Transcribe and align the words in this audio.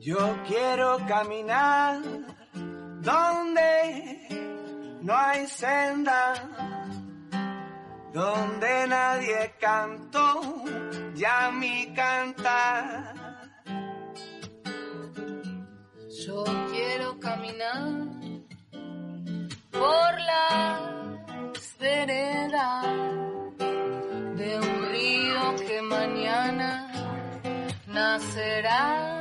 Yo 0.00 0.36
quiero 0.46 0.98
caminar 1.06 2.00
donde 3.00 4.28
no 5.00 5.16
hay 5.16 5.46
senda, 5.46 6.34
donde 8.12 8.86
nadie 8.86 9.54
cantó 9.58 10.40
ya 11.14 11.50
mi 11.50 11.94
cantar. 11.94 13.19
Yo 16.26 16.44
quiero 16.70 17.18
caminar 17.18 17.88
por 19.70 20.20
las 20.30 21.78
veredas 21.78 22.86
de 24.36 24.58
un 24.58 24.88
río 24.90 25.56
que 25.66 25.82
mañana 25.82 26.70
nacerá. 27.86 29.16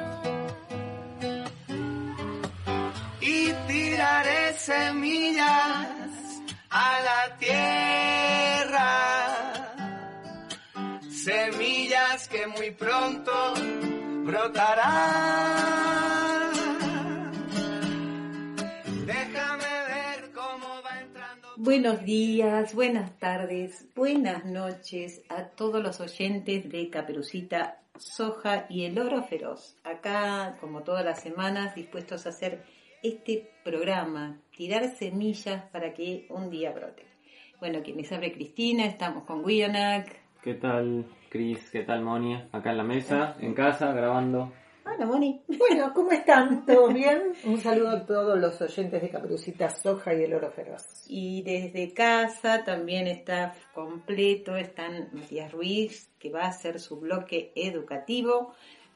y 3.21 3.53
tiraré 3.67 4.53
semillas 4.57 5.87
a 6.69 6.99
la 7.07 7.37
tierra. 7.37 8.91
Semillas 11.09 12.27
que 12.27 12.47
muy 12.47 12.71
pronto 12.71 13.53
brotarán. 14.25 15.69
Buenos 21.61 22.05
días, 22.05 22.73
buenas 22.73 23.19
tardes, 23.19 23.85
buenas 23.93 24.45
noches 24.45 25.21
a 25.27 25.49
todos 25.49 25.83
los 25.83 25.99
oyentes 25.99 26.69
de 26.69 26.89
Caperucita 26.89 27.81
Soja 27.97 28.65
y 28.69 28.85
el 28.85 28.97
Oro 28.97 29.21
Feroz. 29.23 29.77
Acá, 29.83 30.55
como 30.61 30.83
todas 30.83 31.03
las 31.03 31.19
semanas, 31.19 31.75
dispuestos 31.75 32.25
a 32.25 32.30
hacer 32.30 32.63
este 33.03 33.52
programa, 33.65 34.39
tirar 34.55 34.87
semillas 34.95 35.65
para 35.65 35.93
que 35.93 36.27
un 36.30 36.49
día 36.49 36.71
brote. 36.71 37.03
Bueno, 37.59 37.83
quien 37.83 37.97
les 37.97 38.09
abre 38.13 38.31
Cristina, 38.31 38.85
estamos 38.85 39.25
con 39.25 39.43
Guionac. 39.43 40.15
¿Qué 40.41 40.53
tal, 40.53 41.07
Cris? 41.27 41.71
¿Qué 41.71 41.83
tal, 41.83 42.03
Moni? 42.03 42.41
Acá 42.53 42.71
en 42.71 42.77
la 42.77 42.85
mesa, 42.85 43.35
en 43.41 43.53
casa, 43.53 43.91
grabando. 43.91 44.53
Hola, 44.85 45.05
Moni. 45.05 45.41
Bueno, 45.47 45.94
¿cómo 45.94 46.11
están? 46.11 46.66
¿Todo 46.66 46.88
bien? 46.94 47.33
Un 47.44 47.59
saludo 47.59 47.89
a 47.89 48.05
todos 48.05 48.39
los 48.39 48.61
oyentes 48.61 49.02
de 49.02 49.09
Caperucita 49.09 49.69
Soja 49.69 50.13
y 50.13 50.23
el 50.23 50.33
Oro 50.33 50.52
Feroz. 50.52 50.83
Y 51.08 51.41
desde 51.44 51.93
casa 51.93 52.64
también 52.64 53.08
está 53.08 53.53
completo, 53.73 54.55
están 54.55 55.09
Matías 55.14 55.52
Ruiz, 55.52 56.09
que 56.17 56.31
va 56.31 56.43
a 56.43 56.49
hacer 56.49 56.80
su 56.80 56.99
bloque 56.99 57.52
educativo, 57.55 58.53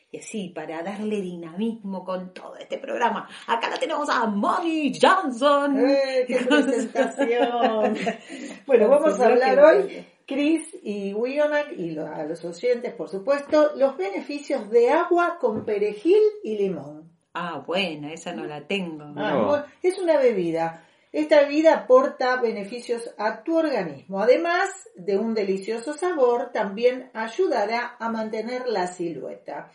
Y 0.09 0.19
así, 0.19 0.47
para 0.49 0.81
darle 0.83 1.19
dinamismo 1.21 2.05
con 2.05 2.33
todo 2.33 2.55
este 2.55 2.77
programa, 2.77 3.27
acá 3.45 3.69
la 3.69 3.77
tenemos 3.77 4.09
a 4.09 4.25
Molly 4.25 4.97
Johnson. 4.99 5.77
¡Eh, 5.85 6.23
qué 6.25 6.37
presentación! 6.47 7.97
bueno, 8.65 8.87
vamos 8.87 9.19
a 9.19 9.25
hablar 9.25 9.59
hoy, 9.59 10.05
Chris 10.25 10.63
y 10.81 11.13
Wionak, 11.13 11.73
y 11.77 11.91
lo- 11.91 12.07
a 12.07 12.23
los 12.23 12.43
oyentes, 12.45 12.93
por 12.93 13.09
supuesto, 13.09 13.73
los 13.75 13.97
beneficios 13.97 14.69
de 14.69 14.91
agua 14.91 15.37
con 15.41 15.65
perejil 15.65 16.21
y 16.41 16.57
limón. 16.57 17.11
Ah, 17.33 17.61
buena, 17.67 18.13
esa 18.13 18.31
no 18.31 18.45
la 18.45 18.65
tengo. 18.65 19.03
Ah, 19.17 19.33
No. 19.33 19.45
bueno, 19.47 19.65
es 19.83 19.99
una 19.99 20.15
bebida. 20.17 20.85
Esta 21.17 21.41
bebida 21.41 21.73
aporta 21.73 22.39
beneficios 22.39 23.09
a 23.17 23.41
tu 23.41 23.57
organismo. 23.57 24.21
Además 24.21 24.69
de 24.95 25.17
un 25.17 25.33
delicioso 25.33 25.93
sabor, 25.93 26.51
también 26.51 27.09
ayudará 27.15 27.95
a 27.97 28.07
mantener 28.09 28.67
la 28.67 28.85
silueta. 28.85 29.71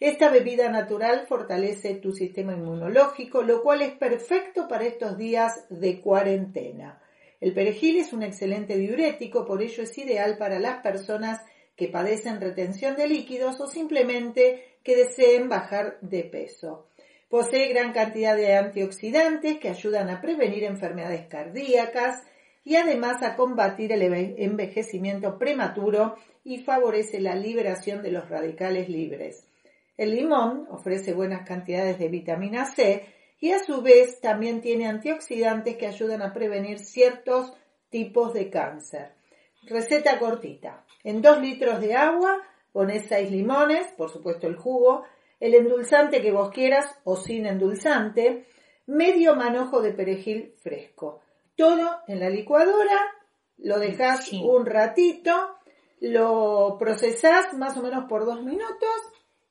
Esta 0.00 0.28
bebida 0.28 0.68
natural 0.68 1.24
fortalece 1.26 1.94
tu 1.94 2.12
sistema 2.12 2.52
inmunológico, 2.52 3.42
lo 3.42 3.62
cual 3.62 3.80
es 3.80 3.92
perfecto 3.92 4.68
para 4.68 4.84
estos 4.84 5.16
días 5.16 5.64
de 5.70 5.98
cuarentena. 6.02 7.00
El 7.40 7.54
perejil 7.54 7.96
es 7.96 8.12
un 8.12 8.22
excelente 8.22 8.76
diurético, 8.76 9.46
por 9.46 9.62
ello 9.62 9.84
es 9.84 9.96
ideal 9.96 10.36
para 10.36 10.58
las 10.58 10.82
personas 10.82 11.40
que 11.74 11.88
padecen 11.88 12.38
retención 12.38 12.96
de 12.96 13.08
líquidos 13.08 13.58
o 13.62 13.66
simplemente 13.66 14.76
que 14.84 14.94
deseen 14.94 15.48
bajar 15.48 15.96
de 16.02 16.24
peso. 16.24 16.86
Posee 17.32 17.68
gran 17.68 17.94
cantidad 17.94 18.36
de 18.36 18.54
antioxidantes 18.54 19.56
que 19.56 19.70
ayudan 19.70 20.10
a 20.10 20.20
prevenir 20.20 20.64
enfermedades 20.64 21.28
cardíacas 21.28 22.22
y 22.62 22.76
además 22.76 23.22
a 23.22 23.36
combatir 23.36 23.90
el 23.90 24.02
envejecimiento 24.36 25.38
prematuro 25.38 26.16
y 26.44 26.58
favorece 26.58 27.20
la 27.20 27.34
liberación 27.34 28.02
de 28.02 28.10
los 28.10 28.28
radicales 28.28 28.90
libres. 28.90 29.46
El 29.96 30.14
limón 30.14 30.66
ofrece 30.68 31.14
buenas 31.14 31.48
cantidades 31.48 31.98
de 31.98 32.08
vitamina 32.08 32.66
C 32.66 33.06
y 33.40 33.52
a 33.52 33.60
su 33.60 33.80
vez 33.80 34.20
también 34.20 34.60
tiene 34.60 34.86
antioxidantes 34.86 35.78
que 35.78 35.86
ayudan 35.86 36.20
a 36.20 36.34
prevenir 36.34 36.80
ciertos 36.80 37.54
tipos 37.88 38.34
de 38.34 38.50
cáncer. 38.50 39.12
Receta 39.62 40.18
cortita. 40.18 40.84
En 41.02 41.22
2 41.22 41.40
litros 41.40 41.80
de 41.80 41.94
agua 41.94 42.42
pones 42.72 43.06
6 43.08 43.30
limones, 43.30 43.86
por 43.96 44.10
supuesto 44.10 44.46
el 44.46 44.56
jugo, 44.56 45.06
el 45.42 45.54
endulzante 45.54 46.22
que 46.22 46.30
vos 46.30 46.50
quieras 46.50 46.86
o 47.04 47.16
sin 47.16 47.46
endulzante, 47.46 48.46
medio 48.86 49.34
manojo 49.34 49.82
de 49.82 49.92
perejil 49.92 50.54
fresco. 50.62 51.20
Todo 51.56 51.96
en 52.06 52.20
la 52.20 52.30
licuadora, 52.30 52.98
lo 53.58 53.78
dejas 53.78 54.24
Sí. 54.26 54.40
un 54.44 54.64
ratito, 54.66 55.32
lo 56.00 56.76
procesás 56.78 57.54
más 57.54 57.76
o 57.76 57.82
menos 57.82 58.04
por 58.08 58.24
dos 58.24 58.42
minutos 58.42 58.88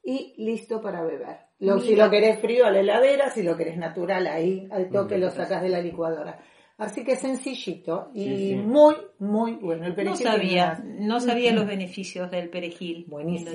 y 0.03 0.33
listo 0.37 0.81
para 0.81 1.03
beber. 1.03 1.37
Lo- 1.59 1.79
si 1.79 1.95
lo 1.95 2.09
querés 2.09 2.39
frío 2.39 2.65
a 2.65 2.71
la 2.71 2.79
heladera, 2.79 3.29
si 3.29 3.43
lo 3.43 3.55
querés 3.55 3.77
natural 3.77 4.27
ahí, 4.27 4.67
al 4.71 4.89
toque 4.89 5.17
lo 5.17 5.29
sacás 5.29 5.61
de 5.61 5.69
la 5.69 5.79
licuadora. 5.81 6.39
Así 6.81 7.03
que 7.03 7.15
sencillito 7.15 8.09
y 8.15 8.23
Sí, 8.23 8.37
sí. 8.49 8.55
muy, 8.55 8.95
muy 9.19 9.51
bueno. 9.53 9.83
El 9.83 9.89
No 9.91 9.95
perejil 9.95 10.17
sabía, 10.17 10.83
no 10.83 11.19
sabía 11.19 11.53
los 11.53 11.67
beneficios 11.67 12.31
del 12.31 12.49
perejil. 12.49 13.05
Buenísimo. 13.07 13.51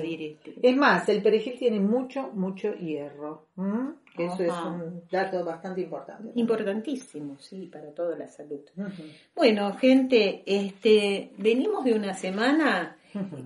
Es 0.61 0.77
más, 0.77 1.09
el 1.09 1.21
perejil 1.21 1.55
tiene 1.59 1.81
mucho, 1.81 2.31
mucho 2.33 2.73
hierro. 2.75 3.47
eso 4.17 4.43
es 4.43 4.53
un 4.65 5.03
dato 5.11 5.43
bastante 5.43 5.81
importante. 5.81 6.31
Importantísimo, 6.35 7.37
sí, 7.37 7.65
para 7.65 7.91
toda 7.91 8.17
la 8.17 8.29
salud. 8.29 8.61
Bueno, 9.35 9.73
gente, 9.73 10.43
este, 10.45 11.31
venimos 11.37 11.83
de 11.83 11.95
una 11.95 12.13
semana 12.13 12.95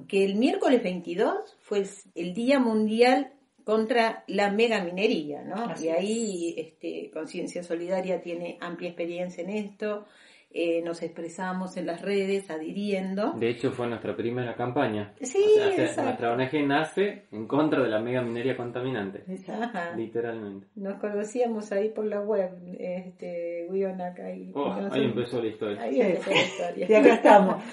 que 0.07 0.23
el 0.23 0.35
miércoles 0.35 0.83
22 0.83 1.57
fue 1.59 1.79
el, 1.79 1.87
el 2.13 2.33
Día 2.35 2.59
Mundial 2.59 3.31
contra 3.63 4.23
la 4.27 4.51
megaminería, 4.51 5.43
¿no? 5.43 5.65
Así 5.65 5.85
y 5.85 5.89
ahí 5.89 6.55
este, 6.57 7.11
Conciencia 7.11 7.63
Solidaria 7.63 8.21
tiene 8.21 8.57
amplia 8.61 8.89
experiencia 8.89 9.43
en 9.43 9.49
esto, 9.49 10.05
eh, 10.53 10.81
nos 10.83 11.01
expresamos 11.01 11.77
en 11.77 11.85
las 11.85 12.01
redes 12.01 12.49
adhiriendo. 12.49 13.31
De 13.37 13.49
hecho, 13.49 13.71
fue 13.71 13.87
nuestra 13.87 14.15
primera 14.15 14.55
campaña. 14.55 15.13
Sí, 15.21 15.43
O 15.57 15.87
sea, 15.87 16.03
nuestra 16.03 16.33
ONG 16.33 16.67
nace 16.67 17.25
en 17.31 17.47
contra 17.47 17.81
de 17.81 17.89
la 17.89 17.99
mega 17.99 18.21
minería 18.21 18.57
contaminante. 18.57 19.23
Ajá. 19.47 19.95
Literalmente. 19.95 20.67
Nos 20.75 20.95
conocíamos 20.95 21.71
ahí 21.71 21.89
por 21.89 22.05
la 22.05 22.21
web, 22.21 22.49
este, 22.77 23.67
Wionac, 23.69 24.19
ahí. 24.19 24.51
Oh, 24.53 24.73
ahí 24.91 25.05
empezó 25.05 25.41
la 25.41 25.47
historia. 25.47 25.81
Ahí 25.81 26.01
empezó 26.01 26.31
la 26.31 26.41
historia. 26.41 26.87
Y 26.89 26.93
acá 26.93 27.13
estamos. 27.13 27.63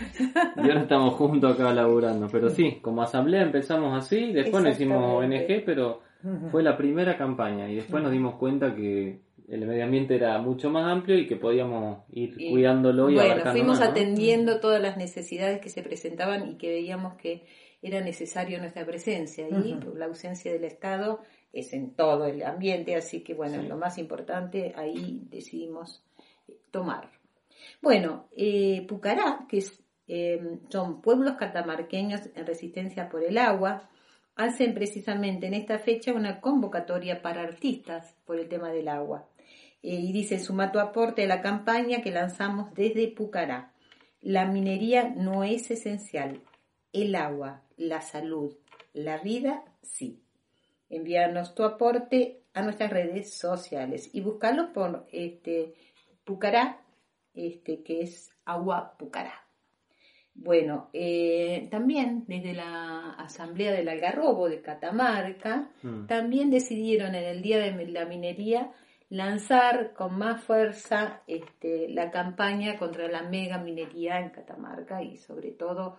Y 0.56 0.69
ahora 0.69 0.82
estamos 0.82 1.14
juntos 1.14 1.54
acá 1.54 1.72
laburando. 1.72 2.28
Pero 2.31 2.48
sí, 2.50 2.78
como 2.81 3.02
asamblea 3.02 3.42
empezamos 3.42 3.96
así, 3.96 4.32
después 4.32 4.62
nos 4.62 4.74
hicimos. 4.74 4.98
ONG, 5.02 5.64
pero 5.64 6.02
fue 6.50 6.62
la 6.62 6.76
primera 6.76 7.16
campaña. 7.16 7.69
Y 7.69 7.76
después 7.76 8.02
nos 8.02 8.12
dimos 8.12 8.36
cuenta 8.36 8.74
que 8.74 9.20
el 9.48 9.66
medio 9.66 9.84
ambiente 9.84 10.14
era 10.14 10.38
mucho 10.38 10.70
más 10.70 10.84
amplio 10.90 11.18
y 11.18 11.26
que 11.26 11.36
podíamos 11.36 12.04
ir 12.12 12.34
Y, 12.38 12.50
cuidándolo 12.50 13.08
y 13.10 13.14
bueno, 13.14 13.30
abarcando 13.32 13.52
fuimos 13.58 13.78
más, 13.80 13.88
¿no? 13.88 13.92
atendiendo 13.92 14.60
todas 14.60 14.80
las 14.82 14.96
necesidades 14.96 15.60
que 15.60 15.70
se 15.70 15.82
presentaban 15.82 16.48
y 16.50 16.56
que 16.56 16.68
veíamos 16.68 17.14
que 17.14 17.46
era 17.80 18.00
necesario 18.00 18.58
nuestra 18.58 18.84
presencia 18.84 19.48
y 19.48 19.72
Ujú. 19.72 19.80
por 19.80 19.98
la 19.98 20.06
ausencia 20.06 20.52
del 20.52 20.64
Estado 20.64 21.20
es 21.52 21.72
en 21.72 21.94
todo 21.94 22.26
el 22.26 22.42
ambiente, 22.42 22.94
así 22.94 23.22
que 23.22 23.34
bueno, 23.34 23.62
Sí. 23.62 23.68
lo 23.68 23.76
más 23.76 23.96
importante 23.98 24.74
ahí 24.76 25.22
decidimos 25.30 26.04
eh, 26.48 26.56
tomar. 26.70 27.10
Bueno, 27.80 28.28
eh, 28.36 28.84
Pucará, 28.88 29.46
que 29.48 29.58
es, 29.58 29.82
eh, 30.08 30.58
son 30.68 31.00
pueblos 31.00 31.36
catamarqueños 31.36 32.20
en 32.34 32.46
resistencia 32.46 33.08
por 33.08 33.22
el 33.24 33.38
agua, 33.38 33.88
hacen 34.36 34.74
precisamente 34.74 35.46
en 35.46 35.54
esta 35.54 35.78
fecha 35.78 36.12
una 36.12 36.40
convocatoria 36.40 37.22
para 37.22 37.42
artistas 37.42 38.16
por 38.26 38.38
el 38.38 38.48
tema 38.48 38.70
del 38.70 38.88
agua. 38.88 39.26
Eh, 39.82 39.94
y 39.94 40.12
dice, 40.12 40.38
suma 40.38 40.72
tu 40.72 40.78
aporte 40.78 41.25
a 41.25 41.26
la 41.26 41.40
campaña 41.40 42.02
que 42.02 42.10
lanzamos 42.10 42.75
desde 42.75 43.08
Pucará. 43.08 43.72
La 44.20 44.46
minería 44.46 45.08
no 45.08 45.44
es 45.44 45.70
esencial. 45.70 46.40
El 46.92 47.14
agua, 47.14 47.62
la 47.76 48.00
salud, 48.00 48.56
la 48.92 49.19
vida, 49.19 49.64
sí. 49.82 50.22
Envíanos 50.90 51.54
tu 51.54 51.62
aporte 51.64 52.42
a 52.54 52.62
nuestras 52.62 52.90
redes 52.90 53.34
sociales 53.34 54.10
y 54.12 54.20
buscarlo 54.20 54.72
por 54.72 55.06
este, 55.12 55.75
Pucará, 56.24 56.81
este, 57.34 57.82
que 57.82 58.00
es 58.00 58.31
Agua 58.44 58.96
Pucará. 58.98 59.44
Bueno, 60.34 60.88
eh, 60.92 61.69
también 61.70 62.24
desde 62.26 62.54
la 62.54 63.10
Asamblea 63.14 63.72
del 63.72 63.88
Algarrobo 63.88 64.48
de 64.48 64.62
Catamarca, 64.62 65.70
Mm. 65.82 66.06
también 66.06 66.50
decidieron 66.50 67.14
en 67.14 67.24
el 67.24 67.42
Día 67.42 67.58
de 67.58 67.86
la 67.88 68.04
Minería 68.06 68.72
lanzar 69.10 69.94
con 69.94 70.19
más 70.19 70.43
fuerza 70.43 71.22
este, 71.26 71.88
la 71.88 72.10
campaña 72.10 72.78
contra 72.78 73.08
la 73.08 73.22
mega 73.22 73.58
minería 73.58 74.20
en 74.20 74.31
Catamarca 74.31 75.02
y 75.02 75.16
sobre 75.16 75.52
todo 75.52 75.99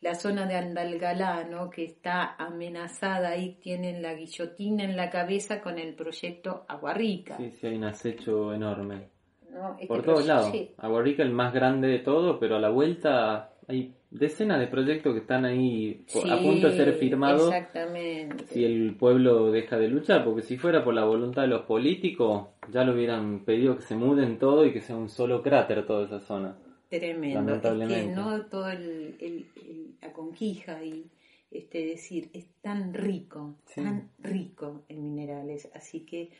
la 0.00 0.14
zona 0.14 0.46
de 0.46 0.56
Andalgalá, 0.56 1.44
¿no? 1.44 1.70
que 1.70 1.84
está 1.84 2.36
amenazada 2.36 3.30
ahí, 3.30 3.58
tienen 3.60 4.02
la 4.02 4.14
guillotina 4.14 4.84
en 4.84 4.96
la 4.96 5.10
cabeza 5.10 5.60
con 5.60 5.78
el 5.78 5.94
proyecto 5.94 6.64
Aguarrica. 6.68 7.36
Sí, 7.38 7.50
sí, 7.50 7.66
hay 7.66 7.76
un 7.76 7.84
acecho 7.84 8.52
enorme. 8.52 9.08
¿no? 9.50 9.72
Este 9.74 9.86
Por 9.86 10.02
todos 10.02 10.26
lados. 10.26 10.52
Aguarrica 10.76 11.22
el 11.22 11.32
más 11.32 11.52
grande 11.52 11.88
de 11.88 11.98
todo, 12.00 12.38
pero 12.38 12.56
a 12.56 12.60
la 12.60 12.68
vuelta 12.68 13.55
hay 13.68 13.94
decenas 14.10 14.60
de 14.60 14.66
proyectos 14.68 15.12
que 15.12 15.20
están 15.20 15.44
ahí 15.44 16.04
po- 16.12 16.20
a 16.24 16.38
Sí, 16.38 16.44
punto 16.44 16.68
de 16.68 16.76
ser 16.76 16.92
firmados 16.94 17.52
Exactamente. 17.52 18.46
si 18.46 18.64
el 18.64 18.94
pueblo 18.96 19.50
deja 19.50 19.76
de 19.76 19.88
luchar, 19.88 20.24
porque 20.24 20.42
si 20.42 20.56
fuera 20.56 20.84
por 20.84 20.94
la 20.94 21.04
voluntad 21.04 21.42
de 21.42 21.48
los 21.48 21.62
políticos, 21.62 22.48
ya 22.70 22.84
lo 22.84 22.94
hubieran 22.94 23.44
pedido 23.44 23.76
que 23.76 23.82
se 23.82 23.96
muden 23.96 24.38
todo 24.38 24.64
y 24.64 24.72
que 24.72 24.80
sea 24.80 24.96
un 24.96 25.08
solo 25.08 25.42
cráter 25.42 25.84
toda 25.86 26.04
esa 26.06 26.20
zona. 26.20 26.56
Tremendo. 26.88 27.40
Es 27.40 27.46
Lamentablemente. 27.46 28.08
que 28.08 28.14
no 28.14 28.46
todo 28.46 28.70
el, 28.70 29.16
el- 29.20 29.46
el- 29.56 29.94
la 30.00 30.12
conquija 30.12 30.82
y 30.84 31.10
este 31.50 31.84
decir 31.86 32.30
es 32.32 32.46
tan 32.62 32.94
rico, 32.94 33.56
Sí. 33.66 33.82
tan 33.82 34.10
rico 34.20 34.84
en 34.88 35.02
minerales, 35.02 35.68
así 35.74 36.00
que 36.00 36.30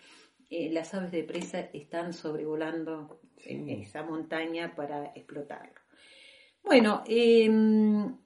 eh, 0.49 0.71
las 0.73 0.95
aves 0.95 1.11
de 1.11 1.25
presa 1.25 1.59
están 1.73 2.13
sobrevolando 2.13 3.19
Sí. 3.39 3.51
en 3.55 3.69
esa 3.69 4.05
montaña 4.05 4.75
para 4.77 5.07
explotarlo. 5.17 5.73
Bueno, 6.67 7.05
em, 7.07 8.17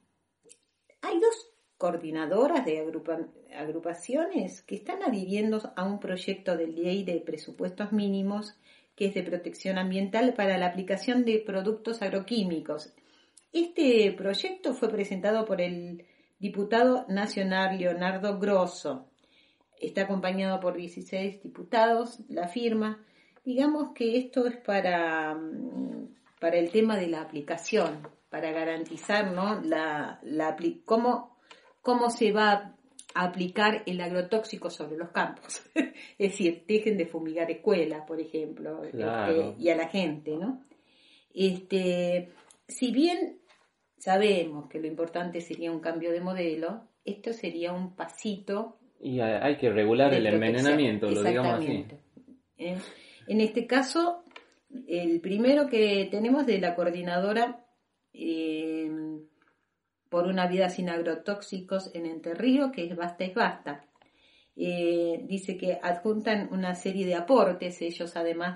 hay 1.01 1.19
dos 1.19 1.47
coordinadoras 1.77 2.65
de 2.65 2.79
agrupa- 2.79 3.27
agrupaciones 3.55 4.63
que 4.63 4.73
están 4.75 5.03
adhiriendo 5.03 5.61
a 5.75 5.83
un 5.85 5.99
proyecto 5.99 6.57
de 6.57 6.65
ley 6.67 7.03
de 7.03 7.19
presupuestos 7.21 7.91
mínimos 7.91 8.57
que 8.95 9.05
es 9.05 9.13
de 9.13 9.21
protección 9.23 9.77
ambiental 9.77 10.33
para 10.33 10.57
la 10.57 10.65
aplicación 10.67 11.23
de 11.23 11.37
productos 11.39 12.01
agroquímicos. 12.01 12.93
Este 13.53 14.11
proyecto 14.13 14.73
fue 14.73 14.89
presentado 14.89 15.45
por 15.45 15.61
el 15.61 16.05
diputado 16.39 17.05
nacional 17.09 17.77
Leonardo 17.77 18.39
Grosso. 18.39 19.07
Está 19.79 20.03
acompañado 20.03 20.59
por 20.59 20.75
16 20.75 21.43
diputados, 21.43 22.19
la 22.27 22.47
firma. 22.47 23.03
Digamos 23.45 23.93
que 23.93 24.17
esto 24.17 24.47
es 24.47 24.57
para, 24.57 25.35
mm, 25.35 26.07
para 26.39 26.57
el 26.57 26.71
tema 26.71 26.97
de 26.97 27.07
la 27.07 27.21
aplicación, 27.21 28.07
para 28.31 28.51
garantizar 28.51 29.33
¿no? 29.33 29.61
la, 29.61 30.19
la 30.23 30.55
cómo, 30.85 31.37
cómo 31.81 32.09
se 32.09 32.31
va 32.31 32.73
a 33.13 33.25
aplicar 33.25 33.83
el 33.85 33.99
agrotóxico 33.99 34.69
sobre 34.69 34.95
los 34.97 35.09
campos. 35.09 35.61
es 35.75 36.31
decir, 36.31 36.63
dejen 36.65 36.97
de 36.97 37.05
fumigar 37.05 37.51
escuelas, 37.51 38.05
por 38.07 38.21
ejemplo, 38.21 38.83
Claro. 38.91 39.49
este, 39.49 39.61
y 39.61 39.69
a 39.69 39.75
la 39.75 39.89
gente, 39.89 40.37
¿no? 40.37 40.63
Este, 41.33 42.29
si 42.69 42.91
bien 42.93 43.39
sabemos 43.97 44.69
que 44.69 44.79
lo 44.79 44.87
importante 44.87 45.41
sería 45.41 45.69
un 45.69 45.81
cambio 45.81 46.13
de 46.13 46.21
modelo, 46.21 46.87
esto 47.03 47.33
sería 47.33 47.73
un 47.73 47.97
pasito 47.97 48.77
Y 49.01 49.19
hay 49.19 49.57
que 49.57 49.69
regular 49.69 50.13
el 50.13 50.25
envenenamiento, 50.25 51.09
lo 51.09 51.21
digamos 51.21 51.55
así. 51.55 51.65
Exactamente. 51.65 51.99
¿Eh? 52.57 52.77
En 53.27 53.41
este 53.41 53.67
caso, 53.67 54.23
el 54.87 55.19
primero 55.19 55.67
que 55.67 56.07
tenemos 56.09 56.45
de 56.45 56.59
la 56.59 56.75
coordinadora 56.75 57.65
eh, 58.13 58.89
por 60.09 60.27
una 60.27 60.47
vida 60.47 60.69
sin 60.69 60.89
agrotóxicos 60.89 61.93
en 61.93 62.05
Enterrío, 62.05 62.71
que 62.71 62.85
es 62.85 62.95
Basta 62.95 63.23
es 63.23 63.33
Basta. 63.33 63.85
Eh, 64.55 65.21
dice 65.23 65.57
que 65.57 65.79
adjuntan 65.81 66.49
una 66.51 66.75
serie 66.75 67.05
de 67.05 67.15
aportes, 67.15 67.81
ellos 67.81 68.15
además 68.17 68.55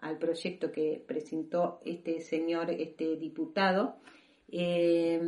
al 0.00 0.18
proyecto 0.18 0.72
que 0.72 1.04
presentó 1.06 1.80
este 1.84 2.20
señor, 2.20 2.70
este 2.70 3.16
diputado, 3.16 3.96
eh, 4.50 5.20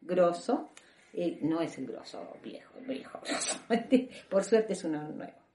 Grosso, 0.00 0.70
no 1.42 1.60
es 1.62 1.78
el 1.78 1.86
grosso 1.86 2.36
viejo, 2.44 2.78
el 2.78 2.84
viejo 2.84 3.18
grosso, 3.24 3.58
por 4.30 4.44
suerte 4.44 4.74
es 4.74 4.84
uno 4.84 5.02
nuevo. 5.10 5.46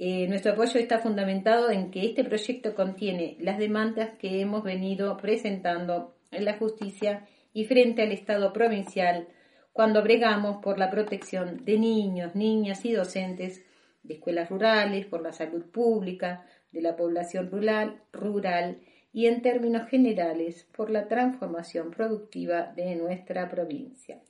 Eh, 0.00 0.28
nuestro 0.28 0.52
apoyo 0.52 0.78
está 0.78 1.00
fundamentado 1.00 1.70
en 1.70 1.90
que 1.90 2.04
este 2.04 2.22
proyecto 2.22 2.76
contiene 2.76 3.36
las 3.40 3.58
demandas 3.58 4.16
que 4.16 4.40
hemos 4.40 4.62
venido 4.62 5.16
presentando 5.16 6.14
en 6.30 6.44
la 6.44 6.56
justicia 6.58 7.26
y 7.52 7.64
frente 7.64 8.02
al 8.02 8.12
Estado 8.12 8.52
provincial 8.52 9.28
cuando 9.72 10.02
bregamos 10.02 10.58
por 10.62 10.78
la 10.78 10.90
protección 10.90 11.64
de 11.64 11.78
niños, 11.78 12.34
niñas 12.34 12.84
y 12.84 12.92
docentes 12.92 13.64
de 14.02 14.14
escuelas 14.14 14.50
rurales, 14.50 15.06
por 15.06 15.22
la 15.22 15.32
salud 15.32 15.66
pública 15.70 16.44
de 16.72 16.82
la 16.82 16.96
población 16.96 17.50
rural, 17.50 18.02
rural 18.12 18.80
y 19.12 19.26
en 19.26 19.42
términos 19.42 19.88
generales 19.88 20.68
por 20.76 20.90
la 20.90 21.08
transformación 21.08 21.90
productiva 21.90 22.72
de 22.74 22.96
nuestra 22.96 23.48
provincia 23.48 24.20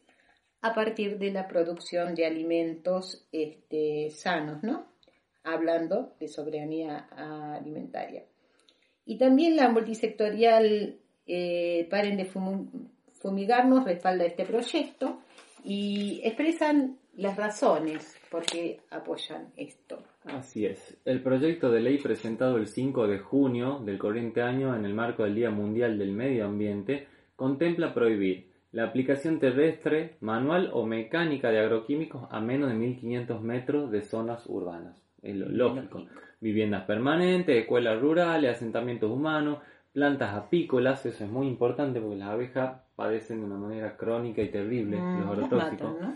a 0.61 0.75
partir 0.75 1.19
de 1.19 1.31
la 1.31 1.47
producción 1.47 2.15
de 2.15 2.27
alimentos 2.27 3.27
este, 3.33 4.11
sanos, 4.11 4.63
¿no? 4.63 4.87
Hablando 5.45 6.15
de 6.19 6.29
soberanía 6.29 7.09
alimentaria. 7.55 8.25
Y 9.05 9.19
también 9.19 9.57
la 9.57 9.69
multisectorial 9.69 10.99
eh, 11.29 11.87
Paren 11.91 12.17
de 12.17 12.29
Fumigarnos 13.21 13.85
respalda 13.85 14.25
este 14.25 14.45
proyecto 14.45 15.21
y 15.63 16.21
expresan 16.25 16.97
las 17.17 17.37
razones 17.37 18.17
por 18.31 18.45
qué 18.45 18.81
apoyan 18.91 19.49
esto. 19.57 19.99
Así 20.25 20.67
es. 20.67 20.97
El 21.05 21.23
proyecto 21.23 21.71
de 21.71 21.81
ley 21.81 21.99
presentado 21.99 22.57
el 22.57 22.69
5 22.69 23.07
de 23.07 23.19
junio 23.19 23.81
del 23.85 23.99
corriente 23.99 24.41
año 24.41 24.75
en 24.77 24.85
el 24.85 24.95
marco 24.95 25.25
del 25.25 25.35
Día 25.35 25.51
Mundial 25.51 25.99
del 25.99 26.13
Medio 26.13 26.47
Ambiente 26.47 27.07
contempla 27.37 27.93
prohibir 27.93 28.49
la 28.73 28.85
aplicación 28.85 29.39
terrestre, 29.39 30.17
manual 30.21 30.71
o 30.73 30.85
mecánica 30.85 31.51
de 31.51 31.61
agroquímicos 31.61 32.29
a 32.31 32.41
menos 32.41 32.69
de 32.69 32.77
1500 32.77 33.43
metros 33.43 33.91
de 33.91 34.03
zonas 34.03 34.45
urbanas. 34.47 35.03
Es 35.23 35.35
lo 35.35 35.49
lógico. 35.49 36.05
Viviendas 36.41 36.85
permanentes, 36.85 37.57
escuelas 37.57 38.01
rurales, 38.01 38.53
asentamientos 38.53 39.11
humanos, 39.11 39.59
plantas 39.99 40.33
apícolas, 40.33 41.05
eso 41.07 41.25
es 41.25 41.31
muy 41.31 41.49
importante 41.49 42.01
porque 42.01 42.19
las 42.19 42.29
abejas 42.29 42.83
padecen 42.95 43.41
de 43.41 43.47
una 43.47 43.57
manera 43.57 43.97
crónica 43.97 44.41
y 44.41 44.49
terrible 44.49 44.97
Mm, 44.97 45.27
los 45.27 45.51
¿no? 45.51 46.15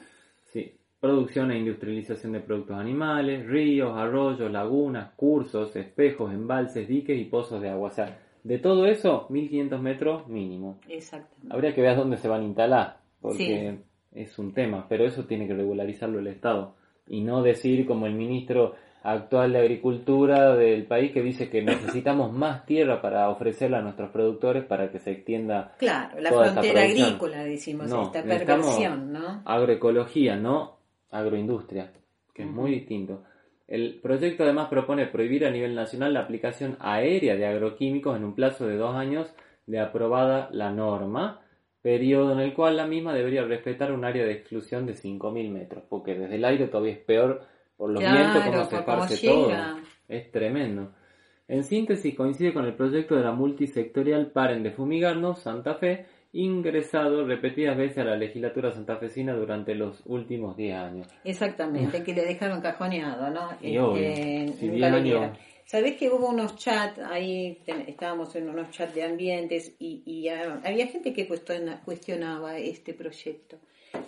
Sí. 0.52 0.76
Producción 1.00 1.50
e 1.50 1.58
industrialización 1.58 2.30
de 2.30 2.38
productos 2.38 2.76
animales, 2.76 3.44
ríos, 3.44 3.92
arroyos, 3.96 4.52
lagunas, 4.52 5.14
cursos, 5.16 5.74
espejos, 5.74 6.32
embalses, 6.32 6.86
diques 6.86 7.20
y 7.20 7.24
pozos 7.24 7.60
de 7.60 7.70
agua. 7.70 7.88
O 7.88 7.92
sea, 7.92 8.20
de 8.44 8.58
todo 8.58 8.86
eso, 8.86 9.26
1500 9.30 9.82
metros 9.82 10.28
mínimo. 10.28 10.78
Exactamente. 10.88 11.52
Habría 11.52 11.74
que 11.74 11.82
ver 11.82 11.96
dónde 11.96 12.18
se 12.18 12.28
van 12.28 12.42
a 12.42 12.44
instalar, 12.44 12.98
porque 13.20 13.80
es 14.12 14.38
un 14.38 14.54
tema, 14.54 14.86
pero 14.88 15.04
eso 15.04 15.24
tiene 15.24 15.48
que 15.48 15.54
regularizarlo 15.54 16.20
el 16.20 16.28
Estado. 16.28 16.76
Y 17.08 17.22
no 17.22 17.42
decir 17.42 17.84
como 17.84 18.06
el 18.06 18.14
ministro 18.14 18.76
actual 19.02 19.52
de 19.52 19.59
Agricultura 19.59 20.54
del 20.54 20.87
país 20.87 21.12
que 21.12 21.23
dice 21.23 21.50
que 21.50 21.62
necesitamos 21.62 22.32
más 22.35 22.64
tierra 22.66 23.00
para 23.02 23.28
ofrecerla 23.28 23.78
a 23.78 23.82
nuestros 23.82 24.11
productores 24.11 24.64
para 24.64 24.90
que 24.90 24.99
se 24.99 25.12
extienda 25.12 25.75
Claro, 25.78 26.21
la 26.21 26.30
toda 26.30 26.52
frontera 26.52 26.82
agrícola, 26.82 27.44
decimos, 27.44 27.88
No, 27.88 28.02
esta 28.04 28.23
perversión, 28.23 29.12
¿no? 29.12 29.42
agroecología, 29.44 30.37
no 30.37 30.78
agroindustria, 31.11 31.92
que 32.35 32.42
es 32.42 32.49
muy 32.50 32.71
distinto. 32.71 33.23
El 33.68 34.00
proyecto 34.02 34.42
además 34.44 34.68
propone 34.68 35.06
prohibir 35.06 35.47
a 35.47 35.50
nivel 35.50 35.75
nacional 35.75 36.14
la 36.14 36.21
aplicación 36.21 36.76
aérea 36.80 37.37
de 37.37 37.47
agroquímicos 37.47 38.16
en 38.16 38.25
un 38.25 38.35
plazo 38.35 38.66
de 38.66 38.76
dos 38.76 38.94
años 38.94 39.32
de 39.66 39.80
aprobada 39.80 40.49
la 40.52 40.71
norma, 40.71 41.40
periodo 41.80 42.32
en 42.32 42.40
el 42.40 42.54
cual 42.54 42.76
la 42.76 42.87
misma 42.87 43.14
debería 43.14 43.44
respetar 43.44 43.92
un 43.92 44.04
área 44.04 44.25
de 44.25 44.32
exclusión 44.32 44.87
de 44.87 44.94
5.000 44.94 45.50
metros, 45.50 45.85
porque 45.88 46.14
desde 46.14 46.37
el 46.37 46.44
aire 46.44 46.68
todavía 46.68 46.92
es 46.92 46.99
peor 46.99 47.42
por 47.82 47.90
los 47.90 48.00
Claro, 48.00 48.16
vientos 48.16 48.42
como 48.44 48.64
se 48.70 48.76
esparce 48.76 49.26
todo. 49.26 49.50
Es 50.08 50.30
tremendo. 50.30 50.92
En 51.48 51.64
síntesis, 51.64 52.14
coincide 52.14 52.54
con 52.54 52.64
el 52.64 52.74
proyecto 52.74 53.16
de 53.16 53.24
la 53.24 53.32
multisectorial 53.32 54.30
Paren 54.30 54.62
de 54.62 54.70
Fumigarnos, 54.70 55.40
Santa 55.40 55.74
Fe, 55.74 56.06
ingresado 56.32 57.26
repetidas 57.26 57.76
veces 57.76 57.98
a 57.98 58.04
la 58.04 58.16
legislatura 58.16 58.70
santafesina 58.70 59.34
durante 59.34 59.74
los 59.74 60.00
últimos 60.06 60.56
10 60.56 60.76
años. 60.76 61.08
Exactamente, 61.24 62.04
que 62.04 62.14
le 62.14 62.24
dejaron 62.24 62.60
cajoneado, 62.60 63.30
¿no? 63.30 63.48
Y 63.60 63.76
obvio, 63.78 64.14
si 64.14 64.68
nunca 64.68 64.90
10 64.90 65.02
le 65.02 65.18
años-. 65.18 65.38
Sabés 65.64 65.96
que 65.96 66.08
hubo 66.08 66.28
unos 66.28 66.54
chats, 66.54 67.00
ahí 67.00 67.58
ten- 67.66 67.84
estábamos 67.88 68.36
en 68.36 68.48
unos 68.48 68.70
chats 68.70 68.94
de 68.94 69.02
ambientes 69.02 69.74
y, 69.80 70.02
y, 70.06 70.28
ah, 70.28 70.60
había 70.64 70.86
gente 70.86 71.12
que 71.12 71.26
cuestiona- 71.26 71.80
cuestionaba 71.84 72.58
este 72.58 72.94
proyecto. 72.94 73.58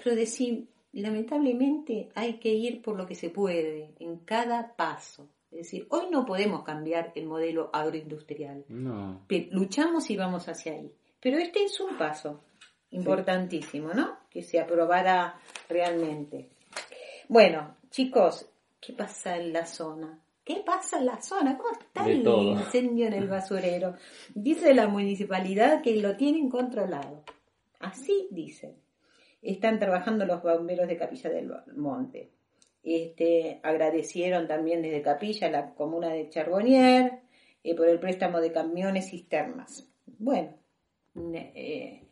Pero 0.05 0.15
decir, 0.15 0.65
lamentablemente 1.01 2.11
hay 2.15 2.35
que 2.35 2.53
ir 2.53 2.83
por 2.83 2.97
lo 2.97 3.07
que 3.07 3.15
se 3.15 3.31
puede, 3.31 3.95
en 3.99 4.19
cada 4.19 4.75
paso. 4.77 5.29
Es 5.51 5.59
decir, 5.59 5.87
hoy 5.91 6.07
no 6.11 6.25
podemos 6.25 6.65
cambiar 6.65 7.13
el 7.15 7.27
modelo 7.27 7.71
agroindustrial. 7.73 8.65
No. 8.69 9.25
Luchamos 9.51 10.11
y 10.11 10.17
vamos 10.17 10.49
hacia 10.49 10.73
ahí. 10.73 10.93
Pero 11.21 11.39
este 11.39 11.65
es 11.65 11.79
un 11.81 11.97
paso 11.97 12.43
importantísimo, 12.91 13.95
¿no? 13.95 14.19
Que 14.29 14.43
se 14.43 14.61
aprobara 14.61 15.39
realmente. 15.69 16.51
Bueno, 17.29 17.77
chicos, 17.91 18.47
¿qué 18.81 18.93
pasa 18.93 19.37
en 19.37 19.53
la 19.53 19.65
zona? 19.65 20.19
¿Qué 20.45 20.63
pasa 20.67 20.99
en 20.99 21.07
la 21.07 21.23
zona? 21.23 21.57
¿Cómo 21.57 21.71
está 21.73 22.07
el 22.07 22.27
incendio 22.27 23.07
en 23.07 23.15
el 23.15 23.29
basurero? 23.29 23.95
Dice 24.35 24.75
la 24.75 24.89
municipalidad 24.89 25.83
que 25.83 25.97
lo 25.97 26.17
tienen 26.17 26.51
controlado. 26.51 27.25
Así 27.81 28.29
dicen. 28.31 28.84
Están 29.45 29.79
trabajando 29.79 30.25
los 30.25 30.43
bomberos 30.43 30.89
de 30.89 30.97
Capilla 30.97 31.29
del 31.29 31.53
Monte. 31.77 32.31
Este, 32.83 33.61
agradecieron 33.63 34.49
también 34.49 34.81
desde 34.81 35.03
Capilla 35.03 35.49
a 35.49 35.51
la 35.51 35.75
comuna 35.75 36.09
de 36.09 36.29
Charbonnier 36.31 37.21
eh, 37.63 37.75
por 37.75 37.89
el 37.89 37.99
préstamo 38.01 38.41
de 38.41 38.53
camiones 38.53 39.11
cisternas. 39.11 39.87
Bueno, 40.19 40.51
eh, 41.33 42.03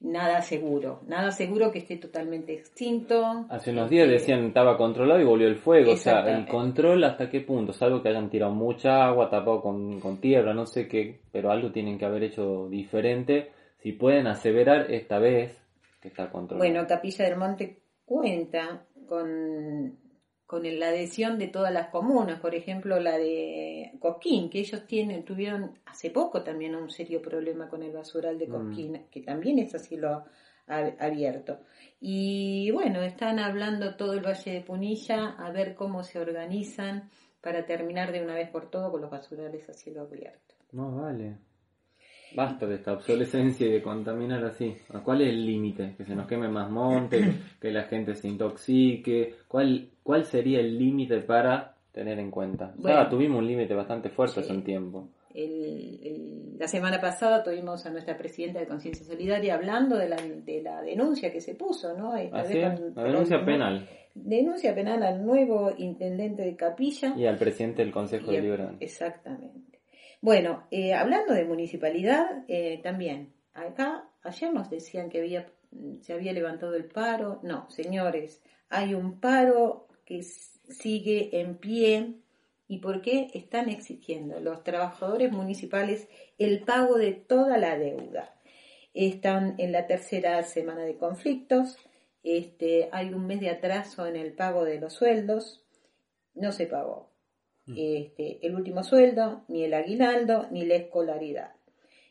nada 0.00 0.42
seguro, 0.42 1.00
nada 1.06 1.30
seguro 1.30 1.72
que 1.72 1.78
esté 1.78 1.96
totalmente 1.96 2.52
extinto. 2.52 3.46
Hace 3.48 3.70
unos 3.70 3.88
días 3.88 4.06
Este, 4.06 4.18
decían 4.18 4.46
estaba 4.46 4.76
controlado 4.76 5.20
y 5.20 5.24
volvió 5.24 5.48
el 5.48 5.56
fuego. 5.56 5.92
O 5.92 5.96
sea, 5.96 6.20
el 6.28 6.46
control 6.46 7.02
hasta 7.04 7.30
qué 7.30 7.40
punto, 7.40 7.72
salvo 7.72 8.02
que 8.02 8.10
hayan 8.10 8.28
tirado 8.28 8.52
mucha 8.52 9.06
agua, 9.06 9.30
tapado 9.30 9.62
con, 9.62 10.00
con 10.00 10.20
tierra, 10.20 10.52
no 10.52 10.66
sé 10.66 10.86
qué, 10.86 11.20
pero 11.32 11.50
algo 11.50 11.70
tienen 11.70 11.98
que 11.98 12.04
haber 12.04 12.24
hecho 12.24 12.68
diferente. 12.68 13.52
Si 13.78 13.92
pueden 13.92 14.26
aseverar 14.26 14.90
esta 14.90 15.18
vez 15.18 15.67
que 16.00 16.08
está 16.08 16.30
controlado. 16.30 16.58
Bueno, 16.70 16.86
Capilla 16.86 17.24
del 17.24 17.36
Monte 17.36 17.82
cuenta 18.04 18.86
con, 19.08 19.98
con 20.46 20.78
la 20.78 20.88
adhesión 20.88 21.38
de 21.38 21.48
todas 21.48 21.72
las 21.72 21.88
comunas, 21.88 22.40
por 22.40 22.54
ejemplo 22.54 22.98
la 23.00 23.18
de 23.18 23.92
Cosquín, 24.00 24.48
que 24.50 24.60
ellos 24.60 24.86
tienen, 24.86 25.24
tuvieron 25.24 25.78
hace 25.86 26.10
poco 26.10 26.42
también 26.42 26.74
un 26.74 26.90
serio 26.90 27.20
problema 27.20 27.68
con 27.68 27.82
el 27.82 27.92
basural 27.92 28.38
de 28.38 28.46
Mm. 28.46 28.50
Cosquín, 28.52 29.06
que 29.10 29.20
también 29.22 29.58
es 29.58 29.74
así 29.74 29.96
lo 29.96 30.24
a- 30.66 30.92
abierto. 31.00 31.60
Y 32.00 32.70
bueno, 32.70 33.02
están 33.02 33.38
hablando 33.38 33.96
todo 33.96 34.12
el 34.12 34.20
Valle 34.24 34.52
de 34.52 34.60
Punilla 34.60 35.30
a 35.38 35.50
ver 35.50 35.74
cómo 35.74 36.02
se 36.04 36.18
organizan 36.20 37.10
para 37.40 37.64
terminar 37.66 38.12
de 38.12 38.22
una 38.22 38.34
vez 38.34 38.50
por 38.50 38.70
todo 38.70 38.90
con 38.90 39.00
los 39.00 39.10
basurales 39.10 39.68
a 39.68 39.72
cielo 39.72 40.02
abierto. 40.02 40.54
No, 40.72 40.94
vale. 40.96 41.38
Basta 42.34 42.66
de 42.66 42.74
esta 42.76 42.92
obsolescencia 42.92 43.66
y 43.66 43.70
de 43.72 43.82
contaminar 43.82 44.44
así. 44.44 44.74
¿Cuál 45.04 45.22
es 45.22 45.28
el 45.28 45.46
límite? 45.46 45.94
Que 45.96 46.04
se 46.04 46.14
nos 46.14 46.26
queme 46.26 46.48
más 46.48 46.70
monte, 46.70 47.18
que 47.60 47.70
la 47.70 47.84
gente 47.84 48.14
se 48.14 48.28
intoxique. 48.28 49.34
¿Cuál, 49.48 49.88
cuál 50.02 50.24
sería 50.24 50.60
el 50.60 50.78
límite 50.78 51.20
para 51.20 51.74
tener 51.92 52.18
en 52.18 52.30
cuenta? 52.30 52.74
O 52.78 52.82
sea, 52.82 52.94
Bueno. 52.96 53.10
tuvimos 53.10 53.38
un 53.38 53.46
límite 53.46 53.74
bastante 53.74 54.08
fuerte 54.10 54.34
Sí. 54.34 54.40
hace 54.40 54.52
un 54.52 54.62
tiempo. 54.62 55.08
El- 55.34 56.00
el- 56.02 56.58
la 56.58 56.66
semana 56.66 57.00
pasada 57.00 57.42
tuvimos 57.44 57.84
a 57.86 57.90
nuestra 57.90 58.16
presidenta 58.16 58.58
de 58.60 58.66
Conciencia 58.66 59.04
Solidaria 59.06 59.54
hablando 59.54 59.96
de 59.96 60.08
la, 60.08 60.16
de 60.16 60.62
la 60.62 60.82
denuncia 60.82 61.30
que 61.32 61.40
se 61.40 61.54
puso, 61.54 61.96
¿no? 61.96 62.16
Esta 62.16 62.40
Así 62.40 62.54
vez 62.54 62.80
con- 62.80 62.94
la 62.94 63.04
denuncia 63.04 63.44
penal. 63.44 63.88
Denuncia 64.14 64.74
penal 64.74 65.02
al 65.04 65.24
nuevo 65.24 65.70
intendente 65.78 66.42
de 66.42 66.56
Capilla. 66.56 67.14
Y 67.16 67.26
al 67.26 67.36
presidente 67.36 67.82
del 67.82 67.92
Consejo 67.92 68.32
Y- 68.32 68.36
Deliberante. 68.36 68.84
Exactamente. 68.84 69.67
Bueno, 70.20 70.66
eh, 70.72 70.94
hablando 70.94 71.32
de 71.32 71.44
municipalidad, 71.44 72.44
eh, 72.48 72.80
también, 72.82 73.34
acá, 73.54 74.10
ayer 74.22 74.52
nos 74.52 74.68
decían 74.68 75.10
que 75.10 75.18
había, 75.18 75.46
se 76.00 76.12
había 76.12 76.32
levantado 76.32 76.74
el 76.74 76.86
paro. 76.86 77.38
No, 77.44 77.70
señores, 77.70 78.42
hay 78.68 78.94
un 78.94 79.20
paro 79.20 79.86
que 80.04 80.22
sigue 80.22 81.40
en 81.40 81.56
pie. 81.58 82.14
¿Y 82.70 82.78
por 82.78 83.00
qué 83.00 83.30
están 83.32 83.70
exigiendo 83.70 84.40
los 84.40 84.62
trabajadores 84.62 85.32
municipales 85.32 86.08
el 86.36 86.64
pago 86.64 86.98
de 86.98 87.12
toda 87.12 87.56
la 87.56 87.78
deuda? 87.78 88.34
Están 88.92 89.54
en 89.58 89.72
la 89.72 89.86
tercera 89.86 90.42
semana 90.42 90.82
de 90.82 90.98
conflictos. 90.98 91.78
Este, 92.22 92.90
hay 92.92 93.14
un 93.14 93.26
mes 93.26 93.40
de 93.40 93.50
atraso 93.50 94.06
en 94.06 94.16
el 94.16 94.34
pago 94.34 94.64
de 94.64 94.80
los 94.80 94.94
sueldos. 94.94 95.64
No 96.34 96.52
se 96.52 96.66
pagó 96.66 97.07
este, 97.76 98.38
el 98.46 98.54
último 98.54 98.82
sueldo, 98.82 99.44
ni 99.48 99.64
el 99.64 99.74
aguinaldo, 99.74 100.46
ni 100.50 100.64
la 100.64 100.76
escolaridad. 100.76 101.52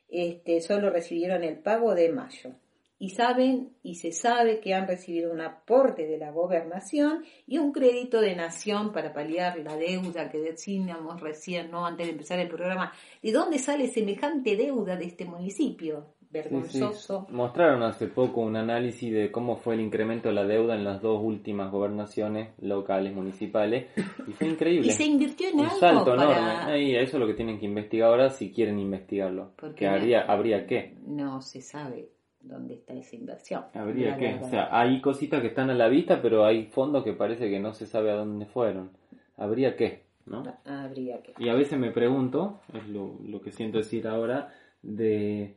Este, 0.10 0.62
solo 0.62 0.90
recibieron 0.90 1.44
el 1.44 1.60
pago 1.60 1.96
de 1.96 2.10
mayo. 2.10 2.52
Y 3.00 3.12
saben 3.12 3.76
y 3.84 3.96
se 3.96 4.12
sabe 4.12 4.60
que 4.60 4.74
han 4.74 4.88
recibido 4.88 5.32
un 5.32 5.42
aporte 5.42 6.08
de 6.08 6.18
la 6.18 6.32
gobernación 6.32 7.24
y 7.46 7.60
un 7.60 7.72
crédito 7.72 8.22
de 8.22 8.36
nación 8.36 8.92
para 8.92 9.14
paliar 9.14 9.60
la 9.60 9.76
deuda 9.78 10.32
que 10.32 10.40
decíamos 10.40 11.22
recién, 11.22 11.70
¿no? 11.70 11.86
antes 11.86 12.08
de 12.08 12.14
empezar 12.14 12.40
el 12.40 12.48
programa. 12.48 12.92
¿De 13.22 13.32
dónde 13.32 13.60
sale 13.60 13.88
semejante 13.88 14.56
deuda 14.56 14.96
de 14.96 15.06
este 15.06 15.26
municipio? 15.26 16.17
Sí, 16.31 16.38
sí. 16.69 16.79
vergonzoso. 16.79 17.27
Mostraron 17.31 17.84
hace 17.84 18.07
poco 18.07 18.41
un 18.41 18.55
análisis 18.55 19.12
de 19.13 19.31
cómo 19.31 19.55
fue 19.55 19.75
el 19.75 19.81
incremento 19.81 20.29
de 20.29 20.36
la 20.36 20.46
deuda 20.46 20.75
en 20.75 20.84
las 20.84 21.01
dos 21.01 21.22
últimas 21.24 21.72
gobernaciones 21.72 22.50
locales, 22.60 23.13
municipales, 23.13 23.88
y 24.27 24.31
fue 24.31 24.48
increíble. 24.48 24.88
Y 24.88 24.91
se 24.91 25.05
invirtió 25.05 25.50
en 25.50 25.60
un 25.60 25.65
algo 25.65 25.79
salto 25.79 26.15
para... 26.15 26.24
enorme. 26.65 26.84
Y 26.84 26.96
eso 26.96 27.17
es 27.17 27.19
lo 27.22 27.27
que 27.27 27.34
tienen 27.34 27.60
que 27.60 27.65
investigar 27.65 28.10
ahora 28.10 28.29
si 28.29 28.51
quieren 28.51 28.79
investigarlo. 28.79 29.51
Porque 29.55 29.75
Que 29.75 29.88
habría, 29.88 30.22
habría 30.22 30.65
que. 30.67 30.96
No 31.05 31.41
se 31.41 31.62
sabe 31.62 32.10
dónde 32.41 32.75
está 32.75 32.93
esa 32.93 33.15
inversión. 33.15 33.63
Habría 33.74 34.12
La 34.12 34.17
que. 34.17 34.25
verdad. 34.25 34.43
O 34.43 34.50
sea, 34.50 34.69
hay 34.72 35.01
cositas 35.01 35.41
que 35.41 35.48
están 35.48 35.69
a 35.69 35.74
la 35.74 35.88
vista, 35.89 36.22
pero 36.22 36.46
hay 36.46 36.65
fondos 36.65 37.03
que 37.03 37.13
parece 37.13 37.50
que 37.50 37.60
no 37.60 37.74
se 37.74 37.86
sabe 37.86 38.12
a 38.12 38.15
dónde 38.15 38.46
fueron. 38.46 38.91
Habría 39.38 39.75
que, 39.75 40.03
¿no? 40.25 40.43
Habría 40.65 41.22
que. 41.22 41.34
Y 41.39 41.50
a 41.50 41.53
veces 41.53 41.77
me 41.77 41.91
pregunto, 41.91 42.60
es 42.74 42.88
lo, 42.89 43.17
lo 43.24 43.41
que 43.41 43.51
siento 43.51 43.77
decir 43.77 44.07
ahora, 44.07 44.50
de 44.81 45.55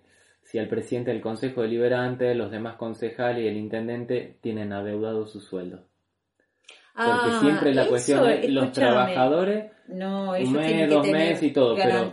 si 0.50 0.58
el 0.58 0.66
presidente 0.68 1.12
del 1.12 1.20
Consejo 1.20 1.62
Deliberante, 1.62 2.34
los 2.34 2.50
demás 2.50 2.74
concejales 2.74 3.44
y 3.44 3.46
el 3.46 3.56
intendente 3.56 4.36
tienen 4.40 4.72
adeudado 4.72 5.26
su 5.26 5.40
sueldo. 5.40 5.84
Porque 6.92 7.10
Ah, 7.32 7.38
siempre 7.40 7.72
la 7.72 7.82
eso, 7.82 7.90
cuestión 7.90 8.28
es 8.28 8.50
los 8.50 8.72
trabajadores, 8.72 9.70
No, 9.86 10.32
un 10.32 10.52
mes, 10.52 10.72
que 10.72 10.86
dos 10.88 11.06
meses 11.08 11.42
y 11.44 11.50
todo, 11.52 11.76
pero. 11.76 12.10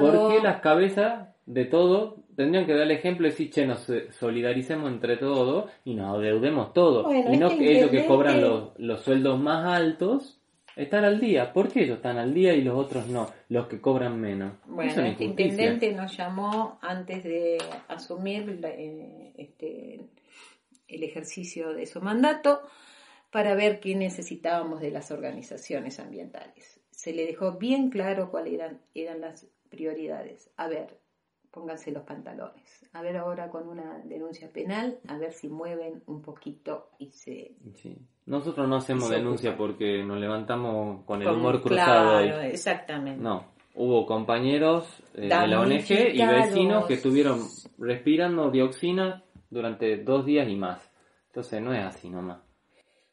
¿por 0.00 0.32
qué 0.34 0.40
las 0.42 0.60
cabezas 0.60 1.28
de 1.46 1.64
todo 1.64 2.16
tendrían 2.36 2.66
que 2.66 2.74
dar 2.74 2.82
el 2.82 2.90
ejemplo 2.90 3.26
y 3.26 3.30
decir, 3.30 3.50
che, 3.50 3.66
nos 3.66 3.88
eh, 3.88 4.08
solidaricemos 4.12 4.90
entre 4.90 5.16
todos 5.16 5.70
y 5.84 5.94
nos 5.94 6.14
adeudemos 6.18 6.74
todos? 6.74 7.04
Bueno, 7.04 7.32
y 7.32 7.38
no 7.38 7.48
que 7.48 7.54
ellos 7.78 7.90
que 7.90 8.00
intendente- 8.02 8.06
cobran 8.06 8.40
los, 8.42 8.68
los 8.78 9.00
sueldos 9.00 9.40
más 9.40 9.64
altos 9.66 10.37
están 10.78 11.04
al 11.04 11.20
día. 11.20 11.52
¿Por 11.52 11.70
qué 11.70 11.82
ellos 11.82 11.96
están 11.96 12.18
al 12.18 12.32
día 12.32 12.54
y 12.54 12.62
los 12.62 12.76
otros 12.76 13.08
no? 13.08 13.30
Los 13.48 13.66
que 13.66 13.80
cobran 13.80 14.20
menos. 14.20 14.52
Bueno, 14.66 14.90
Eso 14.90 15.02
es 15.02 15.12
este 15.12 15.24
intendente 15.24 15.92
nos 15.92 16.16
llamó 16.16 16.78
antes 16.80 17.24
de 17.24 17.58
asumir 17.88 18.60
eh, 18.64 19.32
este, 19.36 20.00
el 20.86 21.02
ejercicio 21.02 21.74
de 21.74 21.86
su 21.86 22.00
mandato 22.00 22.62
para 23.30 23.54
ver 23.54 23.80
qué 23.80 23.96
necesitábamos 23.96 24.80
de 24.80 24.92
las 24.92 25.10
organizaciones 25.10 25.98
ambientales. 25.98 26.80
Se 26.90 27.12
le 27.12 27.26
dejó 27.26 27.52
bien 27.52 27.90
claro 27.90 28.30
cuáles 28.30 28.54
eran, 28.54 28.80
eran 28.94 29.20
las 29.20 29.46
prioridades. 29.68 30.50
A 30.56 30.68
ver, 30.68 30.96
pónganse 31.50 31.90
los 31.90 32.04
pantalones. 32.04 32.86
A 32.92 33.02
ver 33.02 33.16
ahora 33.16 33.50
con 33.50 33.68
una 33.68 33.98
denuncia 34.04 34.48
penal, 34.52 35.00
a 35.08 35.18
ver 35.18 35.32
si 35.32 35.48
mueven 35.48 36.02
un 36.06 36.22
poquito 36.22 36.90
y 36.98 37.10
se... 37.10 37.56
Sí. 37.74 37.96
Nosotros 38.28 38.68
no 38.68 38.76
hacemos 38.76 39.08
denuncia 39.10 39.50
ocupa. 39.50 39.64
porque 39.66 40.04
nos 40.04 40.18
levantamos 40.18 41.04
con 41.04 41.20
el 41.22 41.28
con- 41.28 41.36
humor 41.38 41.62
cruzado. 41.62 42.22
Claro, 42.22 42.44
y- 42.44 42.50
exactamente. 42.50 43.22
No, 43.22 43.44
hubo 43.74 44.04
compañeros 44.06 44.86
eh, 45.14 45.22
de 45.22 45.28
la 45.28 45.60
ONG 45.60 45.90
y 46.14 46.26
vecinos 46.26 46.84
que 46.86 46.94
estuvieron 46.94 47.40
respirando 47.78 48.50
dioxina 48.50 49.22
durante 49.50 49.96
dos 50.04 50.26
días 50.26 50.48
y 50.48 50.56
más. 50.56 50.90
Entonces 51.28 51.62
no 51.62 51.72
es 51.72 51.82
así 51.84 52.10
nomás. 52.10 52.38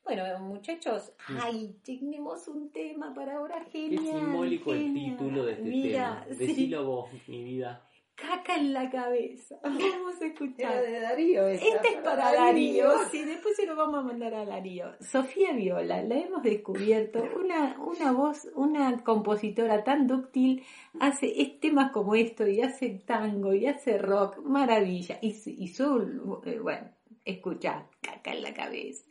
Bueno, 0.04 0.24
muchachos, 0.40 1.14
ay, 1.42 1.78
tenemos 1.84 2.48
un 2.48 2.72
tema 2.72 3.14
para 3.14 3.38
ahora 3.38 3.60
Mm. 3.62 3.72
Qué 3.72 3.82
genial. 3.90 4.20
simbólico 4.20 4.74
el 4.74 4.80
genial. 4.84 5.18
título 5.18 5.46
de 5.46 5.52
este 5.54 5.64
Mira, 5.64 6.24
tema. 6.24 6.36
sí, 6.38 6.46
Decilo 6.46 6.86
vos, 6.86 7.10
mi 7.28 7.44
vida. 7.44 7.82
Caca 8.16 8.56
en 8.56 8.74
la 8.74 8.90
cabeza. 8.90 9.56
Vamos 9.64 10.22
a 10.22 10.26
escuchar. 10.26 10.72
Era 10.72 10.82
de 10.82 11.00
Darío 11.02 11.48
esa, 11.48 11.66
Este 11.66 11.88
es 11.90 11.96
para 12.04 12.34
Darío, 12.34 12.90
sí, 13.12 13.24
después 13.24 13.56
se 13.56 13.66
lo 13.66 13.76
vamos 13.76 14.00
a 14.00 14.04
mandar 14.04 14.34
a 14.34 14.46
Darío. 14.46 14.94
Sofía 15.02 15.52
Viola, 15.54 16.02
la 16.04 16.16
hemos 16.16 16.42
descubierto, 16.44 17.24
una, 17.38 17.78
una 17.80 18.12
voz, 18.12 18.48
una 18.56 19.04
compositora 19.04 19.84
tan 19.84 20.08
dúctil, 20.08 20.64
hace 21.00 21.42
es- 21.42 21.60
temas 21.60 21.92
como 21.92 22.16
esto, 22.16 22.48
y 22.48 22.62
hace 22.62 23.02
tango, 23.06 23.54
y 23.54 23.68
hace 23.68 23.98
rock, 23.98 24.40
maravilla. 24.44 25.20
Y, 25.22 25.30
y 25.46 25.68
su, 25.68 26.42
eh, 26.46 26.60
bueno, 26.60 26.90
escucha, 27.26 27.88
caca 28.02 28.32
en 28.32 28.44
la 28.44 28.54
cabeza. 28.54 29.06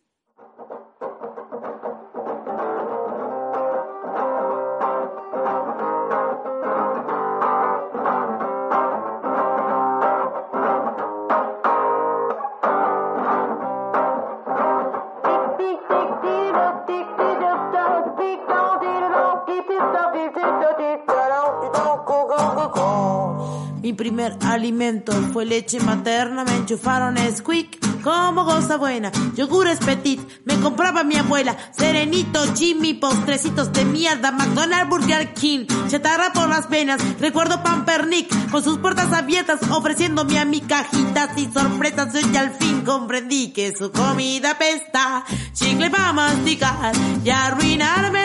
Mi 23.94 23.98
primer 23.98 24.36
alimento 24.40 25.12
fue 25.32 25.44
leche 25.44 25.78
materna, 25.78 26.42
me 26.42 26.56
enchufaron 26.56 27.16
squeak, 27.32 28.02
como 28.02 28.44
cosa 28.44 28.76
buena, 28.76 29.12
yogures 29.36 29.78
petit, 29.78 30.20
me 30.44 30.58
compraba 30.58 31.04
mi 31.04 31.14
abuela, 31.14 31.56
serenito, 31.70 32.40
Jimmy, 32.56 32.94
postrecitos 32.94 33.72
de 33.72 33.84
mierda, 33.84 34.32
McDonald's, 34.32 34.88
Burger 34.88 35.32
King, 35.32 35.66
chatarra 35.86 36.32
por 36.32 36.48
las 36.48 36.68
venas, 36.68 37.00
recuerdo 37.20 37.62
Pampernick, 37.62 38.50
con 38.50 38.64
sus 38.64 38.78
puertas 38.78 39.12
abiertas, 39.12 39.60
ofreciéndome 39.70 40.40
a 40.40 40.44
mi 40.44 40.60
cajitas 40.60 41.38
y 41.38 41.48
sorpresas, 41.52 42.12
yo 42.12 42.40
al 42.40 42.50
fin 42.50 42.80
comprendí 42.80 43.52
que 43.52 43.76
su 43.76 43.92
comida 43.92 44.58
pesta, 44.58 45.24
chicle 45.52 45.88
para 45.88 46.12
masticar 46.12 46.92
y 47.24 47.30
arruinarme. 47.30 48.23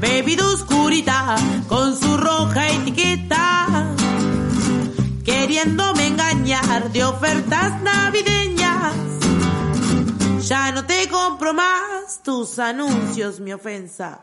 Bebida 0.00 0.46
oscurita 0.46 1.36
con 1.68 1.94
su 1.94 2.16
roja 2.16 2.68
etiqueta, 2.68 3.94
queriéndome 5.24 6.06
engañar 6.06 6.90
de 6.90 7.04
ofertas 7.04 7.82
navideñas. 7.82 8.94
Ya 10.48 10.72
no 10.72 10.86
te 10.86 11.06
compro 11.08 11.52
más 11.52 12.22
tus 12.24 12.58
anuncios, 12.58 13.40
mi 13.40 13.52
ofensa. 13.52 14.22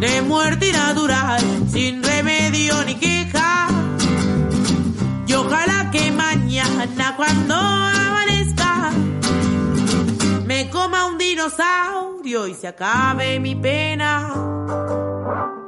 de 0.00 0.22
muerte 0.22 0.72
natural, 0.72 1.40
sin 1.70 2.02
remedio 2.02 2.84
ni 2.84 2.94
queja. 2.96 3.68
Y 5.26 5.32
ojalá 5.32 5.90
que 5.90 6.10
mañana 6.12 7.14
cuando 7.16 7.54
amanezca 7.54 8.90
me 10.46 10.68
coma 10.70 11.06
un 11.06 11.18
dinosaurio 11.18 12.46
y 12.46 12.54
se 12.54 12.68
acabe 12.68 13.40
mi 13.40 13.54
pena. 13.54 15.65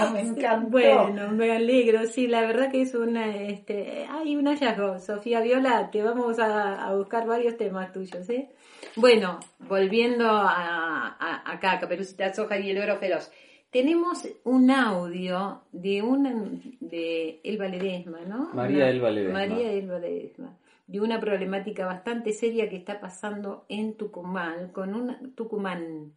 Tema, 0.00 0.10
me 0.12 0.20
encantó. 0.28 0.70
Bueno, 0.70 1.30
me 1.32 1.52
alegro, 1.52 2.06
sí, 2.06 2.26
la 2.26 2.42
verdad 2.42 2.70
que 2.70 2.82
es 2.82 2.94
una, 2.94 3.34
este, 3.36 4.06
hay 4.10 4.36
un 4.36 4.46
hallazgo, 4.46 4.98
Sofía 4.98 5.40
Viola, 5.40 5.90
te 5.90 6.02
vamos 6.02 6.38
a, 6.38 6.86
a 6.86 6.94
buscar 6.96 7.26
varios 7.26 7.56
temas 7.56 7.92
tuyos, 7.92 8.28
¿eh? 8.30 8.50
Bueno, 8.96 9.40
volviendo 9.68 10.26
a, 10.28 11.16
a- 11.18 11.52
acá, 11.52 11.78
Caperucita 11.80 12.32
Soja 12.34 12.58
y 12.58 12.70
el 12.70 12.78
Oro 12.78 12.96
Feroz, 12.98 13.30
tenemos 13.70 14.28
un 14.44 14.70
audio 14.70 15.62
de 15.72 16.02
una, 16.02 16.32
de 16.80 17.40
Elba 17.42 17.66
Ledesma, 17.66 18.18
¿no? 18.26 18.50
María 18.54 18.76
Una- 18.84 18.88
Elba 18.90 19.10
Ledesma. 19.10 19.38
María 19.38 19.72
Elba 19.72 19.98
Ledesma, 19.98 20.56
de 20.86 21.00
una 21.00 21.18
problemática 21.18 21.86
bastante 21.86 22.32
seria 22.32 22.68
que 22.68 22.76
está 22.76 23.00
pasando 23.00 23.64
en 23.68 23.96
Tucumán, 23.96 24.68
con 24.68 24.94
una, 24.94 25.18
Tucumán, 25.34 26.12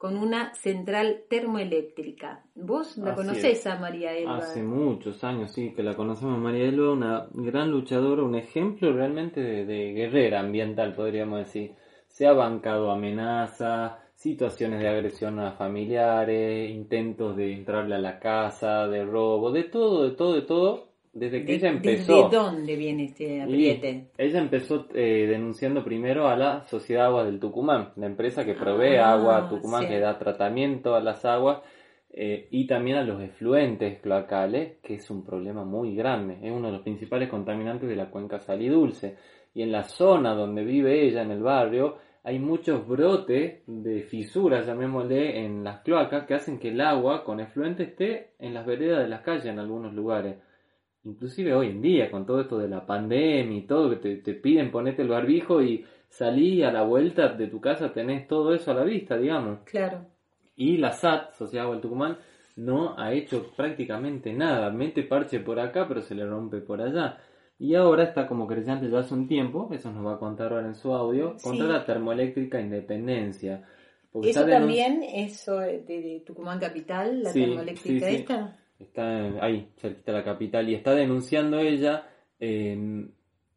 con 0.00 0.16
una 0.16 0.54
central 0.54 1.24
termoeléctrica. 1.28 2.42
¿Vos 2.54 2.96
la 2.96 3.12
Así 3.12 3.16
conocés 3.20 3.58
es. 3.58 3.66
a 3.66 3.76
María 3.76 4.16
Elba? 4.16 4.38
Hace 4.38 4.62
muchos 4.62 5.22
años, 5.24 5.50
sí, 5.50 5.74
que 5.76 5.82
la 5.82 5.94
conocemos 5.94 6.38
María 6.38 6.64
Elba, 6.64 6.90
una 6.90 7.26
gran 7.34 7.70
luchadora, 7.70 8.22
un 8.22 8.34
ejemplo 8.34 8.94
realmente 8.94 9.42
de, 9.42 9.66
de 9.66 9.92
guerrera 9.92 10.40
ambiental, 10.40 10.94
podríamos 10.94 11.40
decir. 11.40 11.74
Se 12.08 12.26
ha 12.26 12.32
bancado 12.32 12.90
amenazas, 12.90 13.92
situaciones 14.14 14.80
de 14.80 14.88
agresión 14.88 15.38
a 15.38 15.52
familiares, 15.52 16.70
intentos 16.70 17.36
de 17.36 17.52
entrarle 17.52 17.96
a 17.96 17.98
la 17.98 18.18
casa, 18.18 18.88
de 18.88 19.04
robo, 19.04 19.52
de 19.52 19.64
todo, 19.64 20.08
de 20.08 20.16
todo, 20.16 20.32
de 20.32 20.42
todo, 20.42 20.89
desde 21.12 21.40
que 21.44 21.52
De- 21.52 21.54
ella 21.54 21.68
empezó. 21.70 22.24
¿Desde 22.24 22.36
dónde 22.36 22.76
viene 22.76 23.04
este 23.04 23.42
apriete? 23.42 24.08
ella 24.16 24.38
empezó 24.40 24.86
eh, 24.94 25.26
denunciando 25.28 25.82
primero 25.84 26.28
a 26.28 26.36
la 26.36 26.62
Sociedad 26.64 27.06
Aguas 27.06 27.26
del 27.26 27.40
Tucumán, 27.40 27.92
la 27.96 28.06
empresa 28.06 28.44
que 28.44 28.54
provee 28.54 28.96
Ah, 28.96 29.12
agua 29.14 29.36
a 29.38 29.48
Tucumán, 29.48 29.82
sí. 29.82 29.88
que 29.88 29.98
da 29.98 30.18
tratamiento 30.18 30.94
a 30.94 31.00
las 31.00 31.24
aguas 31.24 31.62
eh, 32.12 32.48
y 32.50 32.66
también 32.66 32.96
a 32.98 33.04
los 33.04 33.20
efluentes 33.22 34.00
cloacales, 34.00 34.78
que 34.82 34.94
es 34.94 35.10
un 35.10 35.24
problema 35.24 35.64
muy 35.64 35.94
grande, 35.94 36.38
es 36.42 36.50
uno 36.52 36.66
de 36.68 36.72
los 36.74 36.82
principales 36.82 37.28
contaminantes 37.28 37.88
de 37.88 37.96
la 37.96 38.10
cuenca 38.10 38.38
salidulce. 38.40 39.16
Y 39.54 39.62
en 39.62 39.72
la 39.72 39.82
zona 39.84 40.34
donde 40.34 40.64
vive 40.64 41.04
ella, 41.06 41.22
en 41.22 41.30
el 41.32 41.42
barrio, 41.42 41.96
hay 42.22 42.38
muchos 42.38 42.86
brotes 42.86 43.62
de 43.66 44.02
fisuras, 44.02 44.66
llamémosle, 44.66 45.44
en 45.44 45.64
las 45.64 45.80
cloacas 45.80 46.26
que 46.26 46.34
hacen 46.34 46.58
que 46.58 46.68
el 46.68 46.80
agua 46.80 47.24
con 47.24 47.40
efluente 47.40 47.82
esté 47.84 48.30
en 48.38 48.54
las 48.54 48.66
veredas 48.66 49.02
de 49.02 49.08
las 49.08 49.22
calles 49.22 49.46
en 49.46 49.58
algunos 49.58 49.92
lugares. 49.94 50.36
Inclusive 51.04 51.54
hoy 51.54 51.68
en 51.68 51.80
día, 51.80 52.10
con 52.10 52.26
todo 52.26 52.40
esto 52.42 52.58
de 52.58 52.68
la 52.68 52.84
pandemia 52.84 53.58
y 53.58 53.66
todo, 53.66 53.88
que 53.90 53.96
te, 53.96 54.16
te 54.16 54.34
piden 54.34 54.70
ponerte 54.70 55.02
el 55.02 55.08
barbijo 55.08 55.62
y 55.62 55.84
salí 56.08 56.62
a 56.62 56.70
la 56.70 56.82
vuelta 56.82 57.28
de 57.28 57.46
tu 57.46 57.60
casa, 57.60 57.92
tenés 57.92 58.28
todo 58.28 58.54
eso 58.54 58.70
a 58.70 58.74
la 58.74 58.84
vista, 58.84 59.16
digamos. 59.16 59.60
Claro. 59.64 60.06
Y 60.56 60.76
la 60.76 60.92
SAT, 60.92 61.32
Sociedad 61.32 61.70
del 61.70 61.80
Tucumán, 61.80 62.18
no 62.56 62.98
ha 62.98 63.14
hecho 63.14 63.50
prácticamente 63.56 64.32
nada. 64.34 64.70
Mete 64.70 65.02
parche 65.04 65.40
por 65.40 65.58
acá, 65.58 65.86
pero 65.88 66.02
se 66.02 66.14
le 66.14 66.26
rompe 66.26 66.58
por 66.60 66.82
allá. 66.82 67.16
Y 67.58 67.74
ahora 67.74 68.04
está 68.04 68.26
como 68.26 68.46
creyente 68.46 68.90
ya 68.90 68.98
hace 68.98 69.14
un 69.14 69.26
tiempo, 69.26 69.68
eso 69.72 69.90
nos 69.92 70.04
va 70.06 70.14
a 70.14 70.18
contar 70.18 70.52
ahora 70.52 70.66
en 70.66 70.74
su 70.74 70.92
audio, 70.92 71.36
contra 71.42 71.66
Sí. 71.66 71.72
la 71.72 71.84
termoeléctrica 71.84 72.60
Independencia. 72.60 73.64
Porque 74.12 74.30
¿Eso 74.30 74.44
también, 74.46 75.02
eso 75.02 75.58
de, 75.60 75.78
de 75.82 76.22
Tucumán 76.26 76.58
Capital, 76.58 77.22
la 77.22 77.30
Sí, 77.30 77.40
termoeléctrica 77.40 78.06
sí. 78.08 78.14
esta? 78.16 78.56
Está 78.80 79.44
ahí, 79.44 79.68
cerquita 79.76 80.12
de 80.12 80.18
la 80.18 80.24
capital, 80.24 80.68
y 80.68 80.74
está 80.74 80.94
denunciando 80.94 81.58
ella 81.58 82.08
eh, 82.38 83.06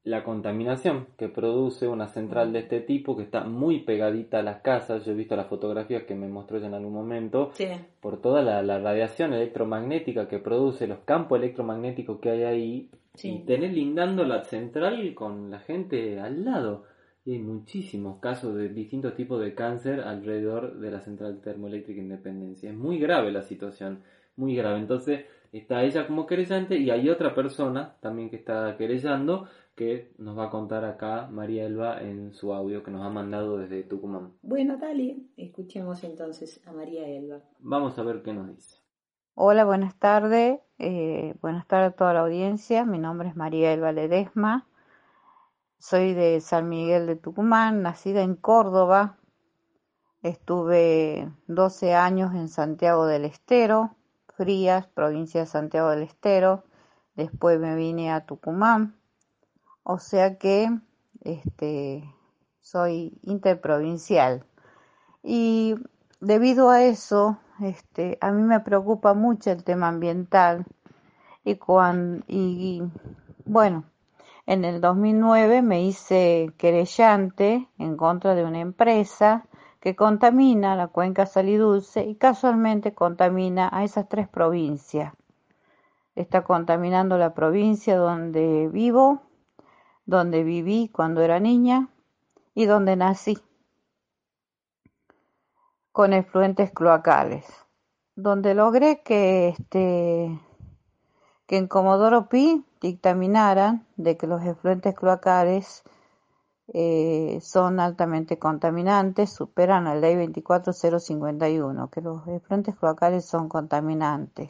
la 0.04 0.24
contaminación 0.24 1.08
que 1.18 1.30
produce 1.30 1.88
una 1.88 2.08
central 2.08 2.52
de 2.52 2.60
este 2.60 2.82
tipo 2.82 3.16
que 3.16 3.24
está 3.24 3.46
muy 3.46 3.80
pegadita 3.80 4.40
a 4.40 4.44
las 4.44 4.62
casas. 4.62 5.06
Yo 5.06 5.14
he 5.14 5.16
visto 5.16 5.36
las 5.38 5.48
fotografías 5.48 6.04
que 6.04 6.14
me 6.14 6.28
mostró 6.28 6.58
ella 6.58 6.68
en 6.68 6.74
algún 6.74 6.94
momento. 6.94 7.52
Sí. 7.54 7.68
por 8.02 8.20
toda 8.22 8.42
la, 8.42 8.62
la 8.62 8.80
radiación 8.80 9.34
electromagnética 9.34 10.28
que 10.28 10.40
produce, 10.40 10.88
los 10.88 11.00
campos 11.06 11.40
electromagnéticos 11.40 12.20
que 12.20 12.30
hay 12.32 12.44
ahí, 12.44 12.90
Sí. 13.16 13.30
y 13.30 13.46
tener 13.46 13.72
lindando 13.72 14.24
la 14.26 14.44
central 14.44 15.14
con 15.14 15.52
la 15.52 15.60
gente 15.60 16.20
al 16.20 16.44
lado. 16.44 16.84
Y 17.26 17.34
hay 17.34 17.40
muchísimos 17.40 18.20
casos 18.20 18.56
de 18.56 18.68
distintos 18.70 19.16
tipos 19.16 19.40
de 19.40 19.54
cáncer 19.54 20.02
alrededor 20.02 20.80
de 20.80 20.92
la 20.92 21.00
central 21.00 21.40
termoeléctrica 21.40 22.02
Independencia. 22.02 22.72
Es 22.72 22.76
muy 22.76 22.98
grave 22.98 23.32
la 23.32 23.44
situación, 23.44 24.02
muy 24.36 24.56
grave. 24.56 24.80
Entonces 24.80 25.26
está 25.52 25.84
ella 25.84 26.08
como 26.08 26.26
querellante 26.26 26.78
y 26.78 26.90
hay 26.90 27.10
otra 27.10 27.36
persona 27.36 27.96
también 28.02 28.30
que 28.30 28.38
está 28.38 28.76
querellando 28.78 29.48
que 29.76 30.14
nos 30.18 30.38
va 30.38 30.46
a 30.46 30.50
contar 30.50 30.86
acá 30.86 31.28
María 31.32 31.66
Elba 31.66 32.02
en 32.02 32.34
su 32.34 32.54
audio 32.54 32.84
que 32.84 32.92
nos 32.92 33.06
ha 33.06 33.10
mandado 33.10 33.58
desde 33.58 33.84
Tucumán. 33.84 34.34
Bueno, 34.42 34.78
dale, 34.78 35.18
escuchemos 35.36 36.04
entonces 36.04 36.62
a 36.68 36.72
María 36.72 37.08
Elba. 37.08 37.42
Vamos 37.60 37.98
a 37.98 38.04
ver 38.04 38.22
qué 38.22 38.34
nos 38.34 38.48
dice. 38.56 38.84
Hola, 39.36 39.66
buenas 39.66 39.96
tardes. 39.96 40.60
Eh, 40.78 41.34
buenas 41.42 41.66
tardes 41.66 41.94
a 41.94 41.96
toda 41.96 42.14
la 42.14 42.20
audiencia. 42.20 42.86
Mi 42.86 43.00
nombre 43.00 43.30
es 43.30 43.36
María 43.36 43.74
Elba 43.74 43.92
Ledesma. 43.92 44.68
Soy 45.80 46.14
de 46.14 46.40
San 46.40 46.70
Miguel 46.70 47.08
de 47.08 47.16
Tucumán, 47.16 47.82
nacida 47.82 48.22
en 48.22 48.36
Córdoba. 48.36 49.18
Estuve 50.22 51.30
12 51.48 51.94
años 51.96 52.34
en 52.36 52.48
Santiago 52.48 53.06
del 53.06 53.26
Estero, 53.26 53.96
Provincia 54.94 55.42
de 55.42 55.48
Santiago 55.48 55.90
del 55.90 56.04
Estero. 56.04 56.64
Después 57.16 57.60
me 57.60 57.76
vine 57.76 58.12
a 58.12 58.26
Tucumán. 58.26 58.96
O 59.84 60.00
sea 60.00 60.38
que 60.38 60.70
este, 61.22 62.04
soy 62.62 63.20
interprovincial. 63.24 64.46
Y 65.22 65.76
debido 66.20 66.70
a 66.70 66.84
eso, 66.84 67.40
este, 67.62 68.18
a 68.22 68.32
mí 68.32 68.44
me 68.44 68.60
preocupa 68.60 69.14
mucho 69.14 69.52
el 69.52 69.64
tema 69.64 69.88
ambiental 69.88 70.66
y, 71.44 71.58
y 72.28 72.84
bueno, 73.46 73.86
en 74.46 74.66
el 74.66 74.82
2009 74.82 75.62
me 75.62 75.84
hice 75.84 76.52
querellante 76.58 77.68
en 77.78 77.98
contra 77.98 78.36
de 78.36 78.44
una 78.44 78.60
empresa 78.60 79.46
que 79.84 79.98
contamina 79.98 80.78
la 80.78 80.88
cuenca 80.88 81.26
salidulce 81.26 82.06
y 82.06 82.16
casualmente 82.16 82.94
contamina 82.94 83.70
a 83.70 83.84
esas 83.84 84.08
tres 84.08 84.30
provincias. 84.30 85.14
Está 86.16 86.46
contaminando 86.46 87.18
la 87.18 87.34
provincia 87.34 87.98
donde 87.98 88.70
vivo, 88.70 89.24
donde 90.06 90.46
viví 90.46 90.88
cuando 90.88 91.22
era 91.22 91.42
niña 91.42 91.90
y 92.56 92.64
donde 92.64 92.96
nací 92.96 93.38
con 95.92 96.14
efluentes 96.14 96.72
cloacales, 96.72 97.46
donde 98.16 98.54
logré 98.54 99.02
que 99.02 99.50
este 99.50 100.40
que 101.46 101.58
en 101.58 101.68
Comodoro 101.68 102.30
Pi 102.30 102.64
dictaminaran 102.80 103.86
de 103.98 104.16
que 104.16 104.28
los 104.28 104.42
efluentes 104.46 104.96
cloacales 104.96 105.84
eh, 106.70 107.40
son 107.42 107.80
altamente 107.80 108.40
contaminantes, 108.40 109.32
superan 109.34 109.84
la 109.84 109.96
ley 109.96 110.16
24051, 110.16 111.90
que 111.90 112.02
los 112.02 112.28
efluentes 112.28 112.76
cloacales 112.76 113.26
son 113.26 113.50
contaminantes. 113.50 114.50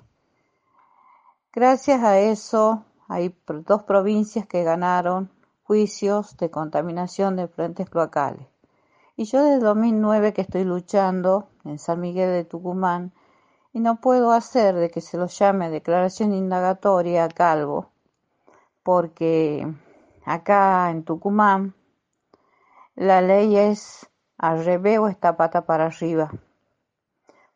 Gracias 1.51 2.03
a 2.03 2.19
eso 2.19 2.83
hay 3.07 3.35
dos 3.47 3.83
provincias 3.83 4.47
que 4.47 4.63
ganaron 4.63 5.29
juicios 5.63 6.37
de 6.37 6.49
contaminación 6.51 7.35
de 7.35 7.43
efluentes 7.43 7.89
cloacales. 7.89 8.47
Y 9.15 9.25
yo 9.25 9.43
desde 9.43 9.59
2009 9.59 10.33
que 10.33 10.41
estoy 10.41 10.63
luchando 10.63 11.47
en 11.63 11.77
San 11.79 11.99
Miguel 11.99 12.31
de 12.31 12.43
Tucumán 12.43 13.11
y 13.71 13.79
no 13.79 14.01
puedo 14.01 14.31
hacer 14.31 14.75
de 14.75 14.89
que 14.89 15.01
se 15.01 15.17
lo 15.17 15.27
llame 15.27 15.69
declaración 15.69 16.33
indagatoria 16.33 17.25
a 17.25 17.29
Calvo, 17.29 17.89
porque 18.83 19.67
acá 20.25 20.89
en 20.89 21.03
Tucumán 21.03 21.75
la 22.95 23.21
ley 23.21 23.57
es 23.57 24.09
al 24.37 24.63
revés 24.65 24.99
o 24.99 25.07
está 25.07 25.37
pata 25.37 25.65
para 25.65 25.87
arriba, 25.87 26.31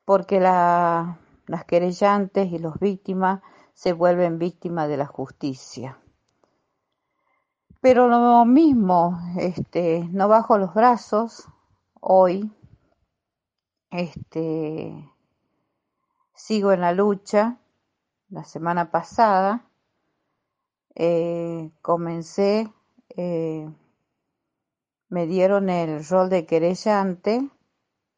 porque 0.05 0.39
la- 0.39 1.19
las 1.45 1.65
querellantes 1.65 2.51
y 2.51 2.59
los 2.59 2.79
víctimas 2.79 3.41
se 3.73 3.93
vuelven 3.93 4.39
víctimas 4.39 4.89
de 4.89 4.97
la 4.97 5.05
justicia. 5.05 5.99
Pero 7.81 8.07
lo 8.07 8.43
mismo, 8.45 9.19
este, 9.37 10.07
no 10.11 10.27
bajo 10.27 10.57
los 10.57 10.73
brazos 10.73 11.47
hoy, 12.01 12.51
este, 13.91 15.09
sigo 16.33 16.71
en 16.71 16.81
la 16.81 16.91
lucha. 16.91 17.57
La 18.29 18.43
semana 18.43 18.91
pasada 18.91 19.63
eh, 20.95 21.71
comencé, 21.81 22.73
eh, 23.15 23.69
me 25.09 25.27
dieron 25.27 25.69
el 25.69 26.05
rol 26.05 26.29
de 26.29 26.45
querellante 26.45 27.49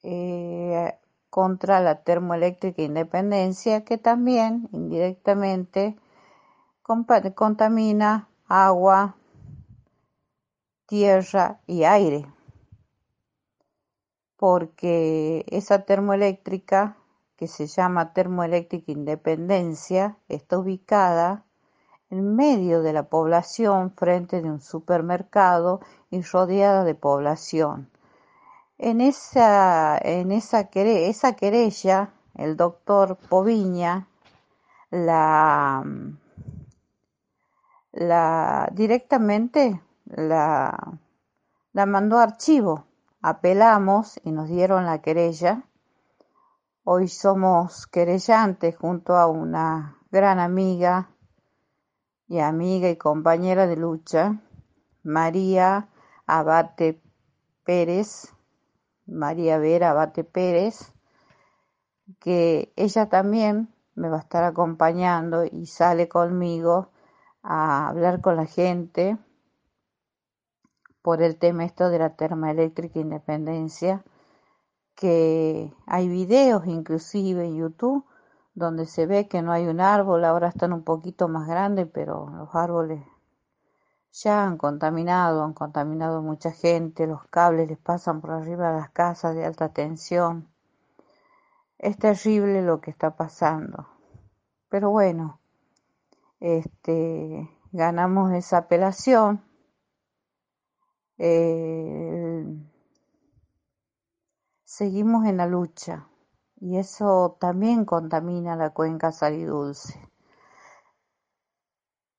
eh, 0.03 0.97
contra 1.29 1.79
la 1.79 2.03
termoeléctrica 2.03 2.81
Independencia, 2.81 3.83
que 3.85 3.97
también 3.97 4.69
indirectamente 4.71 5.95
contamina 7.35 8.29
agua, 8.47 9.15
tierra 10.87 11.61
y 11.67 11.83
aire, 11.83 12.25
porque 14.37 15.45
esa 15.49 15.85
termoeléctrica 15.85 16.97
que 17.35 17.47
se 17.47 17.67
llama 17.67 18.11
Termoeléctrica 18.11 18.91
Independencia 18.91 20.17
está 20.27 20.57
ubicada 20.57 21.45
en 22.09 22.35
medio 22.35 22.81
de 22.81 22.93
la 22.93 23.03
población 23.03 23.91
frente 23.91 24.41
de 24.41 24.49
un 24.49 24.61
supermercado 24.61 25.81
y 26.09 26.21
rodeada 26.21 26.83
de 26.83 26.95
población. 26.95 27.89
En 28.77 29.01
esa, 29.01 29.97
en 29.97 30.31
esa, 30.31 30.69
esa 30.73 31.35
querella, 31.35 32.13
el 32.35 32.57
doctor 32.57 33.17
Poviña 33.17 34.07
la, 34.89 35.83
la 37.91 38.69
directamente 38.71 39.81
la, 40.05 40.97
la 41.73 41.85
mandó 41.85 42.17
a 42.17 42.23
archivo. 42.23 42.85
Apelamos 43.21 44.19
y 44.23 44.31
nos 44.31 44.47
dieron 44.47 44.85
la 44.85 45.01
querella. 45.01 45.63
Hoy 46.85 47.09
somos 47.09 47.85
querellantes 47.85 48.77
junto 48.77 49.17
a 49.17 49.27
una 49.27 49.97
gran 50.09 50.39
amiga 50.39 51.09
y 52.29 52.39
amiga 52.39 52.89
y 52.89 52.95
compañera 52.95 53.65
de 53.65 53.75
lucha, 53.75 54.39
María 55.03 55.89
Abate 56.27 57.01
Pérez, 57.65 58.31
María 59.07 59.57
Vera 59.57 59.93
Bate 59.93 60.23
Pérez, 60.23 60.93
que 62.19 62.71
ella 62.75 63.09
también 63.09 63.73
me 63.95 64.09
va 64.09 64.17
a 64.17 64.21
estar 64.21 64.43
acompañando 64.43 65.43
y 65.43 65.65
sale 65.65 66.07
conmigo 66.07 66.91
a 67.41 67.87
hablar 67.87 68.21
con 68.21 68.35
la 68.35 68.45
gente 68.45 69.17
por 71.01 71.23
el 71.23 71.37
tema 71.37 71.65
esto 71.65 71.89
de 71.89 71.97
la 71.97 72.15
termoeléctrica 72.15 72.99
independencia, 72.99 74.03
que 74.93 75.73
hay 75.87 76.07
videos 76.07 76.67
inclusive 76.67 77.45
en 77.45 77.57
YouTube 77.57 78.05
donde 78.59 78.85
se 78.85 79.07
ve 79.07 79.27
que 79.27 79.41
no 79.41 79.51
hay 79.53 79.67
un 79.67 79.79
árbol, 79.79 80.25
ahora 80.25 80.49
están 80.49 80.73
un 80.73 80.83
poquito 80.83 81.27
más 81.29 81.47
grandes, 81.47 81.87
pero 81.91 82.29
los 82.29 82.53
árboles 82.53 83.01
ya 84.11 84.43
han 84.43 84.57
contaminado, 84.57 85.43
han 85.43 85.53
contaminado 85.53 86.21
mucha 86.21 86.51
gente, 86.51 87.07
los 87.07 87.25
cables 87.27 87.69
les 87.69 87.77
pasan 87.77 88.19
por 88.21 88.31
arriba 88.31 88.71
de 88.71 88.79
las 88.79 88.89
casas 88.91 89.33
de 89.33 89.45
alta 89.45 89.69
tensión. 89.69 90.49
Es 91.77 91.97
terrible 91.97 92.61
lo 92.61 92.81
que 92.81 92.91
está 92.91 93.15
pasando. 93.15 93.87
Pero 94.67 94.89
bueno, 94.89 95.39
este, 96.41 97.49
ganamos 97.71 98.33
esa 98.33 98.57
apelación. 98.57 99.41
Eh, 101.17 102.45
seguimos 104.65 105.25
en 105.25 105.37
la 105.37 105.47
lucha 105.47 106.08
y 106.61 106.77
eso 106.77 107.37
también 107.39 107.85
contamina 107.85 108.55
la 108.55 108.71
cuenca 108.71 109.11
salidulce. 109.11 109.99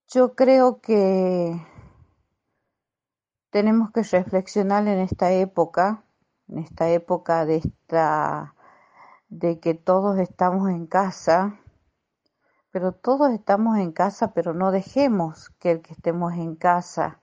Yo 0.08 0.34
creo 0.34 0.80
que 0.80 1.64
tenemos 3.50 3.90
que 3.92 4.02
reflexionar 4.02 4.86
en 4.88 4.98
esta 4.98 5.32
época, 5.32 6.04
en 6.48 6.58
esta 6.58 6.88
época 6.88 7.44
de 7.44 7.56
esta 7.56 8.54
de 9.28 9.60
que 9.60 9.74
todos 9.74 10.18
estamos 10.18 10.68
en 10.70 10.86
casa, 10.86 11.60
pero 12.72 12.92
todos 12.92 13.30
estamos 13.30 13.78
en 13.78 13.92
casa, 13.92 14.32
pero 14.32 14.54
no 14.54 14.72
dejemos 14.72 15.50
que 15.60 15.70
el 15.70 15.82
que 15.82 15.92
estemos 15.92 16.32
en 16.32 16.56
casa, 16.56 17.20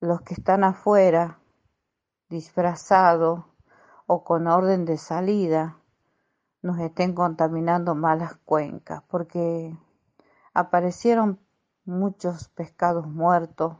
los 0.00 0.22
que 0.22 0.32
están 0.34 0.64
afuera, 0.64 1.40
disfrazados 2.30 3.44
o 4.06 4.24
con 4.24 4.46
orden 4.46 4.84
de 4.84 4.98
salida, 4.98 5.78
nos 6.62 6.78
estén 6.78 7.14
contaminando 7.14 7.94
malas 7.94 8.36
cuencas, 8.44 9.02
porque 9.08 9.76
aparecieron 10.54 11.38
muchos 11.84 12.48
pescados 12.48 13.06
muertos 13.06 13.76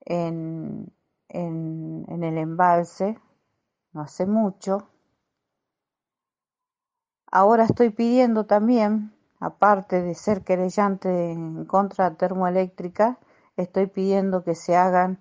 en, 0.00 0.92
en, 1.28 2.22
el 2.22 2.38
embalse, 2.38 3.18
no 3.92 4.02
hace 4.02 4.26
mucho, 4.26 4.88
Ahora 7.36 7.64
estoy 7.64 7.90
pidiendo 7.90 8.46
también, 8.46 9.12
aparte 9.40 10.00
de 10.02 10.14
ser 10.14 10.44
querellante 10.44 11.32
en 11.32 11.64
contra 11.64 12.14
termoeléctrica, 12.14 13.18
estoy 13.56 13.88
pidiendo 13.88 14.44
que 14.44 14.54
se 14.54 14.76
hagan 14.76 15.18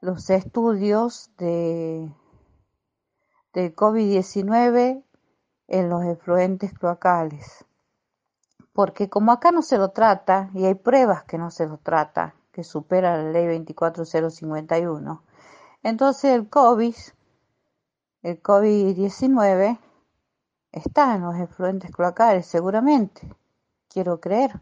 los 0.00 0.30
estudios 0.30 1.30
de, 1.38 2.12
de 3.54 3.74
COVID-19 3.74 5.02
en 5.68 5.88
los 5.88 6.04
efluentes 6.04 6.74
cloacales. 6.74 7.64
Porque 8.74 9.08
como 9.08 9.32
acá 9.32 9.50
no 9.50 9.62
se 9.62 9.78
lo 9.78 9.90
trata, 9.90 10.50
y 10.52 10.66
hay 10.66 10.74
pruebas 10.74 11.24
que 11.24 11.38
no 11.38 11.50
se 11.50 11.66
lo 11.66 11.78
trata, 11.78 12.34
que 12.52 12.64
supera 12.64 13.16
la 13.16 13.30
ley 13.30 13.46
24051, 13.46 15.22
entonces 15.82 16.32
el 16.32 16.48
COVID, 16.50 16.94
el 18.22 18.42
COVID-19, 18.42 19.78
Está 20.74 21.14
en 21.14 21.22
los 21.22 21.36
efluentes 21.36 21.92
cloacales, 21.92 22.46
seguramente. 22.46 23.32
Quiero 23.88 24.20
creer. 24.20 24.60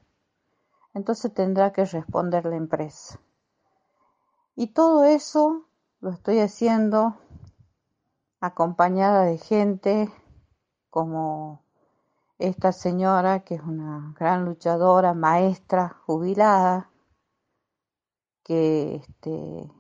Entonces 0.93 1.33
tendrá 1.33 1.73
que 1.73 1.87
responder 1.87 2.45
la 2.45 2.57
empresa. 2.57 3.19
Y 4.55 4.75
todo 4.75 5.05
eso 5.05 5.65
lo 6.01 6.11
estoy 6.11 6.41
haciendo 6.41 7.17
acompañada 8.43 9.23
de 9.23 9.39
gente 9.39 10.13
como 10.91 11.63
esta 12.39 12.73
señora 12.73 13.45
que 13.45 13.55
es 13.55 13.63
una 13.63 14.15
gran 14.19 14.45
luchadora, 14.45 15.15
maestra, 15.15 16.01
jubilada, 16.05 16.91
que 18.43 18.97
este 18.97 19.73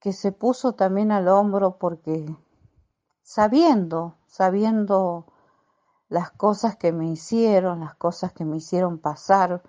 que 0.00 0.14
se 0.14 0.32
puso 0.32 0.72
también 0.72 1.12
al 1.12 1.28
hombro 1.28 1.76
porque 1.78 2.34
sabiendo 3.22 4.16
sabiendo 4.26 5.26
las 6.08 6.30
cosas 6.30 6.76
que 6.76 6.90
me 6.90 7.10
hicieron, 7.10 7.80
las 7.80 7.94
cosas 7.96 8.32
que 8.32 8.46
me 8.46 8.56
hicieron 8.56 8.98
pasar 8.98 9.62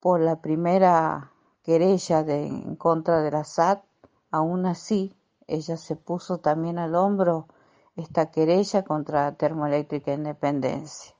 por 0.00 0.20
la 0.20 0.40
primera 0.40 1.32
querella 1.62 2.20
en 2.20 2.74
contra 2.74 3.22
de 3.22 3.30
la 3.30 3.44
SAT, 3.44 3.84
aún 4.32 4.66
así 4.66 5.17
ella 5.48 5.76
se 5.76 5.96
puso 5.96 6.38
también 6.38 6.78
al 6.78 6.94
hombro 6.94 7.48
esta 7.96 8.30
querella 8.30 8.84
contra 8.84 9.34
Termoeléctrica 9.36 10.12
Independencia. 10.12 11.16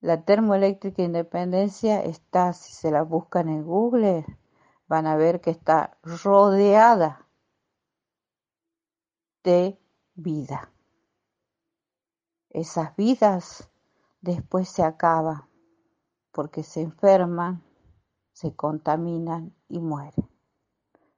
La 0.00 0.24
Termoeléctrica 0.24 1.02
Independencia 1.02 2.02
está, 2.02 2.54
si 2.54 2.72
se 2.72 2.90
la 2.90 3.02
buscan 3.02 3.48
en 3.50 3.64
Google, 3.64 4.24
van 4.88 5.06
a 5.06 5.16
ver 5.16 5.40
que 5.40 5.50
está 5.50 5.98
rodeada 6.02 7.28
de 9.44 9.78
vida 10.14 10.72
esas 12.52 12.94
vidas 12.96 13.70
después 14.20 14.68
se 14.68 14.82
acaban 14.82 15.48
porque 16.32 16.62
se 16.62 16.82
enferman, 16.82 17.62
se 18.32 18.54
contaminan 18.54 19.54
y 19.68 19.80
mueren. 19.80 20.28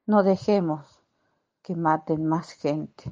No 0.05 0.23
dejemos 0.23 0.94
que 1.65 1.75
maten 1.75 2.27
más 2.27 2.51
gente 2.51 3.11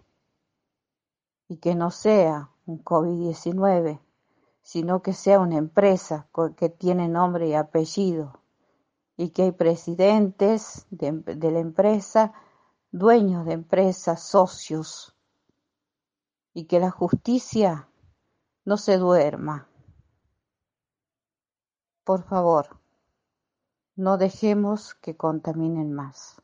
y 1.48 1.58
que 1.58 1.74
no 1.74 1.90
sea 1.90 2.52
un 2.68 2.84
COVID-19, 2.84 4.00
sino 4.62 5.02
que 5.02 5.14
sea 5.14 5.40
una 5.40 5.58
empresa 5.58 6.30
que 6.56 6.70
tiene 6.70 7.10
nombre 7.10 7.48
y 7.48 7.56
apellido 7.56 8.42
y 9.18 9.32
que 9.32 9.42
hay 9.42 9.52
presidentes 9.54 10.86
de, 10.92 11.52
la 11.52 11.60
empresa, 11.60 12.34
dueños 12.92 13.48
de 13.48 13.54
empresas, 13.54 14.22
socios 14.22 15.16
y 16.54 16.66
que 16.66 16.80
la 16.80 16.92
justicia 16.92 17.90
no 18.66 18.78
se 18.78 19.00
duerma. 19.00 19.68
Por 22.04 22.22
favor, 22.26 22.80
no 23.96 24.20
dejemos 24.20 24.94
que 24.94 25.18
contaminen 25.18 25.92
más. 25.92 26.43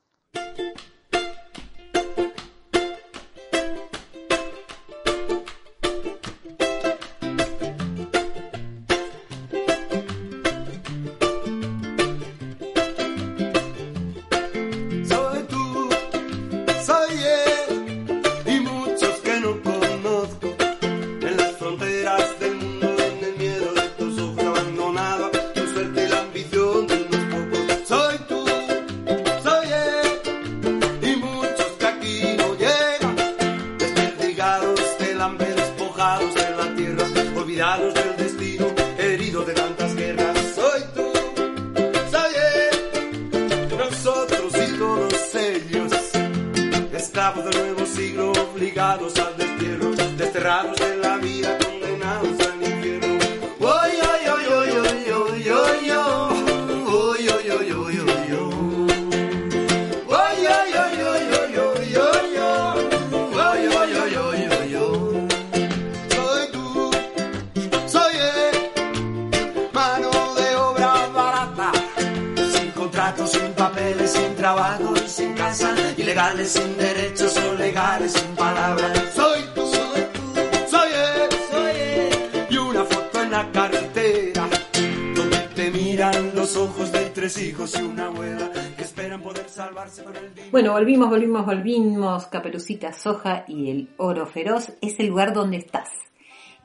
Caperucita 92.69 92.93
Soja 92.93 93.45
y 93.47 93.71
el 93.71 93.89
Oro 93.97 94.27
Feroz 94.27 94.77
es 94.82 94.99
el 94.99 95.08
lugar 95.08 95.34
donde 95.34 95.58
estás. 95.58 95.89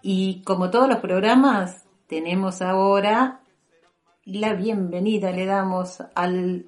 Y 0.02 0.42
como 0.42 0.70
todos 0.70 0.86
los 0.86 0.98
programas, 0.98 1.86
tenemos 2.08 2.60
ahora 2.60 3.40
la 4.26 4.52
bienvenida, 4.52 5.30
le 5.32 5.46
damos 5.46 6.02
al 6.14 6.66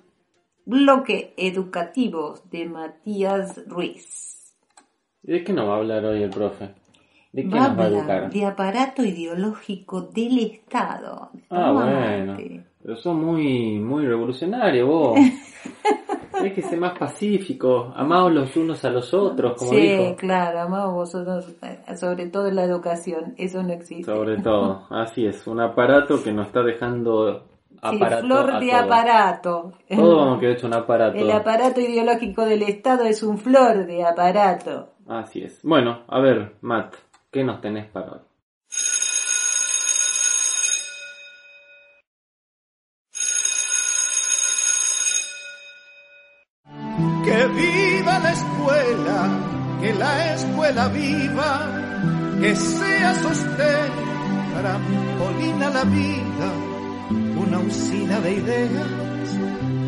bloque 0.64 1.34
educativo 1.36 2.36
de 2.50 2.64
Matías 2.64 3.60
Ruiz. 3.66 4.54
¿Y 5.22 5.32
de 5.32 5.44
qué 5.44 5.52
nos 5.52 5.68
va 5.68 5.74
a 5.74 5.78
hablar 5.78 6.06
hoy 6.06 6.22
el 6.22 6.30
profe? 6.30 6.70
¿De 7.32 7.42
qué 7.42 7.54
Va 7.54 7.68
nos 7.68 7.78
va 7.78 7.84
a 7.84 7.88
educar? 7.88 8.30
de 8.30 8.44
aparato 8.46 9.04
ideológico 9.04 10.00
del 10.00 10.38
Estado. 10.38 11.30
Ah, 11.50 11.72
bueno. 11.72 12.38
Pero 12.82 12.96
sos 12.96 13.14
muy, 13.14 13.78
muy 13.80 14.06
revolucionario 14.06 14.86
vos. 14.86 15.18
Hay 16.32 16.52
que 16.52 16.62
ser 16.62 16.78
más 16.78 16.98
pacífico, 16.98 17.92
amados 17.96 18.32
los 18.32 18.56
unos 18.56 18.84
a 18.84 18.90
los 18.90 19.12
otros, 19.14 19.54
como 19.58 19.70
sí, 19.72 19.80
dijo. 19.80 20.16
claro, 20.16 20.60
amamos 20.60 20.94
vosotros, 20.94 21.54
sobre 21.98 22.26
todo 22.26 22.48
en 22.48 22.56
la 22.56 22.64
educación, 22.64 23.34
eso 23.38 23.62
no 23.62 23.72
existe. 23.72 24.04
Sobre 24.12 24.38
todo, 24.38 24.86
así 24.90 25.26
es, 25.26 25.46
un 25.46 25.60
aparato 25.60 26.22
que 26.22 26.32
nos 26.32 26.48
está 26.48 26.62
dejando 26.62 27.44
Sí, 27.90 27.96
aparato 27.96 28.26
flor 28.26 28.50
a 28.50 28.60
de 28.60 28.70
todo. 28.70 28.80
aparato. 28.80 29.72
Todo 29.94 30.16
vamos 30.16 30.36
a 30.36 30.40
quedar 30.40 30.52
hecho 30.56 30.66
un 30.66 30.74
aparato. 30.74 31.18
El 31.18 31.30
aparato 31.30 31.80
ideológico 31.80 32.44
del 32.46 32.62
Estado 32.62 33.04
es 33.04 33.22
un 33.22 33.38
flor 33.38 33.86
de 33.86 34.04
aparato. 34.04 34.88
Así 35.06 35.42
es. 35.42 35.60
Bueno, 35.62 36.00
a 36.08 36.20
ver, 36.20 36.56
Matt, 36.62 36.94
¿qué 37.30 37.44
nos 37.44 37.60
tenés 37.60 37.86
para 37.90 38.12
hoy? 38.12 38.18
Que 47.26 47.46
viva 47.48 48.20
la 48.20 48.32
escuela, 48.32 49.18
que 49.80 49.94
la 49.94 50.34
escuela 50.34 50.86
viva, 50.86 51.68
que 52.40 52.54
sea 52.54 53.14
sostén, 53.16 53.90
trampolín 54.56 55.60
a 55.60 55.70
la 55.70 55.84
vida, 55.84 56.48
una 57.44 57.58
usina 57.58 58.20
de 58.20 58.32
ideas, 58.32 59.38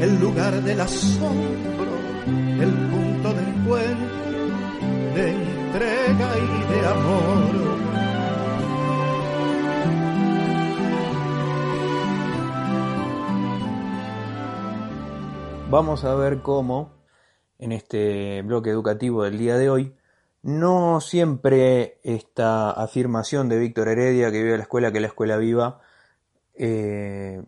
el 0.01 0.19
lugar 0.19 0.61
del 0.65 0.81
asombro, 0.81 1.93
el 2.27 2.73
punto 2.91 3.33
de 3.33 3.43
encuentro, 3.51 4.41
de 5.15 5.31
entrega 5.31 6.31
y 6.39 6.73
de 6.73 6.89
amor. 6.89 7.69
Vamos 15.71 16.05
a 16.05 16.17
ver 16.17 16.43
cómo 16.43 16.98
en 17.59 17.73
este 17.73 18.43
bloque 18.43 18.71
educativo 18.71 19.25
del 19.25 19.39
día 19.39 19.57
de 19.57 19.71
hoy 19.71 19.95
no 20.43 21.01
siempre 21.01 21.99
esta 22.03 22.71
afirmación 22.71 23.49
de 23.49 23.59
Víctor 23.59 23.89
Heredia 23.89 24.31
que 24.31 24.43
vive 24.43 24.57
la 24.57 24.63
escuela, 24.63 24.93
que 24.93 25.01
la 25.01 25.09
escuela 25.09 25.37
viva, 25.37 25.81
eh, 26.55 27.43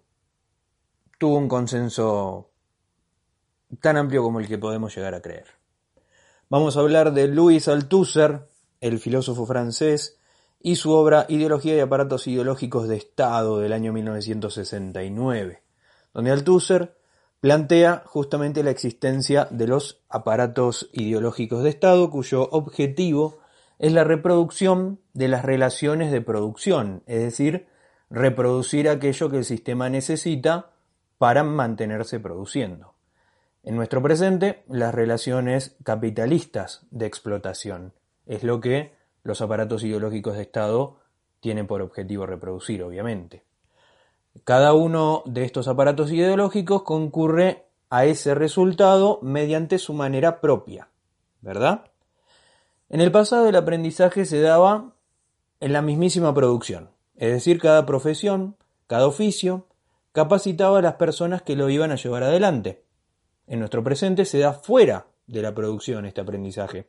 tuvo 1.18 1.36
un 1.36 1.48
consenso 1.48 2.50
tan 3.80 3.96
amplio 3.96 4.22
como 4.22 4.40
el 4.40 4.48
que 4.48 4.58
podemos 4.58 4.94
llegar 4.94 5.14
a 5.14 5.22
creer. 5.22 5.46
Vamos 6.48 6.76
a 6.76 6.80
hablar 6.80 7.12
de 7.12 7.28
Louis 7.28 7.68
Althusser, 7.68 8.48
el 8.80 8.98
filósofo 8.98 9.46
francés, 9.46 10.18
y 10.60 10.76
su 10.76 10.92
obra 10.92 11.24
Ideología 11.28 11.76
y 11.76 11.80
aparatos 11.80 12.26
ideológicos 12.26 12.88
de 12.88 12.96
Estado 12.96 13.60
del 13.60 13.72
año 13.72 13.92
1969, 13.92 15.62
donde 16.12 16.30
Althusser 16.32 16.99
plantea 17.40 18.02
justamente 18.06 18.62
la 18.62 18.70
existencia 18.70 19.48
de 19.50 19.66
los 19.66 20.02
aparatos 20.08 20.90
ideológicos 20.92 21.62
de 21.62 21.70
Estado 21.70 22.10
cuyo 22.10 22.48
objetivo 22.50 23.38
es 23.78 23.92
la 23.92 24.04
reproducción 24.04 25.00
de 25.14 25.28
las 25.28 25.44
relaciones 25.44 26.12
de 26.12 26.20
producción, 26.20 27.02
es 27.06 27.20
decir, 27.20 27.66
reproducir 28.10 28.88
aquello 28.88 29.30
que 29.30 29.38
el 29.38 29.44
sistema 29.44 29.88
necesita 29.88 30.72
para 31.16 31.42
mantenerse 31.42 32.20
produciendo. 32.20 32.94
En 33.62 33.76
nuestro 33.76 34.02
presente, 34.02 34.62
las 34.68 34.94
relaciones 34.94 35.76
capitalistas 35.82 36.86
de 36.90 37.06
explotación 37.06 37.94
es 38.26 38.42
lo 38.42 38.60
que 38.60 38.94
los 39.22 39.40
aparatos 39.40 39.82
ideológicos 39.82 40.36
de 40.36 40.42
Estado 40.42 40.98
tienen 41.40 41.66
por 41.66 41.80
objetivo 41.82 42.26
reproducir, 42.26 42.82
obviamente. 42.82 43.44
Cada 44.44 44.72
uno 44.74 45.22
de 45.26 45.44
estos 45.44 45.68
aparatos 45.68 46.12
ideológicos 46.12 46.82
concurre 46.82 47.66
a 47.90 48.04
ese 48.04 48.34
resultado 48.34 49.18
mediante 49.22 49.78
su 49.78 49.92
manera 49.92 50.40
propia, 50.40 50.88
¿verdad? 51.40 51.90
En 52.88 53.00
el 53.00 53.10
pasado 53.10 53.48
el 53.48 53.56
aprendizaje 53.56 54.24
se 54.24 54.40
daba 54.40 54.94
en 55.58 55.72
la 55.72 55.82
mismísima 55.82 56.32
producción, 56.32 56.90
es 57.16 57.32
decir, 57.32 57.60
cada 57.60 57.84
profesión, 57.86 58.56
cada 58.86 59.06
oficio, 59.06 59.66
capacitaba 60.12 60.78
a 60.78 60.82
las 60.82 60.94
personas 60.94 61.42
que 61.42 61.56
lo 61.56 61.68
iban 61.68 61.90
a 61.90 61.96
llevar 61.96 62.22
adelante. 62.22 62.84
En 63.46 63.58
nuestro 63.58 63.82
presente 63.84 64.24
se 64.24 64.38
da 64.38 64.52
fuera 64.52 65.06
de 65.26 65.42
la 65.42 65.54
producción 65.54 66.06
este 66.06 66.20
aprendizaje. 66.20 66.88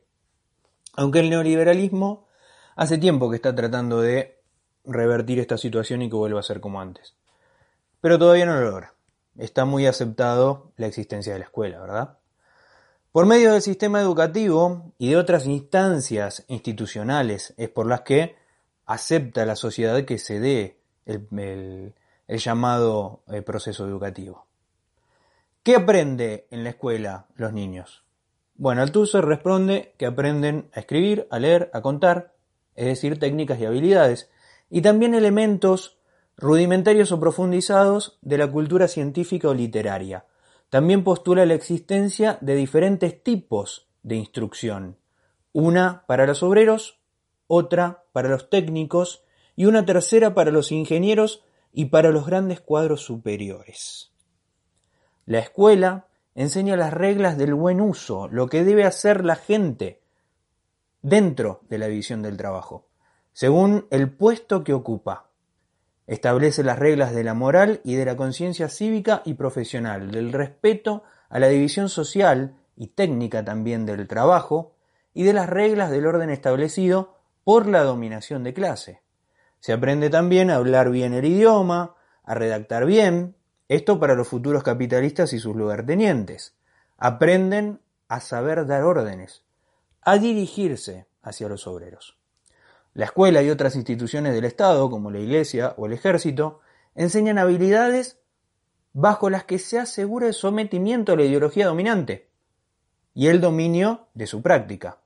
Aunque 0.94 1.20
el 1.20 1.30
neoliberalismo 1.30 2.26
hace 2.76 2.98
tiempo 2.98 3.30
que 3.30 3.36
está 3.36 3.54
tratando 3.54 4.00
de 4.00 4.40
revertir 4.84 5.38
esta 5.38 5.58
situación 5.58 6.02
y 6.02 6.08
que 6.08 6.16
vuelva 6.16 6.40
a 6.40 6.44
ser 6.44 6.60
como 6.60 6.80
antes. 6.80 7.14
Pero 8.02 8.18
todavía 8.18 8.44
no 8.44 8.56
lo 8.56 8.70
logra. 8.70 8.94
Está 9.38 9.64
muy 9.64 9.86
aceptado 9.86 10.72
la 10.76 10.88
existencia 10.88 11.32
de 11.32 11.38
la 11.38 11.46
escuela, 11.46 11.80
¿verdad? 11.80 12.18
Por 13.12 13.26
medio 13.26 13.52
del 13.52 13.62
sistema 13.62 14.00
educativo 14.00 14.92
y 14.98 15.10
de 15.10 15.16
otras 15.16 15.46
instancias 15.46 16.44
institucionales 16.48 17.54
es 17.56 17.68
por 17.68 17.86
las 17.86 18.00
que 18.02 18.34
acepta 18.86 19.46
la 19.46 19.54
sociedad 19.54 20.04
que 20.04 20.18
se 20.18 20.40
dé 20.40 20.78
el, 21.06 21.94
llamado 22.26 23.22
eh, 23.28 23.40
proceso 23.42 23.86
educativo. 23.86 24.46
¿Qué 25.62 25.76
aprende 25.76 26.48
en 26.50 26.64
la 26.64 26.70
escuela 26.70 27.26
los 27.36 27.52
niños? 27.52 28.02
Bueno, 28.56 28.82
Althusser 28.82 29.24
responde 29.24 29.94
que 29.96 30.06
aprenden 30.06 30.68
a 30.74 30.80
escribir, 30.80 31.28
a 31.30 31.38
leer, 31.38 31.70
a 31.72 31.82
contar, 31.82 32.34
es 32.74 32.86
decir, 32.86 33.20
técnicas 33.20 33.60
y 33.60 33.66
habilidades, 33.66 34.28
y 34.70 34.82
también 34.82 35.14
elementos 35.14 35.98
rudimentarios 36.36 37.12
o 37.12 37.20
profundizados 37.20 38.18
de 38.22 38.38
la 38.38 38.50
cultura 38.50 38.88
científica 38.88 39.48
o 39.48 39.54
literaria. 39.54 40.26
También 40.70 41.04
postula 41.04 41.44
la 41.46 41.54
existencia 41.54 42.38
de 42.40 42.54
diferentes 42.54 43.22
tipos 43.22 43.88
de 44.02 44.16
instrucción, 44.16 44.96
una 45.52 46.04
para 46.06 46.26
los 46.26 46.42
obreros, 46.42 46.98
otra 47.46 48.04
para 48.12 48.28
los 48.28 48.48
técnicos 48.48 49.24
y 49.54 49.66
una 49.66 49.84
tercera 49.84 50.34
para 50.34 50.50
los 50.50 50.72
ingenieros 50.72 51.44
y 51.72 51.86
para 51.86 52.10
los 52.10 52.26
grandes 52.26 52.60
cuadros 52.60 53.02
superiores. 53.02 54.12
La 55.26 55.38
escuela 55.38 56.06
enseña 56.34 56.76
las 56.76 56.92
reglas 56.92 57.36
del 57.36 57.54
buen 57.54 57.80
uso, 57.80 58.28
lo 58.28 58.48
que 58.48 58.64
debe 58.64 58.84
hacer 58.84 59.24
la 59.24 59.36
gente 59.36 60.02
dentro 61.02 61.60
de 61.68 61.78
la 61.78 61.86
división 61.86 62.22
del 62.22 62.36
trabajo, 62.36 62.88
según 63.32 63.86
el 63.90 64.10
puesto 64.10 64.64
que 64.64 64.72
ocupa. 64.72 65.31
Establece 66.06 66.64
las 66.64 66.78
reglas 66.78 67.14
de 67.14 67.24
la 67.24 67.34
moral 67.34 67.80
y 67.84 67.94
de 67.94 68.04
la 68.04 68.16
conciencia 68.16 68.68
cívica 68.68 69.22
y 69.24 69.34
profesional, 69.34 70.10
del 70.10 70.32
respeto 70.32 71.04
a 71.28 71.38
la 71.38 71.48
división 71.48 71.88
social 71.88 72.56
y 72.76 72.88
técnica 72.88 73.44
también 73.44 73.86
del 73.86 74.08
trabajo, 74.08 74.74
y 75.14 75.24
de 75.24 75.32
las 75.32 75.48
reglas 75.48 75.90
del 75.90 76.06
orden 76.06 76.30
establecido 76.30 77.18
por 77.44 77.66
la 77.66 77.82
dominación 77.82 78.44
de 78.44 78.54
clase. 78.54 79.02
Se 79.60 79.72
aprende 79.72 80.10
también 80.10 80.50
a 80.50 80.56
hablar 80.56 80.90
bien 80.90 81.14
el 81.14 81.24
idioma, 81.24 81.94
a 82.24 82.34
redactar 82.34 82.86
bien, 82.86 83.36
esto 83.68 84.00
para 84.00 84.14
los 84.14 84.28
futuros 84.28 84.62
capitalistas 84.62 85.32
y 85.32 85.38
sus 85.38 85.54
lugartenientes. 85.54 86.54
Aprenden 86.98 87.80
a 88.08 88.20
saber 88.20 88.66
dar 88.66 88.82
órdenes, 88.82 89.44
a 90.02 90.18
dirigirse 90.18 91.06
hacia 91.22 91.48
los 91.48 91.66
obreros. 91.66 92.21
La 92.94 93.06
escuela 93.06 93.42
y 93.42 93.50
otras 93.50 93.74
instituciones 93.76 94.34
del 94.34 94.44
Estado, 94.44 94.90
como 94.90 95.10
la 95.10 95.18
Iglesia 95.18 95.74
o 95.76 95.86
el 95.86 95.94
Ejército, 95.94 96.60
enseñan 96.94 97.38
habilidades 97.38 98.18
bajo 98.92 99.30
las 99.30 99.44
que 99.44 99.58
se 99.58 99.78
asegura 99.78 100.26
el 100.26 100.34
sometimiento 100.34 101.12
a 101.12 101.16
la 101.16 101.24
ideología 101.24 101.66
dominante 101.66 102.28
y 103.14 103.28
el 103.28 103.40
dominio 103.40 104.08
de 104.14 104.26
su 104.26 104.42
práctica. 104.42 104.98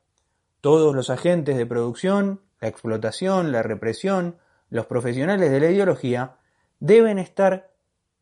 Todos 0.60 0.94
los 0.94 1.10
agentes 1.10 1.56
de 1.56 1.66
producción, 1.66 2.40
la 2.60 2.68
explotación, 2.68 3.52
la 3.52 3.62
represión, 3.62 4.36
los 4.68 4.86
profesionales 4.86 5.50
de 5.50 5.60
la 5.60 5.70
ideología 5.70 6.36
deben 6.80 7.18
estar 7.18 7.70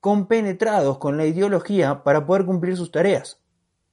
compenetrados 0.00 0.98
con 0.98 1.16
la 1.16 1.24
ideología 1.24 2.04
para 2.04 2.26
poder 2.26 2.44
cumplir 2.44 2.76
sus 2.76 2.92
tareas. 2.92 3.40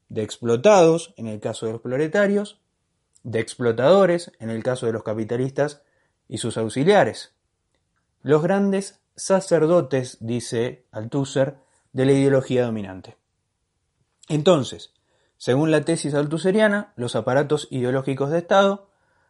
De 0.09 0.23
explotados, 0.23 1.13
en 1.15 1.27
el 1.27 1.39
caso 1.39 1.65
de 1.65 1.71
los 1.71 1.81
proletarios, 1.81 2.60
de 3.23 3.39
explotadores, 3.39 4.31
en 4.39 4.49
el 4.49 4.63
caso 4.63 4.85
de 4.85 4.93
los 4.93 5.03
capitalistas 5.03 5.81
y 6.27 6.37
sus 6.37 6.57
auxiliares. 6.57 7.33
Los 8.21 8.41
grandes 8.41 9.01
sacerdotes, 9.15 10.17
dice 10.19 10.85
Althusser, 10.91 11.57
de 11.93 12.05
la 12.05 12.13
ideología 12.13 12.65
dominante. 12.65 13.17
Entonces, 14.29 14.93
según 15.37 15.71
la 15.71 15.81
tesis 15.81 16.13
altuseriana, 16.13 16.93
los 16.95 17.15
aparatos 17.15 17.67
ideológicos 17.71 18.29
de 18.29 18.37
Estado 18.37 18.89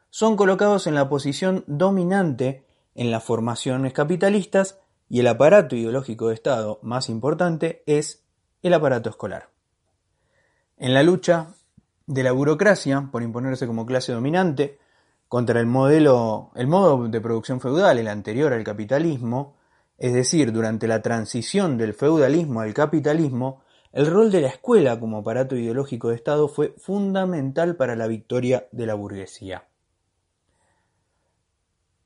son 0.09 0.35
colocados 0.35 0.85
en 0.87 0.95
la 0.95 1.09
posición 1.09 1.63
dominante 1.67 2.65
en 2.95 3.11
las 3.11 3.23
formaciones 3.23 3.93
capitalistas 3.93 4.79
y 5.09 5.21
el 5.21 5.27
aparato 5.27 5.75
ideológico 5.75 6.27
de 6.27 6.35
Estado 6.35 6.79
más 6.81 7.09
importante 7.09 7.83
es 7.85 8.23
el 8.61 8.73
aparato 8.73 9.09
escolar. 9.09 9.49
En 10.77 10.93
la 10.93 11.03
lucha 11.03 11.55
de 12.07 12.23
la 12.23 12.31
burocracia 12.31 13.09
por 13.11 13.23
imponerse 13.23 13.67
como 13.67 13.85
clase 13.85 14.11
dominante 14.11 14.79
contra 15.27 15.59
el 15.59 15.65
modelo, 15.65 16.51
el 16.55 16.67
modo 16.67 17.07
de 17.07 17.21
producción 17.21 17.61
feudal, 17.61 17.97
el 17.97 18.07
anterior 18.07 18.51
al 18.51 18.63
capitalismo, 18.63 19.55
es 19.97 20.13
decir, 20.13 20.51
durante 20.51 20.87
la 20.87 21.01
transición 21.01 21.77
del 21.77 21.93
feudalismo 21.93 22.61
al 22.61 22.73
capitalismo, 22.73 23.61
el 23.93 24.07
rol 24.07 24.31
de 24.31 24.41
la 24.41 24.47
escuela 24.47 24.99
como 24.99 25.19
aparato 25.19 25.55
ideológico 25.55 26.09
de 26.09 26.15
Estado 26.15 26.47
fue 26.47 26.73
fundamental 26.77 27.75
para 27.75 27.95
la 27.95 28.07
victoria 28.07 28.67
de 28.71 28.85
la 28.85 28.93
burguesía. 28.93 29.67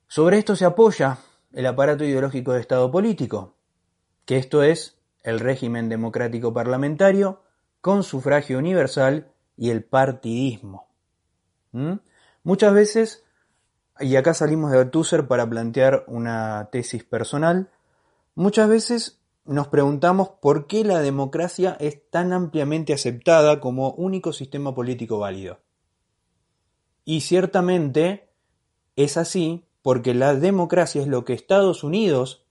Sobre 0.08 0.38
esto 0.38 0.56
se 0.56 0.66
apoya 0.66 1.18
el 1.54 1.66
aparato 1.66 2.04
ideológico 2.04 2.54
de 2.54 2.62
Estado 2.62 2.92
político, 2.92 3.56
que 4.26 4.38
esto 4.38 4.62
es 4.62 4.98
el 5.24 5.40
régimen 5.40 5.90
democrático 5.90 6.54
parlamentario 6.54 7.42
con 7.82 8.04
sufragio 8.04 8.58
universal 8.58 9.32
y 9.58 9.70
el 9.70 9.84
partidismo. 9.84 10.88
¿Mm? 11.72 11.94
Muchas 12.44 12.74
veces, 12.74 13.24
y 14.00 14.16
acá 14.16 14.34
salimos 14.34 14.72
de 14.72 14.80
Althusser 14.80 15.28
para 15.28 15.50
plantear 15.50 16.04
una 16.08 16.70
tesis 16.72 17.04
personal, 17.04 17.70
muchas 18.36 18.70
veces 18.70 19.20
nos 19.46 19.68
preguntamos 19.68 20.30
por 20.42 20.68
qué 20.68 20.84
la 20.84 21.00
democracia 21.00 21.78
es 21.80 22.10
tan 22.10 22.34
ampliamente 22.34 22.94
aceptada 22.94 23.60
como 23.60 23.92
único 23.92 24.34
sistema 24.34 24.74
político 24.74 25.20
válido. 25.20 25.60
Y 27.04 27.22
ciertamente 27.22 28.30
es 28.96 29.18
así 29.18 29.66
porque 29.84 30.16
la 30.16 30.34
democracia 30.34 31.02
es 31.02 31.08
lo 31.08 31.26
que 31.26 31.34
Estados 31.34 31.84
Unidos 31.84 32.46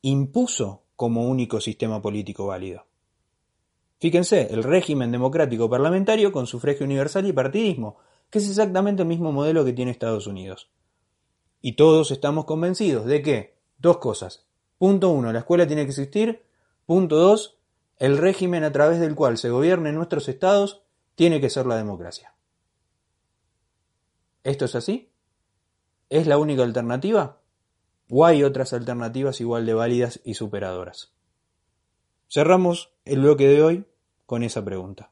impuso 0.00 0.84
como 0.94 1.26
único 1.28 1.60
sistema 1.60 2.00
político 2.00 2.46
válido. 2.46 2.87
Fíjense, 4.00 4.52
el 4.52 4.62
régimen 4.62 5.10
democrático 5.10 5.68
parlamentario 5.68 6.30
con 6.30 6.46
sufragio 6.46 6.86
universal 6.86 7.26
y 7.26 7.32
partidismo, 7.32 7.98
que 8.30 8.38
es 8.38 8.48
exactamente 8.48 9.02
el 9.02 9.08
mismo 9.08 9.32
modelo 9.32 9.64
que 9.64 9.72
tiene 9.72 9.90
Estados 9.90 10.26
Unidos. 10.26 10.70
Y 11.60 11.72
todos 11.72 12.12
estamos 12.12 12.44
convencidos 12.44 13.06
de 13.06 13.22
que, 13.22 13.58
dos 13.78 13.98
cosas. 13.98 14.46
Punto 14.78 15.10
uno, 15.10 15.32
la 15.32 15.40
escuela 15.40 15.66
tiene 15.66 15.82
que 15.82 15.90
existir. 15.90 16.44
Punto 16.86 17.16
dos, 17.16 17.58
el 17.96 18.16
régimen 18.18 18.62
a 18.62 18.70
través 18.70 19.00
del 19.00 19.16
cual 19.16 19.36
se 19.38 19.50
gobiernen 19.50 19.96
nuestros 19.96 20.28
estados 20.28 20.82
tiene 21.16 21.40
que 21.40 21.50
ser 21.50 21.66
la 21.66 21.76
democracia. 21.76 22.34
¿Esto 24.44 24.66
es 24.66 24.76
así? 24.76 25.10
¿Es 26.08 26.28
la 26.28 26.38
única 26.38 26.62
alternativa? 26.62 27.40
¿O 28.08 28.24
hay 28.24 28.44
otras 28.44 28.72
alternativas 28.72 29.40
igual 29.40 29.66
de 29.66 29.74
válidas 29.74 30.20
y 30.24 30.34
superadoras? 30.34 31.12
Cerramos 32.28 32.92
el 33.04 33.20
bloque 33.20 33.48
de 33.48 33.62
hoy 33.62 33.84
con 34.28 34.42
esa 34.42 34.62
pregunta. 34.62 35.10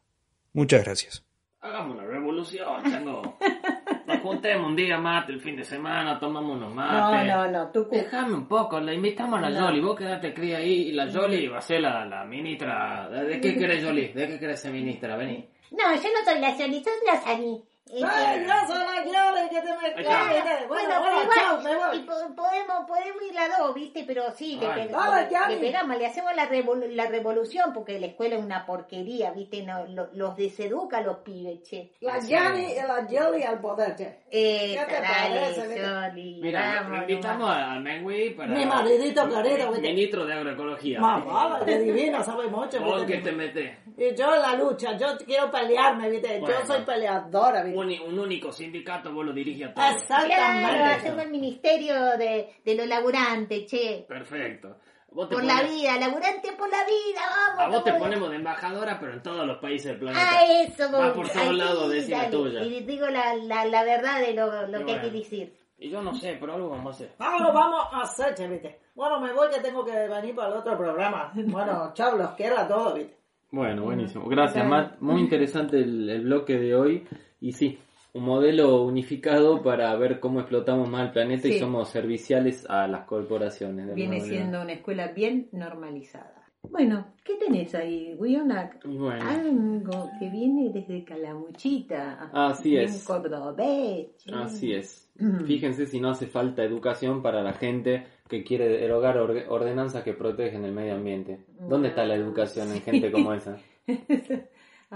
Muchas 0.52 0.84
gracias. 0.84 1.24
Hagamos 1.60 1.96
una 1.96 2.04
revolución, 2.04 2.82
chango. 2.82 3.38
Nos 4.06 4.20
juntemos 4.20 4.68
un 4.68 4.76
día 4.76 4.98
mate 4.98 5.32
el 5.32 5.40
fin 5.40 5.56
de 5.56 5.64
semana, 5.64 6.20
tomamos 6.20 6.54
unos 6.54 6.74
mates. 6.74 7.26
No, 7.26 7.46
no, 7.46 7.50
no, 7.50 7.70
tú 7.72 7.88
Déjame 7.90 8.34
un 8.34 8.46
poco, 8.46 8.78
la 8.78 8.92
invitamos 8.92 9.38
a 9.38 9.48
la 9.48 9.58
No. 9.58 9.66
Jolly, 9.66 9.80
vos 9.80 9.96
quedate 9.96 10.34
cría 10.34 10.58
ahí 10.58 10.88
y 10.88 10.92
la 10.92 11.10
Jolly 11.10 11.48
va 11.48 11.58
a 11.58 11.62
ser 11.62 11.80
la, 11.80 12.04
la 12.04 12.26
ministra. 12.26 13.08
¿De 13.08 13.40
qué 13.40 13.56
querés 13.56 13.82
Jolly? 13.82 14.08
¿De 14.12 14.28
qué 14.28 14.38
querés 14.38 14.60
ser 14.60 14.72
ministra? 14.72 15.16
Vení. 15.16 15.48
No, 15.70 15.94
yo 15.94 16.08
no 16.12 16.30
soy 16.30 16.38
la 16.38 16.50
Sony, 16.50 16.82
soy 16.84 17.06
la 17.06 17.20
Sani. 17.22 17.64
Ay, 17.88 18.44
yo 18.44 18.52
soy 18.66 18.84
la 18.84 19.04
Yoli, 19.04 19.48
que 19.48 19.60
te 19.60 19.68
me 19.76 20.04
cae. 20.04 20.66
Bueno, 20.66 20.66
Bueno, 20.68 21.00
bueno, 21.00 21.22
igual, 21.22 21.38
chao, 21.38 21.60
me 21.62 21.76
voy. 21.76 21.96
y 21.98 22.00
po- 22.00 22.34
podemos, 22.34 22.84
podemos 22.88 23.22
ir 23.22 23.32
las 23.34 23.56
dos, 23.58 23.74
¿viste? 23.74 24.02
Pero 24.04 24.32
sí, 24.32 24.56
le, 24.60 24.66
Ay. 24.66 24.88
le 24.88 25.30
Yami. 25.30 25.56
pegamos, 25.56 25.96
le 25.96 26.06
hacemos 26.06 26.34
la, 26.34 26.48
revol- 26.48 26.88
la 26.94 27.06
revolución, 27.06 27.72
porque 27.72 28.00
la 28.00 28.06
escuela 28.06 28.34
es 28.36 28.42
una 28.42 28.66
porquería, 28.66 29.30
¿viste? 29.30 29.62
No, 29.62 29.86
lo- 29.86 30.08
los 30.14 30.36
deseduca 30.36 30.98
a 30.98 31.02
los 31.02 31.18
pibes, 31.18 31.62
che. 31.62 31.92
La 32.00 32.18
Yanni 32.18 32.72
y 32.72 32.74
la 32.74 33.06
Yoli 33.08 33.44
al 33.44 33.60
poder, 33.60 33.94
che. 33.94 34.18
Eh, 34.32 34.76
¿Qué 34.80 34.84
te 34.94 35.00
dale, 35.00 35.40
parece, 35.40 35.68
viste? 35.68 35.84
Soli, 35.84 36.40
Mira, 36.42 36.82
vamos, 36.82 37.00
invitamos 37.08 37.38
nomás. 37.38 37.56
a, 37.58 37.72
a 37.72 37.78
Mengui 37.80 38.30
para. 38.30 38.48
Mi 38.52 38.66
maridito 38.66 39.28
querido, 39.28 39.70
viste. 39.70 39.80
Ministro 39.88 40.26
de 40.26 40.32
Agroecología. 40.34 41.00
Mamá, 41.00 41.60
qué 41.64 41.78
divino, 41.78 42.22
sabe 42.24 42.48
mucho. 42.48 42.80
¿Vos 42.82 43.04
qué 43.04 43.18
te 43.18 43.30
metes? 43.30 43.78
Y 43.96 44.14
yo 44.16 44.34
en 44.34 44.42
la 44.42 44.54
lucha, 44.54 44.96
yo 44.96 45.16
quiero 45.24 45.50
pelearme, 45.52 46.10
¿viste? 46.10 46.40
Bueno. 46.40 46.58
Yo 46.60 46.66
soy 46.66 46.82
peleadora, 46.82 47.62
¿viste? 47.62 47.75
Un, 47.78 47.92
un 48.12 48.18
único 48.18 48.52
sindicato, 48.52 49.12
vos 49.12 49.24
lo 49.26 49.32
diriges 49.32 49.68
a 49.68 49.74
todos. 49.74 50.04
Claro, 50.06 50.26
Exactamente. 50.26 50.82
hacemos 50.84 51.22
el 51.24 51.30
ministerio 51.30 51.94
de, 52.18 52.54
de 52.64 52.74
los 52.74 52.86
laburantes, 52.86 53.66
che. 53.66 54.04
Perfecto. 54.08 54.76
Vos 55.10 55.28
te 55.28 55.34
Por 55.34 55.44
pones- 55.44 55.56
la 55.56 55.62
vida, 55.68 55.98
laburante 55.98 56.52
por 56.58 56.68
la 56.68 56.84
vida, 56.84 57.20
vamos. 57.48 57.64
A 57.64 57.68
vos 57.76 57.84
te 57.84 57.92
ponemos 57.94 58.28
de 58.30 58.36
embajadora, 58.36 58.98
pero 59.00 59.12
en 59.14 59.22
todos 59.22 59.46
los 59.46 59.58
países 59.58 59.86
del 59.86 59.98
planeta. 59.98 60.20
Ah, 60.30 60.44
eso, 60.62 60.92
Va 60.92 61.06
voy. 61.08 61.16
por 61.16 61.28
todos 61.30 61.54
lados, 61.54 61.90
decir 61.90 62.16
la 62.16 62.30
tuya. 62.30 62.62
Y 62.62 62.80
digo 62.82 63.06
la, 63.06 63.34
la, 63.34 63.64
la 63.64 63.84
verdad 63.84 64.20
de 64.20 64.34
lo, 64.34 64.66
lo 64.66 64.78
que 64.84 64.92
hay 64.92 64.98
bueno. 64.98 65.02
que 65.02 65.10
decir. 65.10 65.56
Y 65.78 65.88
yo 65.90 66.02
no 66.02 66.14
sé, 66.14 66.36
pero 66.40 66.54
algo 66.54 66.70
vamos 66.70 66.86
a 66.92 66.96
hacer. 66.96 67.14
Ahora 67.18 67.50
vamos 67.52 67.84
a 67.92 68.00
hacer, 68.02 68.34
che, 68.34 68.46
¿viste? 68.48 68.78
Bueno, 68.94 69.20
me 69.20 69.32
voy 69.32 69.48
que 69.50 69.60
tengo 69.60 69.84
que 69.84 69.92
venir 69.92 70.34
para 70.34 70.48
el 70.48 70.54
otro 70.54 70.76
programa. 70.76 71.32
Bueno, 71.46 71.92
chao, 71.94 72.16
los 72.16 72.30
quiero 72.32 72.58
a 72.58 72.66
todos, 72.68 72.94
¿viste? 72.94 73.16
Bueno, 73.50 73.84
buenísimo. 73.84 74.26
Gracias. 74.28 74.66
Matt. 74.66 74.98
Muy 75.00 75.20
interesante 75.20 75.76
el, 75.78 76.10
el 76.10 76.22
bloque 76.22 76.58
de 76.58 76.74
hoy. 76.74 77.08
Y 77.40 77.52
sí, 77.52 77.78
un 78.14 78.24
modelo 78.24 78.82
unificado 78.84 79.62
para 79.62 79.94
ver 79.96 80.20
cómo 80.20 80.40
explotamos 80.40 80.88
más 80.88 81.06
el 81.06 81.12
planeta 81.12 81.48
y 81.48 81.58
somos 81.58 81.88
serviciales 81.90 82.64
a 82.68 82.86
las 82.88 83.04
corporaciones. 83.06 83.94
Viene 83.94 84.20
siendo 84.20 84.62
una 84.62 84.72
escuela 84.72 85.08
bien 85.08 85.48
normalizada. 85.52 86.32
Bueno, 86.68 87.14
¿qué 87.24 87.36
tenés 87.36 87.74
ahí, 87.76 88.16
Guiona? 88.20 88.70
Y 88.84 88.96
bueno. 88.96 89.24
Algo 89.28 90.10
que 90.18 90.28
viene 90.30 90.70
desde 90.72 91.04
Calamuchita. 91.04 92.30
Así 92.32 92.76
es. 92.76 93.04
cordobés. 93.04 94.08
Así 94.32 94.72
es. 94.72 95.08
Mm. 95.18 95.44
Fíjense 95.44 95.86
si 95.86 96.00
no 96.00 96.10
hace 96.10 96.26
falta 96.26 96.64
educación 96.64 97.22
para 97.22 97.42
la 97.42 97.52
gente 97.52 98.06
que 98.28 98.42
quiere 98.42 98.68
derogar 98.68 99.16
orde- 99.18 99.46
ordenanzas 99.48 100.02
que 100.02 100.12
protegen 100.14 100.64
el 100.64 100.72
medio 100.72 100.94
ambiente. 100.94 101.44
¿Dónde 101.68 101.88
está 101.90 102.04
la 102.04 102.16
educación 102.16 102.72
en 102.72 102.80
gente 102.80 103.12
como 103.12 103.32
esa? 103.32 103.58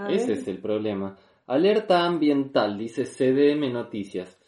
Ese 0.09 0.33
es 0.33 0.47
el 0.47 0.59
problema. 0.59 1.15
Alerta 1.51 2.05
ambiental, 2.05 2.77
dice 2.77 3.03
CDM 3.03 3.73
Noticias. 3.73 4.39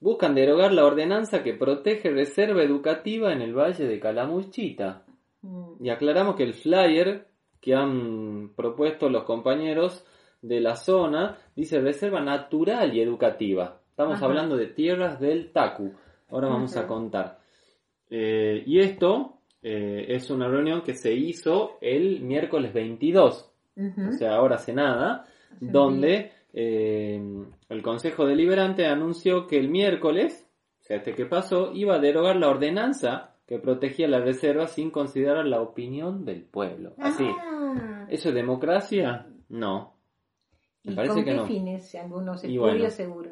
Buscan 0.00 0.34
derogar 0.34 0.72
la 0.72 0.86
ordenanza 0.86 1.44
que 1.44 1.54
protege 1.54 2.10
reserva 2.10 2.64
educativa 2.64 3.32
en 3.32 3.42
el 3.42 3.54
Valle 3.56 3.86
de 3.86 4.00
Calamuchita. 4.00 5.04
Mm. 5.42 5.84
Y 5.84 5.90
aclaramos 5.90 6.34
que 6.34 6.42
el 6.42 6.54
flyer 6.54 7.28
que 7.60 7.76
han 7.76 8.54
propuesto 8.56 9.08
los 9.08 9.22
compañeros 9.22 10.04
de 10.42 10.60
la 10.60 10.74
zona 10.74 11.38
dice 11.54 11.78
reserva 11.78 12.20
natural 12.22 12.92
y 12.92 13.02
educativa. 13.02 13.80
Estamos 13.90 14.16
Ajá. 14.16 14.26
hablando 14.26 14.56
de 14.56 14.66
tierras 14.66 15.20
del 15.20 15.52
Tacu. 15.52 15.94
Ahora 16.28 16.48
vamos 16.48 16.76
a 16.76 16.88
contar. 16.88 17.38
Eh, 18.10 18.64
y 18.66 18.80
esto 18.80 19.42
eh, 19.62 20.06
es 20.08 20.28
una 20.28 20.48
reunión 20.48 20.82
que 20.82 20.94
se 20.94 21.12
hizo 21.14 21.78
el 21.80 22.20
miércoles 22.20 22.72
22 22.72 23.48
Ujú. 23.76 24.08
o 24.08 24.12
sea, 24.12 24.34
ahora 24.34 24.56
hace 24.56 24.72
nada, 24.72 25.24
donde 25.60 26.32
eh, 26.60 27.22
el 27.68 27.82
Consejo 27.82 28.26
Deliberante 28.26 28.86
anunció 28.86 29.46
que 29.46 29.60
el 29.60 29.68
miércoles, 29.68 30.50
o 30.80 30.82
sea, 30.82 30.96
este 30.96 31.14
que 31.14 31.24
pasó, 31.24 31.70
iba 31.72 31.94
a 31.94 32.00
derogar 32.00 32.34
la 32.34 32.48
ordenanza 32.48 33.36
que 33.46 33.60
protegía 33.60 34.08
la 34.08 34.18
reserva 34.18 34.66
sin 34.66 34.90
considerar 34.90 35.46
la 35.46 35.60
opinión 35.60 36.24
del 36.24 36.42
pueblo. 36.42 36.94
Así. 36.98 37.24
Ah, 37.24 38.08
¿Eso 38.10 38.30
es 38.30 38.34
democracia? 38.34 39.28
No. 39.48 39.94
Me 40.82 40.94
¿Y 40.94 40.96
parece 40.96 41.14
con 41.14 41.24
que 41.24 41.30
qué 41.30 41.36
no. 41.36 41.46
fines? 41.46 41.94
Algunos 41.94 42.42
estudios 42.42 42.60
bueno. 42.60 42.90
seguro. 42.90 43.30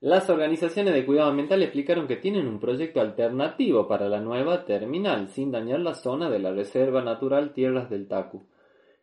Las 0.00 0.30
organizaciones 0.30 0.94
de 0.94 1.04
cuidado 1.04 1.28
ambiental 1.28 1.62
explicaron 1.62 2.06
que 2.06 2.16
tienen 2.16 2.48
un 2.48 2.58
proyecto 2.58 3.02
alternativo 3.02 3.86
para 3.86 4.08
la 4.08 4.20
nueva 4.20 4.64
terminal, 4.64 5.28
sin 5.28 5.52
dañar 5.52 5.80
la 5.80 5.94
zona 5.94 6.30
de 6.30 6.38
la 6.38 6.52
Reserva 6.52 7.04
Natural 7.04 7.52
Tierras 7.52 7.90
del 7.90 8.08
Tacu. 8.08 8.46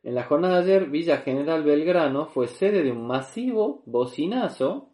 En 0.10 0.16
la 0.16 0.24
jornada 0.24 0.64
de 0.64 0.74
ayer, 0.74 0.90
Villa 0.90 1.18
General 1.18 1.64
Belgrano 1.64 2.26
fue 2.26 2.48
sede 2.48 2.82
de 2.82 2.92
un 2.92 3.06
masivo 3.06 3.84
bocinazo 3.86 4.90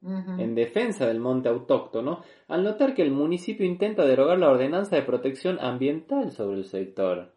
en 0.00 0.54
defensa 0.54 1.08
del 1.08 1.18
monte 1.18 1.48
autóctono, 1.48 2.22
al 2.46 2.62
notar 2.62 2.94
que 2.94 3.02
el 3.02 3.10
municipio 3.10 3.66
intenta 3.66 4.06
derogar 4.06 4.38
la 4.38 4.48
ordenanza 4.48 4.94
de 4.94 5.02
protección 5.02 5.58
ambiental 5.58 6.30
sobre 6.30 6.58
el 6.58 6.66
sector. 6.66 7.34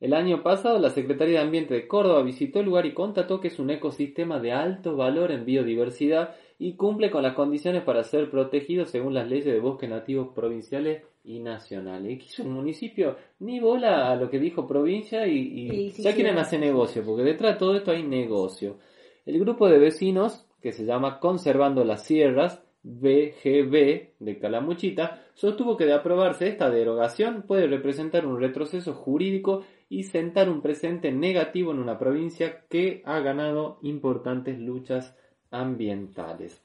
El 0.00 0.14
año 0.14 0.42
pasado, 0.42 0.78
la 0.78 0.88
Secretaría 0.88 1.40
de 1.40 1.44
Ambiente 1.44 1.74
de 1.74 1.86
Córdoba 1.86 2.22
visitó 2.22 2.60
el 2.60 2.64
lugar 2.64 2.86
y 2.86 2.94
constató 2.94 3.38
que 3.38 3.48
es 3.48 3.58
un 3.58 3.68
ecosistema 3.68 4.40
de 4.40 4.52
alto 4.52 4.96
valor 4.96 5.30
en 5.30 5.44
biodiversidad 5.44 6.34
y 6.58 6.76
cumple 6.76 7.10
con 7.10 7.22
las 7.22 7.34
condiciones 7.34 7.82
para 7.82 8.04
ser 8.04 8.30
protegido 8.30 8.86
según 8.86 9.12
las 9.12 9.28
leyes 9.28 9.52
de 9.52 9.60
bosques 9.60 9.90
nativos 9.90 10.28
provinciales 10.34 11.02
y 11.24 11.40
nacionales. 11.40 12.12
Y 12.12 12.18
quiso 12.18 12.42
el 12.42 12.48
municipio 12.48 13.16
ni 13.40 13.60
bola 13.60 14.10
a 14.10 14.16
lo 14.16 14.30
que 14.30 14.38
dijo 14.38 14.66
provincia 14.66 15.26
y, 15.26 15.38
y 15.38 15.70
Sí, 15.70 15.90
sí, 15.90 16.02
ya 16.02 16.10
sí. 16.10 16.16
quieren 16.16 16.38
hacer 16.38 16.60
negocio, 16.60 17.04
porque 17.04 17.22
detrás 17.22 17.54
de 17.54 17.58
todo 17.58 17.76
esto 17.76 17.90
hay 17.90 18.02
negocio. 18.02 18.78
El 19.26 19.38
grupo 19.38 19.68
de 19.68 19.78
vecinos, 19.78 20.46
que 20.62 20.72
se 20.72 20.84
llama 20.84 21.20
Conservando 21.20 21.84
las 21.84 22.04
Sierras, 22.04 22.62
BGB 22.82 24.14
de 24.18 24.38
Calamuchita, 24.40 25.22
sostuvo 25.34 25.76
que 25.76 25.84
de 25.84 25.92
aprobarse 25.92 26.48
esta 26.48 26.70
derogación 26.70 27.42
puede 27.42 27.66
representar 27.66 28.26
un 28.26 28.40
retroceso 28.40 28.94
jurídico 28.94 29.64
y 29.90 30.04
sentar 30.04 30.48
un 30.48 30.62
presente 30.62 31.12
negativo 31.12 31.72
en 31.72 31.78
una 31.78 31.98
provincia 31.98 32.64
que 32.68 33.02
ha 33.04 33.20
ganado 33.20 33.78
importantes 33.82 34.58
luchas 34.58 35.14
ambientales. 35.50 36.62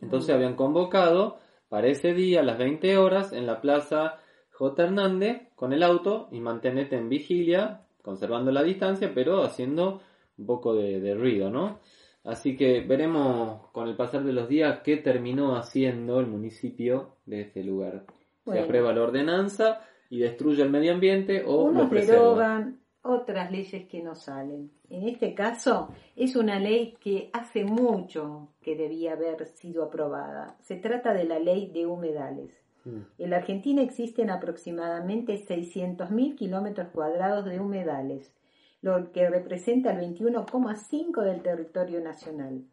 Entonces 0.00 0.34
habían 0.34 0.54
convocado 0.56 1.36
para 1.72 1.86
ese 1.86 2.12
día 2.12 2.40
a 2.40 2.42
las 2.42 2.58
20 2.58 2.98
horas 2.98 3.32
en 3.32 3.46
la 3.46 3.62
plaza 3.62 4.18
J. 4.50 4.82
Hernández 4.82 5.48
con 5.54 5.72
el 5.72 5.82
auto 5.82 6.28
y 6.30 6.38
mantenete 6.38 6.96
en 6.96 7.08
vigilia, 7.08 7.80
conservando 8.02 8.52
la 8.52 8.62
distancia, 8.62 9.12
pero 9.14 9.42
haciendo 9.42 10.02
un 10.36 10.44
poco 10.44 10.74
de, 10.74 11.00
de 11.00 11.14
ruido, 11.14 11.48
¿no? 11.48 11.80
Así 12.24 12.58
que 12.58 12.82
veremos 12.82 13.70
con 13.72 13.88
el 13.88 13.96
pasar 13.96 14.22
de 14.22 14.34
los 14.34 14.50
días 14.50 14.80
qué 14.84 14.98
terminó 14.98 15.56
haciendo 15.56 16.20
el 16.20 16.26
municipio 16.26 17.16
de 17.24 17.40
este 17.40 17.64
lugar. 17.64 18.04
Bueno. 18.44 18.60
Se 18.60 18.64
aprueba 18.66 18.92
la 18.92 19.04
ordenanza 19.04 19.80
y 20.10 20.18
destruye 20.18 20.62
el 20.62 20.68
medio 20.68 20.92
ambiente 20.92 21.42
o 21.46 21.52
lo 21.52 21.62
Unos 21.62 21.88
preserva. 21.88 22.20
derogan, 22.20 22.80
otras 23.02 23.50
leyes 23.50 23.86
que 23.88 24.02
no 24.02 24.14
salen. 24.14 24.70
En 24.88 25.08
este 25.08 25.34
caso 25.34 25.90
es 26.16 26.36
una 26.36 26.58
ley 26.58 26.94
que 27.00 27.30
hace 27.32 27.64
mucho 27.64 28.48
que 28.62 28.76
debía 28.76 29.12
haber 29.12 29.46
sido 29.46 29.84
aprobada. 29.84 30.56
Se 30.60 30.76
trata 30.76 31.12
de 31.12 31.24
la 31.24 31.38
ley 31.38 31.70
de 31.72 31.86
humedales. 31.86 32.52
Mm. 32.84 33.00
En 33.18 33.30
la 33.30 33.38
Argentina 33.38 33.82
existen 33.82 34.30
aproximadamente 34.30 35.34
600.000 35.34 36.36
kilómetros 36.36 36.88
cuadrados 36.88 37.44
de 37.44 37.60
humedales, 37.60 38.32
lo 38.80 39.12
que 39.12 39.28
representa 39.28 39.92
el 39.92 40.14
21,5 40.14 41.22
del 41.22 41.42
territorio 41.42 42.00
nacional. 42.00 42.64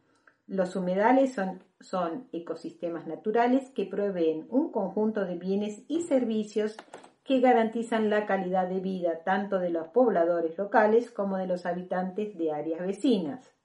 Los 0.47 0.75
humedales 0.75 1.33
son, 1.33 1.63
son 1.79 2.27
ecosistemas 2.31 3.05
naturales 3.05 3.69
que 3.69 3.85
proveen 3.85 4.47
un 4.49 4.71
conjunto 4.71 5.25
de 5.25 5.37
bienes 5.37 5.83
y 5.87 6.01
servicios 6.01 6.75
que 7.29 7.41
garantizan 7.41 8.09
la 8.09 8.25
calidad 8.25 8.67
de 8.67 8.79
vida 8.79 9.21
tanto 9.23 9.59
de 9.59 9.69
los 9.69 9.89
pobladores 9.89 10.57
locales 10.57 11.11
como 11.11 11.37
de 11.37 11.45
los 11.45 11.67
habitantes 11.67 12.35
de 12.35 12.51
áreas 12.51 12.79
vecinas. 12.79 13.55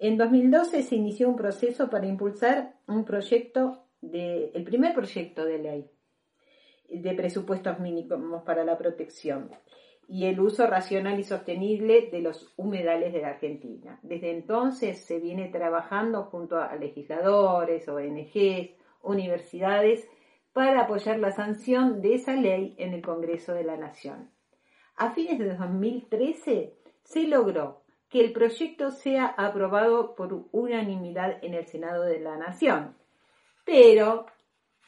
En 0.00 0.16
2012 0.16 0.82
se 0.82 0.96
inició 0.96 1.28
un 1.28 1.36
proceso 1.36 1.88
para 1.88 2.08
impulsar 2.08 2.74
un 2.88 3.04
proyecto 3.04 3.86
de, 4.00 4.50
el 4.54 4.64
primer 4.64 4.92
proyecto 4.92 5.44
de 5.44 5.58
ley 5.58 5.90
de 6.88 7.14
presupuestos 7.14 7.78
mínimos 7.78 8.42
para 8.42 8.64
la 8.64 8.76
protección 8.76 9.50
y 10.08 10.24
el 10.24 10.40
uso 10.40 10.66
racional 10.66 11.20
y 11.20 11.22
sostenible 11.22 12.08
de 12.10 12.22
los 12.22 12.52
humedales 12.56 13.12
de 13.12 13.20
la 13.20 13.28
Argentina. 13.28 14.00
Desde 14.02 14.32
entonces 14.32 14.98
se 14.98 15.20
viene 15.20 15.48
trabajando 15.48 16.24
junto 16.24 16.58
a 16.58 16.74
legisladores, 16.74 17.86
ONGs, 17.88 18.72
universidades, 19.00 20.08
para 20.54 20.82
apoyar 20.82 21.18
la 21.18 21.32
sanción 21.32 22.00
de 22.00 22.14
esa 22.14 22.34
ley 22.34 22.74
en 22.78 22.94
el 22.94 23.02
Congreso 23.02 23.52
de 23.52 23.64
la 23.64 23.76
Nación. 23.76 24.30
A 24.96 25.10
fines 25.10 25.38
de 25.38 25.52
2013 25.52 26.72
se 27.02 27.22
logró 27.26 27.82
que 28.08 28.20
el 28.20 28.32
proyecto 28.32 28.92
sea 28.92 29.26
aprobado 29.26 30.14
por 30.14 30.46
unanimidad 30.52 31.42
en 31.42 31.54
el 31.54 31.66
Senado 31.66 32.04
de 32.04 32.20
la 32.20 32.36
Nación. 32.36 32.94
Pero 33.64 34.26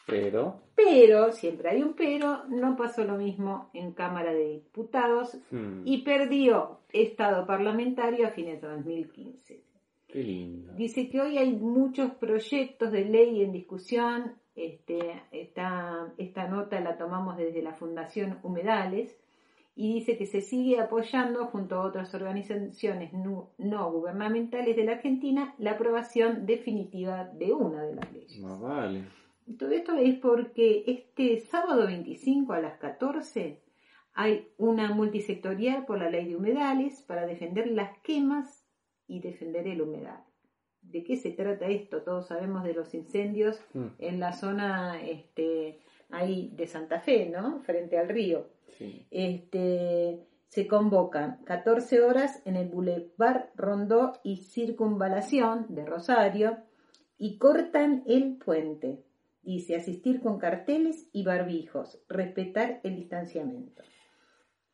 Pero, 0.06 0.60
pero, 0.76 1.32
siempre 1.32 1.70
hay 1.70 1.82
un 1.82 1.94
pero, 1.94 2.44
no 2.44 2.76
pasó 2.76 3.02
lo 3.02 3.16
mismo 3.16 3.70
en 3.74 3.90
Cámara 3.92 4.32
de 4.32 4.48
Diputados 4.48 5.36
hmm, 5.50 5.82
y 5.84 6.02
perdió 6.02 6.78
estado 6.92 7.44
parlamentario 7.44 8.28
a 8.28 8.30
fines 8.30 8.62
de 8.62 8.68
2015. 8.68 9.64
qué 10.06 10.22
lindo. 10.22 10.74
Dice 10.74 11.08
que 11.08 11.20
hoy 11.20 11.38
hay 11.38 11.52
muchos 11.52 12.12
proyectos 12.12 12.92
de 12.92 13.04
ley 13.04 13.42
en 13.42 13.50
discusión. 13.50 14.36
Este, 14.56 15.22
esta, 15.32 16.12
esta 16.16 16.48
nota 16.48 16.80
la 16.80 16.96
tomamos 16.96 17.36
desde 17.36 17.62
la 17.62 17.74
Fundación 17.74 18.38
Humedales 18.42 19.16
y 19.74 19.92
dice 19.92 20.16
que 20.16 20.24
se 20.24 20.40
sigue 20.40 20.80
apoyando 20.80 21.44
junto 21.46 21.76
a 21.76 21.84
otras 21.84 22.14
organizaciones 22.14 23.12
no, 23.12 23.50
no 23.58 23.92
gubernamentales 23.92 24.74
de 24.74 24.84
la 24.84 24.92
Argentina 24.92 25.54
la 25.58 25.72
aprobación 25.72 26.46
definitiva 26.46 27.24
de 27.24 27.52
una 27.52 27.82
de 27.82 27.94
las 27.94 28.10
leyes. 28.12 28.38
Más 28.40 28.58
vale. 28.58 29.04
Todo 29.58 29.70
esto 29.70 29.94
es 29.96 30.18
porque 30.18 30.84
este 30.86 31.38
sábado 31.40 31.86
25 31.86 32.54
a 32.54 32.60
las 32.60 32.78
14 32.78 33.60
hay 34.14 34.48
una 34.56 34.90
multisectorial 34.92 35.84
por 35.84 35.98
la 35.98 36.08
ley 36.08 36.26
de 36.26 36.36
humedales 36.36 37.02
para 37.02 37.26
defender 37.26 37.66
las 37.66 37.98
quemas 37.98 38.66
y 39.06 39.20
defender 39.20 39.68
el 39.68 39.82
humedal. 39.82 40.24
¿De 40.90 41.02
qué 41.04 41.16
se 41.16 41.30
trata 41.32 41.66
esto? 41.66 42.02
Todos 42.02 42.28
sabemos 42.28 42.64
de 42.64 42.74
los 42.74 42.94
incendios 42.94 43.60
Mm, 43.74 43.86
en 43.98 44.20
la 44.20 44.32
zona 44.32 45.02
este, 45.02 45.80
ahí 46.10 46.50
de 46.54 46.66
Santa 46.66 47.00
Fe, 47.00 47.28
¿no? 47.28 47.60
Frente 47.60 47.98
al 47.98 48.08
río. 48.08 48.48
sí. 48.78 49.06
Este, 49.10 50.26
se 50.48 50.66
convocan 50.66 51.42
14 51.44 52.00
horas 52.02 52.40
en 52.46 52.56
el 52.56 52.68
Boulevard 52.68 53.50
Rondó 53.56 54.12
y 54.22 54.38
Circunvalación 54.44 55.66
de 55.68 55.84
Rosario 55.84 56.58
y 57.18 57.36
cortan 57.38 58.04
el 58.06 58.36
puente. 58.36 59.02
Dice 59.42 59.76
asistir 59.76 60.20
con 60.20 60.38
carteles 60.38 61.08
y 61.12 61.24
barbijos, 61.24 62.00
respetar 62.08 62.80
el 62.84 62.96
distanciamiento. 62.96 63.82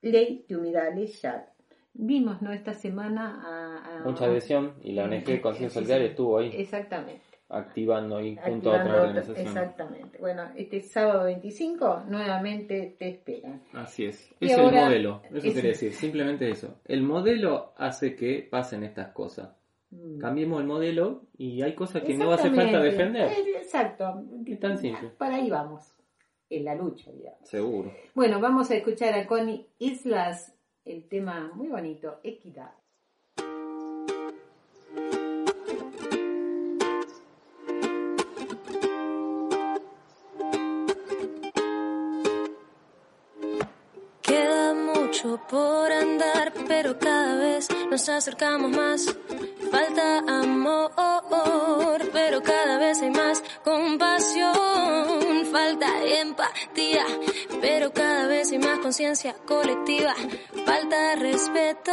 Ley 0.03 0.45
de 0.49 0.57
humedales 0.57 1.21
ya. 1.23 1.52
Vimos, 1.95 2.40
¿no? 2.40 2.53
Esta 2.53 2.72
semana 2.74 3.43
a, 3.45 3.99
a- 4.01 4.05
Mucha 4.05 4.24
adhesión 4.24 4.74
y 4.82 4.93
la 4.93 5.05
ONG 5.05 5.40
Conciencia 5.40 5.80
Solidaria 5.80 6.09
estuvo 6.09 6.38
ahí 6.38 6.51
Exactamente. 6.55 7.22
activando 7.51 8.16
ahí 8.16 8.36
junto 8.43 8.72
a 8.72 8.80
otra 8.80 9.03
organización. 9.03 9.47
Exactamente. 9.47 10.18
Bueno, 10.18 10.45
este 10.57 10.80
sábado 10.80 11.24
25 11.24 12.05
nuevamente 12.09 12.97
te 12.99 13.09
esperan. 13.11 13.62
Así 13.74 14.07
es. 14.07 14.30
Y 14.40 14.47
Es 14.47 14.59
ahora- 14.59 14.78
el 14.80 14.84
modelo. 14.86 15.22
Eso 15.30 15.36
es- 15.47 15.53
quiere 15.53 15.68
decir, 15.68 15.93
simplemente 15.93 16.49
eso. 16.51 16.78
El 16.86 17.03
modelo 17.03 17.72
hace 17.76 18.16
que 18.16 18.49
pasen 18.51 18.84
estas 18.84 19.09
cosas. 19.12 19.51
Mm. 19.90 20.18
Cambiemos 20.18 20.61
el 20.62 20.66
modelo 20.66 21.24
y 21.36 21.61
hay 21.61 21.74
cosas 21.74 22.03
que 22.03 22.16
no 22.16 22.32
hace 22.32 22.51
falta 22.51 22.80
defender. 22.80 23.30
Exacto. 23.61 24.22
Es 24.47 24.59
tan 24.59 24.78
simple. 24.78 25.11
Para 25.18 25.36
ahí 25.36 25.51
vamos. 25.51 25.93
En 26.49 26.64
la 26.64 26.74
lucha, 26.74 27.11
digamos. 27.12 27.47
Seguro. 27.49 27.93
Bueno, 28.14 28.40
vamos 28.40 28.70
a 28.70 28.76
escuchar 28.76 29.12
a 29.14 29.26
Connie 29.26 29.66
Islas 29.78 30.55
el 30.85 31.09
tema 31.09 31.51
muy 31.55 31.68
bonito, 31.68 32.20
Equidad. 32.22 32.72
Queda 44.22 44.74
mucho 44.74 45.41
por 45.49 45.93
andar, 45.93 46.53
pero 46.66 46.99
cada 46.99 47.37
vez 47.37 47.68
nos 47.91 48.09
acercamos 48.09 48.70
más. 48.70 49.16
Falta 49.70 50.18
amor, 50.18 52.03
pero 52.12 52.43
cada 52.43 52.78
vez 52.78 53.01
hay 53.01 53.11
más 53.11 53.43
compasión. 53.64 54.53
Falta 55.51 56.05
empatía, 56.05 57.05
pero 57.61 57.93
cada 57.93 58.26
vez 58.26 58.53
hay 58.53 58.59
más 58.59 58.78
conciencia 58.80 59.35
colectiva. 59.47 60.14
Falta 60.73 61.16
respeto, 61.16 61.93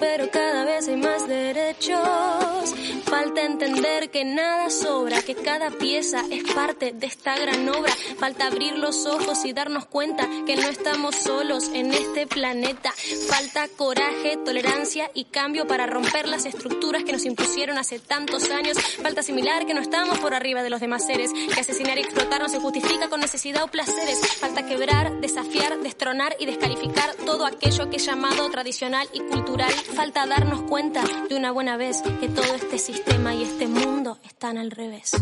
pero 0.00 0.30
cada 0.30 0.64
vez 0.64 0.88
hay 0.88 0.96
más 0.96 1.26
derechos. 1.28 2.74
Falta 3.04 3.42
entender 3.42 4.10
que 4.10 4.24
nada 4.24 4.70
sobra, 4.70 5.22
que 5.22 5.34
cada 5.34 5.70
pieza 5.70 6.22
es 6.30 6.44
parte 6.52 6.92
de 6.92 7.06
esta 7.06 7.38
gran 7.38 7.68
obra. 7.68 7.92
Falta 8.18 8.46
abrir 8.46 8.76
los 8.76 9.06
ojos 9.06 9.44
y 9.44 9.52
darnos 9.52 9.86
cuenta 9.86 10.28
que 10.46 10.56
no 10.56 10.68
estamos 10.68 11.16
solos 11.16 11.70
en 11.72 11.92
este 11.92 12.26
planeta. 12.26 12.92
Falta 13.28 13.68
coraje, 13.68 14.36
tolerancia 14.44 15.10
y 15.14 15.24
cambio 15.24 15.66
para 15.66 15.86
romper 15.86 16.28
las 16.28 16.44
estructuras 16.44 17.04
que 17.04 17.12
nos 17.12 17.24
impusieron 17.24 17.78
hace 17.78 17.98
tantos 17.98 18.50
años. 18.50 18.78
Falta 19.02 19.20
asimilar 19.20 19.66
que 19.66 19.74
no 19.74 19.80
estamos 19.80 20.18
por 20.18 20.34
arriba 20.34 20.62
de 20.62 20.70
los 20.70 20.80
demás 20.80 21.06
seres, 21.06 21.30
que 21.32 21.60
asesinar 21.60 21.98
y 21.98 22.02
explotar 22.02 22.40
no 22.40 22.48
se 22.48 22.60
justifica 22.60 23.08
con 23.08 23.20
necesidad 23.20 23.62
o 23.64 23.68
placeres. 23.68 24.20
Falta 24.38 24.66
quebrar, 24.66 25.20
desafiar, 25.20 25.78
destronar 25.80 26.36
y 26.38 26.46
descalificar 26.46 27.14
todo 27.24 27.46
aquello 27.46 27.88
que 27.90 27.96
es 27.96 28.04
llamado 28.04 28.48
tradicional 28.50 29.08
y 29.12 29.20
cultural. 29.20 29.72
Falta 29.94 30.26
darnos 30.26 30.62
cuenta 30.62 31.02
de 31.28 31.36
una 31.36 31.52
buena 31.52 31.76
vez 31.76 32.02
que 32.20 32.28
todo 32.28 32.54
este 32.54 32.78
sistema 32.78 33.34
y 33.34 33.42
este 33.42 33.66
mundo 33.66 34.18
están 34.24 34.58
al 34.58 34.70
revés. 34.70 35.12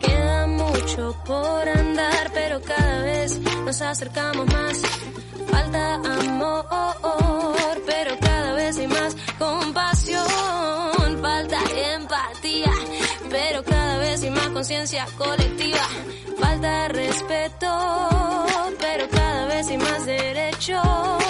Queda 0.00 0.46
mucho 0.46 1.16
por 1.26 1.68
andar, 1.68 2.30
pero 2.32 2.60
cada 2.62 3.02
vez 3.02 3.38
nos 3.64 3.80
acercamos 3.82 4.46
más. 4.46 4.82
Falta 5.50 5.94
amor, 5.94 6.66
pero 7.86 8.18
cada 8.20 8.52
vez 8.54 8.78
hay 8.78 8.86
más 8.88 9.16
compasión. 9.38 10.26
Falta 11.20 11.58
empatía, 11.94 12.72
pero 13.30 13.62
conciencia 14.62 15.04
colectiva. 15.18 15.88
Falta 16.38 16.86
respeto, 16.86 17.66
pero 18.78 19.08
cada 19.10 19.46
vez 19.46 19.66
hay 19.66 19.76
más 19.76 20.06
derechos. 20.06 21.21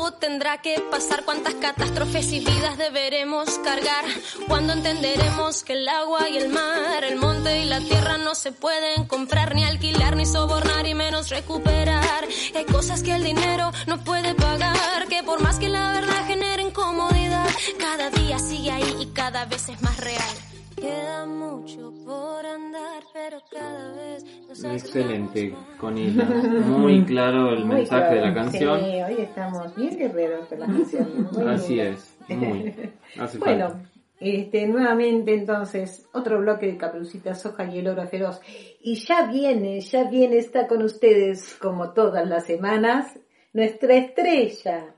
¿Cuánto 0.00 0.16
tiempo 0.16 0.26
tendrá 0.30 0.62
que 0.62 0.80
pasar? 0.90 1.24
¿Cuántas 1.26 1.54
catástrofes 1.56 2.32
y 2.32 2.40
vidas 2.40 2.78
deberemos 2.78 3.58
cargar? 3.58 4.04
¿Cuándo 4.48 4.72
entenderemos 4.72 5.62
que 5.62 5.74
el 5.74 5.86
agua 5.88 6.26
y 6.30 6.38
el 6.38 6.48
mar, 6.48 7.04
el 7.04 7.16
monte 7.16 7.60
y 7.60 7.66
la 7.66 7.80
tierra 7.80 8.16
no 8.16 8.34
se 8.34 8.50
pueden 8.50 9.04
comprar, 9.06 9.54
ni 9.54 9.62
alquilar, 9.62 10.16
ni 10.16 10.24
sobornar 10.24 10.86
y 10.86 10.94
menos 10.94 11.28
recuperar? 11.28 12.26
Hay 12.54 12.64
cosas 12.64 13.02
que 13.02 13.14
el 13.14 13.24
dinero 13.24 13.72
no 13.86 14.02
puede 14.02 14.34
pagar, 14.34 15.06
que 15.08 15.22
por 15.22 15.42
más 15.42 15.58
que 15.58 15.68
la 15.68 15.92
verdad 15.92 16.26
genere 16.26 16.62
incomodidad, 16.62 17.48
cada 17.78 18.08
día 18.08 18.38
sigue 18.38 18.70
ahí 18.70 18.96
y 19.00 19.06
cada 19.08 19.44
vez 19.44 19.68
es 19.68 19.82
más 19.82 19.98
real. 19.98 20.49
Queda 20.80 21.26
mucho 21.26 21.92
por 22.04 22.46
andar, 22.46 23.02
pero 23.12 23.38
cada 23.50 23.92
vez 23.94 24.24
nos 24.48 24.64
Excelente, 24.64 25.54
Conila. 25.78 26.24
Muy 26.24 27.04
claro 27.06 27.52
el 27.52 27.64
Muy 27.64 27.76
mensaje 27.76 28.14
de 28.14 28.20
la 28.22 28.34
canción. 28.34 28.80
Sí, 28.80 28.86
hoy 29.02 29.16
estamos 29.20 29.74
bien 29.76 29.98
guerreros 29.98 30.46
con 30.48 30.60
la 30.60 30.66
canción. 30.66 31.28
Muy 31.32 31.46
Así 31.48 31.80
es, 31.80 32.16
muy. 32.28 32.74
Hace 33.18 33.38
Bueno, 33.38 33.68
falta. 33.70 33.90
este, 34.20 34.66
nuevamente 34.66 35.34
entonces, 35.34 36.08
otro 36.12 36.38
bloque 36.40 36.66
de 36.66 36.76
Caperucita 36.76 37.34
Soja 37.34 37.64
y 37.66 37.78
el 37.78 37.88
Oro 37.88 38.06
Feroz. 38.08 38.40
Y 38.80 38.94
ya 38.94 39.26
viene, 39.26 39.80
ya 39.80 40.04
viene, 40.08 40.38
está 40.38 40.66
con 40.66 40.82
ustedes, 40.82 41.54
como 41.60 41.92
todas 41.92 42.26
las 42.28 42.44
semanas, 42.46 43.18
nuestra 43.52 43.96
estrella 43.96 44.94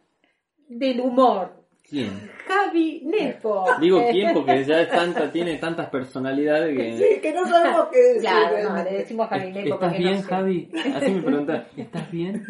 del 0.68 1.00
humor, 1.00 1.61
¿Quién? 1.92 2.30
Javi 2.48 3.02
Nepo. 3.04 3.66
Digo 3.78 4.02
quién 4.10 4.32
porque 4.32 4.64
ya 4.64 4.80
es 4.80 4.88
tanta, 4.88 5.30
tiene 5.30 5.58
tantas 5.58 5.90
personalidades 5.90 6.74
que... 6.74 6.96
Sí, 6.96 7.20
que 7.20 7.34
no 7.34 7.46
sabemos 7.46 7.88
qué 7.92 7.98
decir. 7.98 8.20
Claro, 8.22 8.70
no, 8.70 8.82
le 8.82 8.92
decimos 8.92 9.28
Javi 9.28 9.52
Nepo 9.52 9.74
¿Estás 9.74 9.92
no 9.92 9.98
bien, 9.98 10.22
sé. 10.22 10.22
Javi? 10.22 10.70
Así 10.96 11.10
me 11.10 11.22
preguntan, 11.22 11.66
¿estás 11.76 12.10
bien? 12.10 12.46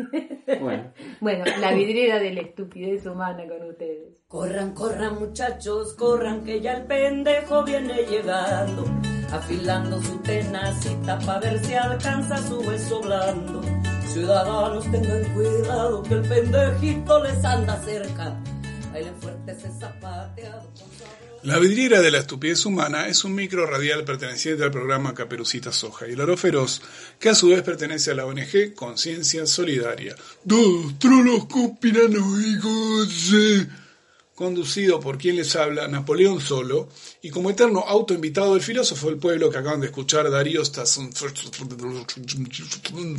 Bueno, 0.60 0.92
Bueno, 1.20 1.44
la 1.60 1.72
vidriera 1.72 2.20
de 2.20 2.34
la 2.34 2.40
estupidez 2.42 3.04
humana 3.04 3.42
con 3.48 3.68
ustedes. 3.68 4.12
Corran, 4.28 4.74
corran 4.74 5.18
muchachos, 5.18 5.94
corran 5.94 6.44
que 6.44 6.60
ya 6.60 6.74
el 6.74 6.84
pendejo 6.84 7.64
viene 7.64 7.94
llegando, 8.08 8.84
afilando 9.32 10.00
su 10.02 10.18
tenacita 10.22 11.18
para 11.18 11.40
ver 11.40 11.58
si 11.58 11.74
alcanza 11.74 12.36
su 12.36 12.60
hueso 12.60 13.00
blando. 13.00 13.60
Ciudadanos 14.06 14.88
tengan 14.92 15.24
cuidado 15.34 16.02
que 16.04 16.14
el 16.14 16.22
pendejito 16.22 17.24
les 17.24 17.44
anda 17.44 17.76
cerca. 17.78 18.36
La 21.42 21.58
vidriera 21.58 22.00
de 22.00 22.10
la 22.10 22.18
estupidez 22.18 22.64
humana 22.66 23.08
es 23.08 23.24
un 23.24 23.34
micro 23.34 23.66
radial 23.66 24.04
perteneciente 24.04 24.62
al 24.62 24.70
programa 24.70 25.12
Caperucita 25.12 25.72
Soja 25.72 26.06
y 26.06 26.12
el 26.12 26.20
oro 26.20 26.36
feroz, 26.36 26.82
que 27.18 27.30
a 27.30 27.34
su 27.34 27.48
vez 27.48 27.62
pertenece 27.62 28.12
a 28.12 28.14
la 28.14 28.26
ONG 28.26 28.74
Conciencia 28.74 29.46
Solidaria. 29.46 30.14
Dos 30.44 30.98
trolos. 30.98 31.46
Conducido 34.34 34.98
por 34.98 35.18
quien 35.18 35.36
les 35.36 35.54
habla, 35.56 35.88
Napoleón 35.88 36.40
Solo, 36.40 36.88
y 37.20 37.28
como 37.28 37.50
eterno 37.50 37.80
autoinvitado 37.86 38.54
del 38.54 38.62
filósofo 38.62 39.08
del 39.08 39.18
pueblo 39.18 39.50
que 39.50 39.58
acaban 39.58 39.80
de 39.80 39.88
escuchar, 39.88 40.30
Darío 40.30 40.62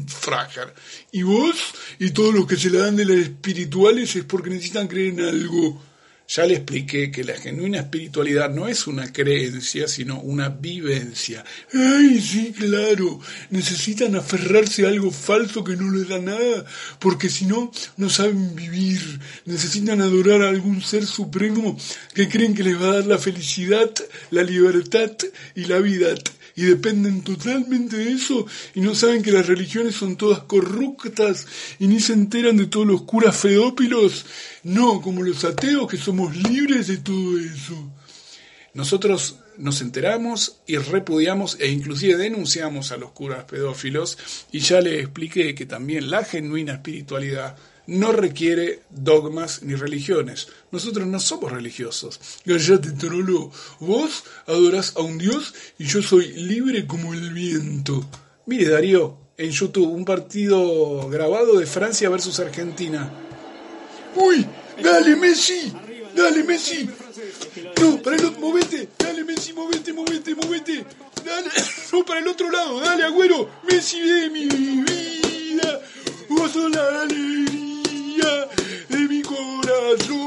Frager. 0.08 0.74
Y 1.12 1.22
vos 1.22 1.56
y 2.00 2.12
todos 2.12 2.34
los 2.34 2.48
que 2.48 2.58
se 2.58 2.72
la 2.72 2.80
dan 2.80 2.96
de 2.96 3.06
las 3.06 3.18
espirituales 3.18 4.16
es 4.16 4.26
porque 4.26 4.50
necesitan 4.50 4.88
creer 4.88 5.14
en 5.14 5.22
algo. 5.22 5.82
Ya 6.28 6.46
le 6.46 6.56
expliqué 6.56 7.12
que 7.12 7.24
la 7.24 7.36
genuina 7.36 7.80
espiritualidad 7.80 8.50
no 8.50 8.68
es 8.68 8.88
una 8.88 9.12
creencia, 9.12 9.88
sino 9.88 10.20
una 10.22 10.50
vivencia. 10.50 11.44
¡Ay, 11.74 12.22
sí, 12.22 12.54
claro! 12.58 13.20
Necesitan 13.50 14.16
aferrarse 14.16 14.86
a 14.86 14.90
algo 14.90 15.12
falso 15.12 15.64
que 15.64 15.76
no 15.76 15.92
les 15.92 16.08
da 16.08 16.20
nada, 16.20 16.66
porque 17.00 17.30
si 17.30 17.46
no, 17.46 17.72
no 17.98 18.10
saben 18.10 18.56
vivir. 18.56 19.20
Necesitan 19.46 20.02
adorar 20.02 20.42
a 20.42 20.50
algún 20.50 20.82
ser 20.82 21.06
supremo 21.06 21.78
que 22.16 22.30
creen 22.30 22.56
que 22.56 22.64
les 22.64 22.82
va 22.82 22.88
a 22.88 22.96
dar 22.96 23.06
la 23.06 23.18
felicidad, 23.18 23.92
la 24.32 24.44
libertad 24.44 25.12
y 25.56 25.66
la 25.66 25.80
vida. 25.80 26.16
Y 26.56 26.64
dependen 26.64 27.24
totalmente 27.24 27.98
de 27.98 28.12
eso 28.12 28.46
y 28.76 28.82
no 28.82 28.94
saben 28.94 29.24
que 29.24 29.32
las 29.32 29.48
religiones 29.48 29.96
son 29.96 30.18
todas 30.18 30.44
corruptas 30.44 31.48
y 31.80 31.88
ni 31.88 32.00
se 32.00 32.14
enteran 32.14 32.58
de 32.58 32.68
todos 32.68 32.86
los 32.86 33.02
curas 33.04 33.36
fedópilos. 33.36 34.26
No, 34.64 35.02
como 35.02 35.24
los 35.24 35.44
ateos 35.44 35.90
que 35.90 35.98
somos 35.98 36.36
libres 36.36 36.88
de 36.88 36.98
todo 36.98 37.38
eso. 37.40 37.92
Nosotros 38.74 39.36
nos 39.58 39.82
enteramos 39.82 40.62
y 40.66 40.78
repudiamos 40.78 41.58
e 41.60 41.68
inclusive 41.68 42.18
denunciamos 42.18 42.92
a 42.92 42.98
los 42.98 43.12
curas 43.12 43.44
pedófilos 43.44 44.18
y 44.52 44.60
ya 44.60 44.82
les 44.82 45.02
expliqué 45.02 45.54
que 45.54 45.66
también 45.66 46.10
la 46.10 46.24
genuina 46.24 46.74
espiritualidad 46.74 47.56
no 47.86 48.14
requiere 48.14 48.84
dogmas 48.90 49.62
ni 49.64 49.76
religiones. 49.76 50.48
Nosotros 50.72 51.06
no 51.08 51.20
somos 51.20 51.52
religiosos. 51.52 52.20
Cállate, 52.46 52.92
trolo. 52.92 53.52
Vos 53.80 54.24
adorás 54.48 54.96
a 54.96 55.02
un 55.02 55.18
dios 55.18 55.54
y 55.78 55.86
yo 55.86 56.02
soy 56.02 56.32
libre 56.34 56.88
como 56.88 57.14
el 57.14 57.34
viento. 57.34 58.10
Mire, 58.46 58.70
Darío, 58.70 59.18
en 59.38 59.52
YouTube, 59.52 59.92
un 59.92 60.06
partido 60.06 61.10
grabado 61.10 61.60
de 61.60 61.66
Francia 61.66 62.10
versus 62.10 62.40
Argentina. 62.40 63.12
¡Uy! 64.16 64.46
¡Dale, 64.82 65.16
Messi! 65.16 65.74
¡Dale, 66.16 66.44
Messi! 66.44 66.90
No, 67.80 68.02
para 68.02 68.16
el 68.16 68.26
otro, 68.26 68.40
movete, 68.42 68.90
dale 68.98 69.24
Messi, 69.24 69.54
movete, 69.54 69.94
movete, 69.94 70.34
movete, 70.34 70.86
dale, 71.24 71.50
no, 71.92 72.04
para 72.04 72.20
el 72.20 72.28
otro 72.28 72.50
lado, 72.50 72.80
dale 72.80 73.04
Agüero, 73.04 73.50
Messi 73.70 74.02
de 74.02 74.30
mi 74.32 74.48
vida, 74.48 75.80
vos 76.30 76.52
sos 76.52 76.72
la 76.72 77.02
alegría 77.02 78.48
de 78.90 78.98
mi 78.98 79.22
corazón, 79.22 80.24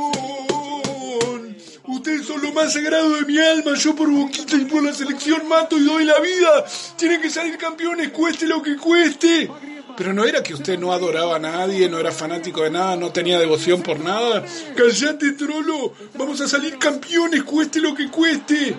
ustedes 1.89 2.27
son 2.27 2.41
lo 2.43 2.53
más 2.53 2.73
sagrado 2.73 3.11
de 3.17 3.25
mi 3.25 3.39
alma, 3.39 3.75
yo 3.75 3.97
por 3.97 4.09
Boquita 4.09 4.57
y 4.57 4.65
por 4.67 4.85
la 4.85 4.93
selección 4.93 5.49
mato 5.49 5.77
y 5.77 5.85
doy 5.85 6.05
la 6.05 6.21
vida, 6.21 6.65
tienen 6.97 7.21
que 7.21 7.31
salir 7.31 7.59
campeones, 7.59 8.11
cueste 8.11 8.47
lo 8.47 8.63
que 8.63 8.77
cueste. 8.77 9.51
Pero 9.97 10.13
no 10.13 10.25
era 10.25 10.43
que 10.43 10.55
usted 10.55 10.79
no 10.79 10.93
adoraba 10.93 11.37
a 11.37 11.39
nadie, 11.39 11.89
no 11.89 11.99
era 11.99 12.13
fanático 12.13 12.63
de 12.63 12.71
nada, 12.71 12.97
no 12.97 13.11
tenía 13.13 13.39
devoción 13.39 13.83
por 13.83 14.01
nada. 14.01 14.45
Callate, 14.77 15.33
trolo. 15.33 15.93
Vamos 16.15 16.41
a 16.41 16.49
salir 16.49 16.79
campeones, 16.79 17.43
cueste 17.45 17.81
lo 17.81 17.95
que 17.95 18.11
cueste. 18.11 18.77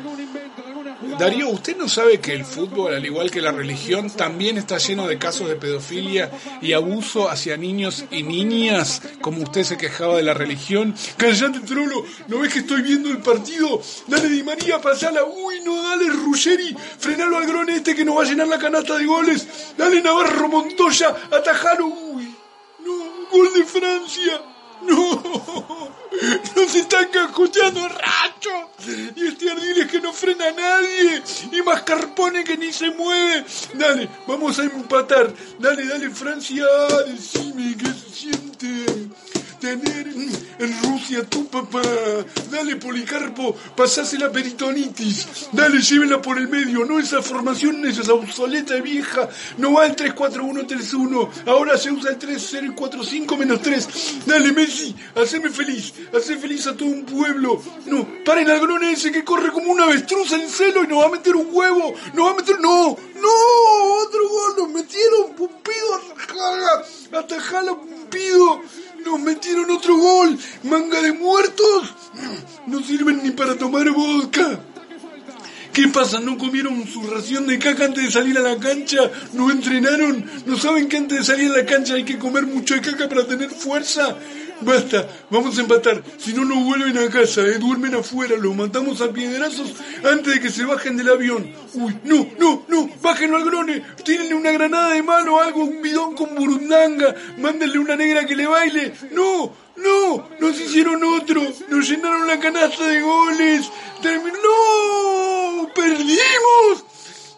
Darío, 1.17 1.49
¿usted 1.49 1.75
no 1.75 1.89
sabe 1.89 2.19
que 2.19 2.33
el 2.33 2.45
fútbol, 2.45 2.93
al 2.93 3.03
igual 3.03 3.31
que 3.31 3.41
la 3.41 3.51
religión, 3.51 4.11
también 4.11 4.57
está 4.57 4.77
lleno 4.77 5.07
de 5.07 5.17
casos 5.17 5.47
de 5.49 5.55
pedofilia 5.55 6.29
y 6.61 6.73
abuso 6.73 7.29
hacia 7.29 7.57
niños 7.57 8.05
y 8.11 8.21
niñas, 8.21 9.01
como 9.19 9.41
usted 9.41 9.63
se 9.63 9.77
quejaba 9.77 10.17
de 10.17 10.23
la 10.23 10.35
religión? 10.35 10.93
Callate, 11.17 11.61
trolo, 11.61 12.05
¿no 12.27 12.39
ves 12.39 12.53
que 12.53 12.59
estoy 12.59 12.83
viendo 12.83 13.09
el 13.09 13.17
partido? 13.17 13.81
Dale 14.05 14.29
Di 14.29 14.43
María, 14.43 14.79
pasala. 14.79 15.23
Uy, 15.23 15.61
no, 15.61 15.81
dale 15.81 16.07
Ruggeri, 16.09 16.75
frenalo 16.99 17.37
al 17.37 17.47
grone 17.47 17.77
este 17.77 17.95
que 17.95 18.05
nos 18.05 18.17
va 18.17 18.21
a 18.21 18.25
llenar 18.25 18.47
la 18.47 18.59
canasta 18.59 18.95
de 18.95 19.05
goles. 19.05 19.47
Dale 19.75 20.01
Navarro 20.01 20.47
Montoya, 20.49 21.15
atajalo. 21.31 21.87
Uy, 21.87 22.31
no, 22.85 23.27
gol 23.31 23.53
de 23.55 23.63
Francia. 23.63 24.41
No, 24.81 25.23
nos 26.55 26.75
están 26.75 27.09
escuchando 27.11 27.87
racho. 27.87 28.69
Y 29.15 29.27
este 29.27 29.49
Ardiles 29.49 29.87
que 29.87 29.99
no 29.99 30.13
frena 30.13 30.47
a 30.47 30.51
nadie. 30.51 30.86
Y 31.87 31.89
Mascarpone 31.89 32.43
que 32.43 32.57
ni 32.57 32.73
se 32.73 32.91
mueve. 32.91 33.45
Dale, 33.73 34.09
vamos 34.27 34.59
a 34.59 34.63
empatar. 34.63 35.33
Dale, 35.57 35.87
dale, 35.87 36.09
Francia. 36.09 36.65
Decime 37.07 37.77
qué 37.77 37.87
se 37.93 38.09
siente 38.09 38.96
en 39.71 40.81
Rusia 40.83 41.23
tu 41.23 41.47
papá. 41.47 41.81
Dale, 42.51 42.75
Policarpo, 42.77 43.55
pasase 43.75 44.17
la 44.17 44.31
peritonitis. 44.31 45.49
Dale, 45.51 45.79
llévela 45.81 46.21
por 46.21 46.37
el 46.37 46.47
medio. 46.47 46.85
No 46.85 46.99
esa 46.99 47.21
formación, 47.21 47.85
esa 47.85 48.13
obsoleta 48.13 48.75
y 48.77 48.81
vieja. 48.81 49.29
No 49.57 49.73
va 49.73 49.85
el 49.85 49.95
3-4-1-3-1. 49.95 51.29
Ahora 51.45 51.77
se 51.77 51.91
usa 51.91 52.11
el 52.11 52.19
3-0-4-5 52.19 53.37
menos 53.37 53.61
3. 53.61 53.87
Dale, 54.25 54.51
Messi, 54.51 54.95
haceme 55.15 55.49
feliz. 55.49 55.93
Hace 56.15 56.37
feliz 56.37 56.67
a 56.67 56.75
todo 56.75 56.89
un 56.89 57.05
pueblo. 57.05 57.61
No, 57.85 58.07
paren 58.25 58.49
al 58.49 58.59
grone 58.59 58.91
ese 58.91 59.11
que 59.11 59.23
corre 59.23 59.51
como 59.51 59.71
una 59.71 59.85
avestruz 59.85 60.31
en 60.33 60.49
celo 60.49 60.83
y 60.83 60.87
nos 60.87 61.03
va 61.03 61.07
a 61.07 61.11
meter 61.11 61.35
un 61.35 61.47
huevo. 61.51 61.93
Nos 62.13 62.25
va 62.27 62.31
a 62.31 62.35
meter... 62.35 62.59
No, 62.59 62.97
no, 63.15 63.29
otro 64.01 64.29
gol. 64.29 64.55
Nos 64.57 64.69
metieron, 64.69 65.35
Pumpido, 65.35 65.95
atajala. 65.95 66.85
Atajala, 67.19 67.75
Pumpido. 67.75 68.61
Nos 69.07 69.21
metieron 69.21 69.71
otro 69.71 69.95
gol. 69.95 70.37
Manga 70.63 71.01
de 71.01 71.13
muertos. 71.13 71.93
No 72.65 72.83
sirven 72.83 73.23
ni 73.23 73.31
para 73.31 73.55
tomar 73.55 73.89
vodka. 73.89 74.59
¿Qué 75.71 75.87
pasa? 75.87 76.19
¿No 76.19 76.37
comieron 76.37 76.85
su 76.85 77.03
ración 77.03 77.47
de 77.47 77.57
caca 77.57 77.85
antes 77.85 78.03
de 78.03 78.11
salir 78.11 78.37
a 78.37 78.41
la 78.41 78.57
cancha? 78.57 79.09
¿No 79.31 79.49
entrenaron? 79.49 80.25
¿No 80.45 80.57
saben 80.57 80.89
que 80.89 80.97
antes 80.97 81.19
de 81.19 81.23
salir 81.23 81.51
a 81.51 81.57
la 81.57 81.65
cancha 81.65 81.93
hay 81.93 82.03
que 82.03 82.17
comer 82.17 82.45
mucho 82.47 82.73
de 82.73 82.81
caca 82.81 83.07
para 83.07 83.25
tener 83.25 83.49
fuerza? 83.49 84.17
Basta, 84.61 85.07
vamos 85.29 85.57
a 85.57 85.61
empatar. 85.61 86.03
Si 86.17 86.33
no, 86.33 86.43
no 86.43 86.63
vuelven 86.63 86.97
a 86.97 87.09
casa, 87.09 87.41
¿eh? 87.41 87.57
duermen 87.59 87.95
afuera. 87.95 88.35
Los 88.35 88.55
matamos 88.55 89.01
a 89.01 89.11
piedrazos 89.11 89.73
antes 90.03 90.33
de 90.33 90.39
que 90.41 90.49
se 90.49 90.65
bajen 90.65 90.97
del 90.97 91.09
avión. 91.09 91.53
Uy, 91.73 91.97
no, 92.03 92.27
no, 92.39 92.65
no, 92.67 92.89
bájenlo 93.01 93.37
al 93.37 93.45
grone. 93.45 93.83
Tírenle 94.03 94.33
una 94.33 94.51
granada 94.51 94.93
de 94.93 95.03
mano, 95.03 95.39
algo, 95.39 95.63
un 95.63 95.81
bidón 95.81 96.15
con 96.15 96.33
burundanga. 96.35 97.15
Mándenle 97.37 97.79
una 97.79 97.95
negra 97.95 98.25
que 98.25 98.35
le 98.35 98.47
baile. 98.47 98.93
No, 99.11 99.53
no, 99.77 100.29
nos 100.39 100.59
hicieron 100.59 101.03
otro. 101.03 101.41
Nos 101.69 101.89
llenaron 101.89 102.27
la 102.27 102.39
canasta 102.39 102.87
de 102.87 103.01
goles. 103.01 103.69
Terminó. 104.01 104.37
¡No! 104.43 105.69
¡Perdimos! 105.73 106.83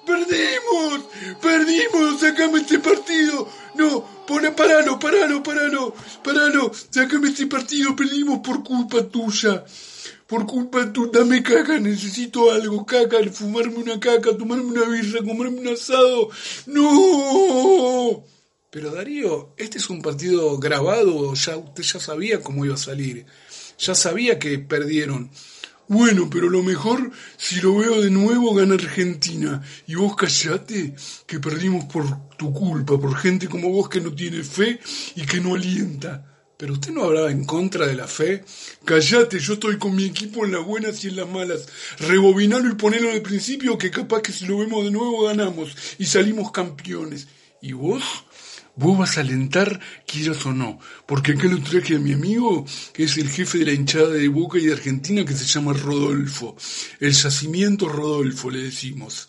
¡Perdimos! 0.05 1.01
¡Perdimos! 1.41 2.19
¡Sacame 2.19 2.59
este 2.59 2.79
partido! 2.79 3.47
No, 3.79 4.03
pone, 4.27 4.51
paralo, 4.51 4.99
paralo, 4.99 5.41
paralo, 5.41 5.93
paralo. 6.21 6.69
Sácame 6.89 7.29
este 7.29 7.47
partido, 7.47 7.95
perdimos 7.95 8.39
por 8.39 8.61
culpa 8.61 9.03
tuya. 9.07 9.63
Por 10.27 10.45
culpa 10.45 10.91
tuya, 10.91 11.11
dame 11.13 11.41
caca, 11.41 11.79
necesito 11.79 12.51
algo, 12.51 12.85
caca, 12.85 13.17
fumarme 13.31 13.77
una 13.77 13.97
caca, 13.97 14.35
tomarme 14.35 14.65
una 14.65 14.83
birra, 14.83 15.19
comerme 15.23 15.61
un 15.61 15.67
asado. 15.69 16.29
¡No! 16.65 18.25
Pero 18.69 18.91
Darío, 18.91 19.53
este 19.55 19.77
es 19.77 19.89
un 19.89 20.01
partido 20.01 20.57
grabado, 20.57 21.33
ya 21.33 21.55
usted 21.55 21.83
ya 21.83 21.99
sabía 22.01 22.41
cómo 22.41 22.65
iba 22.65 22.75
a 22.75 22.77
salir. 22.77 23.25
Ya 23.79 23.95
sabía 23.95 24.39
que 24.39 24.59
perdieron. 24.59 25.31
Bueno, 25.89 26.29
pero 26.29 26.51
lo 26.51 26.61
mejor, 26.61 27.09
si 27.35 27.61
lo 27.61 27.75
veo 27.77 27.99
de 27.99 28.11
nuevo, 28.11 28.53
gana 28.53 28.75
Argentina. 28.75 29.63
Y 29.87 29.95
vos 29.95 30.15
callate, 30.15 30.93
que 31.25 31.39
perdimos 31.39 31.85
por 31.85 32.29
tu 32.37 32.53
culpa, 32.53 32.99
por 32.99 33.17
gente 33.17 33.47
como 33.47 33.69
vos 33.69 33.89
que 33.89 33.99
no 33.99 34.13
tiene 34.13 34.43
fe 34.43 34.79
y 35.15 35.25
que 35.25 35.41
no 35.41 35.55
alienta. 35.55 36.45
Pero 36.57 36.73
usted 36.73 36.91
no 36.91 37.05
hablaba 37.05 37.31
en 37.31 37.43
contra 37.43 37.87
de 37.87 37.95
la 37.95 38.05
fe. 38.05 38.45
Callate, 38.85 39.39
yo 39.39 39.53
estoy 39.53 39.79
con 39.79 39.95
mi 39.95 40.05
equipo 40.05 40.45
en 40.45 40.51
las 40.51 40.63
buenas 40.63 41.03
y 41.03 41.07
en 41.07 41.15
las 41.15 41.27
malas. 41.27 41.67
Rebobinalo 41.97 42.69
y 42.69 42.75
ponelo 42.75 43.11
al 43.11 43.23
principio, 43.23 43.75
que 43.79 43.89
capaz 43.89 44.21
que 44.21 44.31
si 44.31 44.45
lo 44.45 44.59
vemos 44.59 44.85
de 44.85 44.91
nuevo 44.91 45.23
ganamos 45.23 45.75
y 45.97 46.05
salimos 46.05 46.51
campeones. 46.51 47.27
¿Y 47.63 47.73
vos? 47.73 48.03
Vos 48.79 48.97
vas 48.97 49.17
a 49.17 49.21
alentar, 49.21 49.77
quieras 50.07 50.45
o 50.45 50.53
no, 50.53 50.79
porque 51.05 51.33
acá 51.33 51.49
lo 51.49 51.61
traje 51.61 51.97
a 51.97 51.99
mi 51.99 52.13
amigo, 52.13 52.65
que 52.93 53.03
es 53.03 53.17
el 53.17 53.29
jefe 53.29 53.57
de 53.57 53.65
la 53.65 53.73
hinchada 53.73 54.07
de 54.07 54.29
Boca 54.29 54.57
y 54.57 54.67
de 54.67 54.71
Argentina, 54.71 55.25
que 55.25 55.33
se 55.33 55.43
llama 55.43 55.73
Rodolfo. 55.73 56.55
El 57.01 57.11
yacimiento 57.11 57.89
Rodolfo, 57.89 58.49
le 58.49 58.63
decimos. 58.63 59.27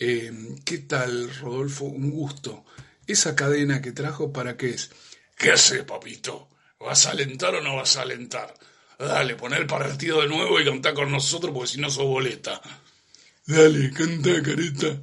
Eh, 0.00 0.32
¿Qué 0.64 0.78
tal, 0.78 1.32
Rodolfo? 1.36 1.84
Un 1.84 2.10
gusto. 2.10 2.64
¿Esa 3.06 3.36
cadena 3.36 3.80
que 3.80 3.92
trajo 3.92 4.32
para 4.32 4.56
qué 4.56 4.70
es? 4.70 4.90
¿Qué 5.38 5.52
hace, 5.52 5.84
papito? 5.84 6.48
¿Vas 6.80 7.06
a 7.06 7.12
alentar 7.12 7.54
o 7.54 7.62
no 7.62 7.76
vas 7.76 7.96
a 7.98 8.02
alentar? 8.02 8.52
Dale, 8.98 9.36
poné 9.36 9.58
el 9.58 9.66
partido 9.66 10.22
de 10.22 10.26
nuevo 10.26 10.60
y 10.60 10.64
cantá 10.64 10.92
con 10.92 11.08
nosotros, 11.08 11.54
porque 11.54 11.70
si 11.70 11.80
no 11.80 11.88
sos 11.88 12.06
boleta. 12.06 12.60
Dale, 13.46 13.92
canta, 13.92 14.42
careta. 14.42 15.00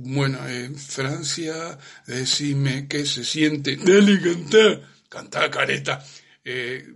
Bueno, 0.00 0.38
en 0.48 0.76
Francia, 0.76 1.76
decime 2.06 2.86
qué 2.86 3.04
se 3.04 3.24
siente. 3.24 3.76
Dale, 3.76 4.20
cantá. 4.20 4.80
Cantá, 5.08 5.50
careta. 5.50 6.04
Eh, 6.44 6.86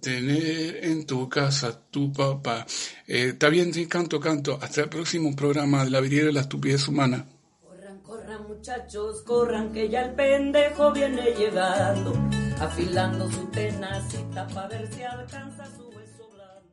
tener 0.00 0.84
en 0.84 1.06
tu 1.06 1.28
casa 1.28 1.80
tu 1.88 2.12
papá. 2.12 2.66
Eh, 3.06 3.28
Está 3.28 3.48
bien, 3.48 3.72
sí, 3.72 3.86
canto, 3.86 4.18
canto. 4.18 4.58
Hasta 4.60 4.82
el 4.82 4.88
próximo 4.88 5.36
programa 5.36 5.84
de 5.84 5.90
La 5.90 6.00
Viriera 6.00 6.26
de 6.26 6.32
la 6.32 6.40
Estupidez 6.40 6.88
Humana. 6.88 7.26
Corran, 7.62 8.00
corran 8.00 8.48
muchachos, 8.48 9.22
corran 9.22 9.72
que 9.72 9.88
ya 9.88 10.02
el 10.02 10.14
pendejo 10.14 10.92
viene 10.92 11.30
llegando, 11.38 12.12
afilando 12.58 13.30
su 13.30 13.46
tenacita 13.52 14.48
para 14.48 14.66
ver 14.66 14.92
si 14.92 15.02
alcanza 15.02 15.64
su 15.76 15.88
hueso 15.90 16.28
blando. 16.34 16.66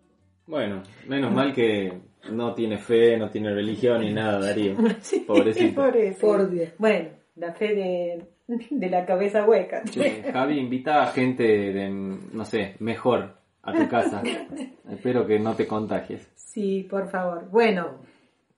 Bueno, 0.47 0.81
menos 1.07 1.31
mal 1.31 1.53
que 1.53 1.93
no 2.31 2.53
tiene 2.53 2.77
fe, 2.77 3.17
no 3.17 3.29
tiene 3.29 3.53
religión 3.53 4.01
ni 4.01 4.13
nada, 4.13 4.39
Darío. 4.39 4.75
Pobrecito. 5.27 5.81
Por 5.81 5.97
eso. 5.97 6.49
Bueno, 6.77 7.09
la 7.35 7.53
fe 7.53 7.75
de, 7.75 8.25
de 8.69 8.89
la 8.89 9.05
cabeza 9.05 9.45
hueca. 9.45 9.83
Sí, 9.85 10.01
Javi, 10.31 10.59
invita 10.59 11.03
a 11.03 11.07
gente 11.07 11.43
de, 11.43 11.89
no 11.89 12.45
sé, 12.45 12.75
mejor 12.79 13.35
a 13.63 13.73
tu 13.73 13.87
casa. 13.87 14.21
Espero 14.89 15.25
que 15.25 15.39
no 15.39 15.55
te 15.55 15.67
contagies. 15.67 16.29
Sí, 16.35 16.87
por 16.89 17.09
favor. 17.09 17.49
Bueno, 17.49 17.99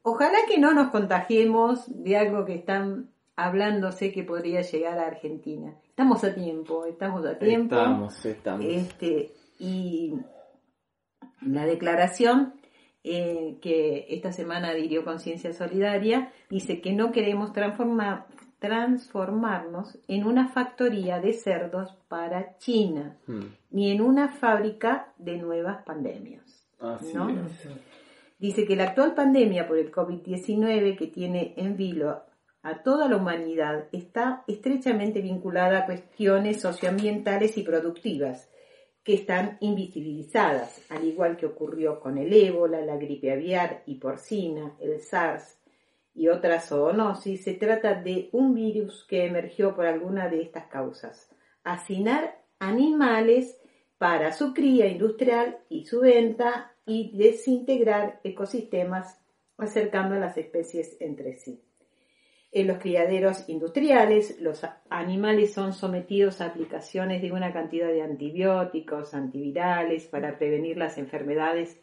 ojalá 0.03 0.38
que 0.47 0.59
no 0.59 0.74
nos 0.74 0.89
contagiemos 0.89 1.86
de 1.88 2.18
algo 2.18 2.45
que 2.45 2.55
están 2.55 3.09
hablándose 3.36 4.11
que 4.11 4.24
podría 4.24 4.61
llegar 4.61 4.99
a 4.99 5.07
Argentina. 5.07 5.74
Estamos 5.89 6.24
a 6.24 6.34
tiempo, 6.34 6.86
estamos 6.86 7.26
a 7.26 7.38
tiempo. 7.38 7.76
Estamos, 7.76 8.26
estamos. 8.26 8.65
Este, 8.65 9.32
y 9.59 10.13
la 11.41 11.65
declaración 11.65 12.53
eh, 13.10 13.58
que 13.62 14.05
esta 14.10 14.32
semana 14.32 14.70
adhirió 14.70 15.03
Conciencia 15.03 15.53
Solidaria 15.53 16.32
dice 16.49 16.82
que 16.82 16.93
no 16.93 17.12
queremos 17.12 17.53
transformar, 17.53 18.28
transformarnos 18.60 19.97
en 20.08 20.26
una 20.26 20.49
factoría 20.49 21.20
de 21.20 21.34
cerdos 21.34 21.95
para 22.08 22.58
China, 22.58 23.18
Hmm. 23.28 23.45
ni 23.72 23.91
en 23.91 24.01
una 24.01 24.30
fábrica 24.30 25.14
de 25.18 25.38
nuevas 25.38 25.84
pandemias. 25.84 26.68
Así 26.80 27.14
¿no? 27.14 27.30
es. 27.30 27.70
Dice 28.39 28.66
que 28.66 28.76
la 28.76 28.86
actual 28.86 29.16
pandemia 29.16 29.68
por 29.68 29.78
el 29.80 29.91
COVID-19 29.91 30.95
que 30.95 31.08
tiene 31.08 31.53
en 31.58 31.76
vilo 31.76 32.22
a 32.62 32.84
toda 32.84 33.08
la 33.08 33.18
humanidad 33.18 33.86
está 33.91 34.43
estrechamente 34.47 35.22
vinculada 35.22 35.80
a 35.80 35.86
cuestiones 35.86 36.62
socioambientales 36.62 37.58
y 37.58 37.64
productivas 37.64 38.49
que 39.08 39.14
están 39.14 39.55
invisibilizadas, 39.62 40.82
al 40.91 41.05
igual 41.05 41.38
que 41.38 41.45
ocurrió 41.45 42.01
con 42.01 42.18
el 42.18 42.34
ébola, 42.34 42.82
la 42.82 42.97
gripe 42.97 43.32
aviar 43.32 43.82
y 43.86 43.95
porcina, 43.95 44.76
el 44.82 44.99
SARS 44.99 45.58
y 46.14 46.28
otras 46.28 46.68
zoonosis. 46.68 47.41
Se 47.41 47.53
trata 47.53 47.93
de 47.93 48.28
un 48.34 48.53
virus 48.53 49.05
que 49.08 49.24
emergió 49.24 49.74
por 49.78 49.86
alguna 49.86 50.28
de 50.28 50.41
estas 50.41 50.66
causas. 50.66 51.30
Hacinar 51.64 52.43
animales 52.60 53.58
para 53.97 54.34
su 54.34 54.53
cría 54.53 54.88
industrial 54.88 55.58
y 55.70 55.86
su 55.86 56.01
venta 56.01 56.76
y 56.86 57.18
desintegrar 57.18 58.20
ecosistemas 58.26 59.22
acercando 59.58 60.16
las 60.16 60.38
especies 60.38 60.97
entre 60.99 61.38
sí. 61.38 61.64
En 62.52 62.68
los 62.68 62.78
criaderos 62.78 63.48
industriales, 63.50 64.39
los 64.39 64.66
animales 64.89 65.54
son 65.54 65.74
sometidos 65.74 66.39
a 66.39 66.45
aplicaciones 66.45 67.22
de 67.22 67.32
una 67.34 67.52
cantidad 67.52 67.88
de 67.88 68.02
antibióticos, 68.02 69.14
antivirales 69.14 70.08
para 70.08 70.38
prevenir 70.38 70.78
las 70.78 70.98
enfermedades 70.98 71.82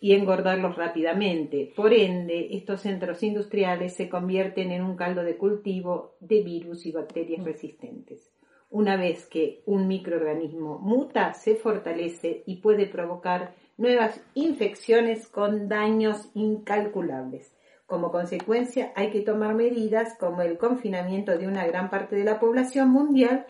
y 0.00 0.14
engordarlos 0.14 0.76
rápidamente. 0.76 1.72
Por 1.74 1.92
ende, 1.92 2.48
estos 2.52 2.82
centros 2.82 3.22
industriales 3.24 3.94
se 3.94 4.08
convierten 4.08 4.70
en 4.70 4.82
un 4.82 4.96
caldo 4.96 5.24
de 5.24 5.36
cultivo 5.36 6.14
de 6.20 6.42
virus 6.42 6.86
y 6.86 6.92
bacterias 6.92 7.44
resistentes. 7.44 8.30
Una 8.70 8.96
vez 8.96 9.26
que 9.26 9.62
un 9.66 9.88
microorganismo 9.88 10.78
muta, 10.78 11.32
se 11.34 11.56
fortalece 11.56 12.44
y 12.46 12.56
puede 12.56 12.86
provocar 12.86 13.54
nuevas 13.76 14.20
infecciones 14.34 15.26
con 15.26 15.68
daños 15.68 16.30
incalculables. 16.34 17.57
Como 17.88 18.12
consecuencia, 18.12 18.92
hay 18.94 19.10
que 19.10 19.22
tomar 19.22 19.54
medidas 19.54 20.14
como 20.20 20.42
el 20.42 20.58
confinamiento 20.58 21.36
de 21.38 21.48
una 21.48 21.66
gran 21.66 21.88
parte 21.88 22.16
de 22.16 22.24
la 22.24 22.38
población 22.38 22.90
mundial 22.90 23.46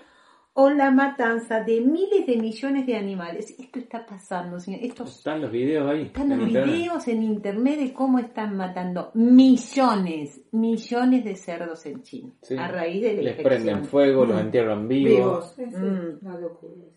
o 0.55 0.71
la 0.71 0.93
matanza 0.93 1.61
de 1.65 1.81
miles 1.81 2.25
de 2.25 2.37
millones 2.37 2.87
de 2.87 2.95
animales. 2.97 3.51
Esto 3.59 3.81
está 3.81 4.07
pasando, 4.07 4.61
señor. 4.61 4.81
Estos 4.85 5.19
Están 5.19 5.41
los 5.43 5.51
videos 5.51 5.91
ahí. 5.91 6.03
están 6.07 6.29
los 6.31 6.49
internet. 6.49 6.73
videos 6.77 7.09
en 7.09 7.23
internet 7.25 7.79
de 7.81 7.93
cómo 7.93 8.21
están 8.21 8.57
matando 8.57 9.11
millones, 9.15 10.41
millones 10.53 11.25
de 11.25 11.35
cerdos 11.37 11.85
en 11.87 12.03
China 12.03 12.33
Sí. 12.43 12.57
a 12.57 12.69
raíz 12.69 13.03
de 13.03 13.15
la 13.15 13.23
Les 13.23 13.39
infección. 13.39 13.63
prenden 13.65 13.85
fuego, 13.87 14.25
los 14.25 14.37
Mm. 14.37 14.41
entierran 14.47 14.87
vivos. 14.89 15.57
Mm. 15.59 16.27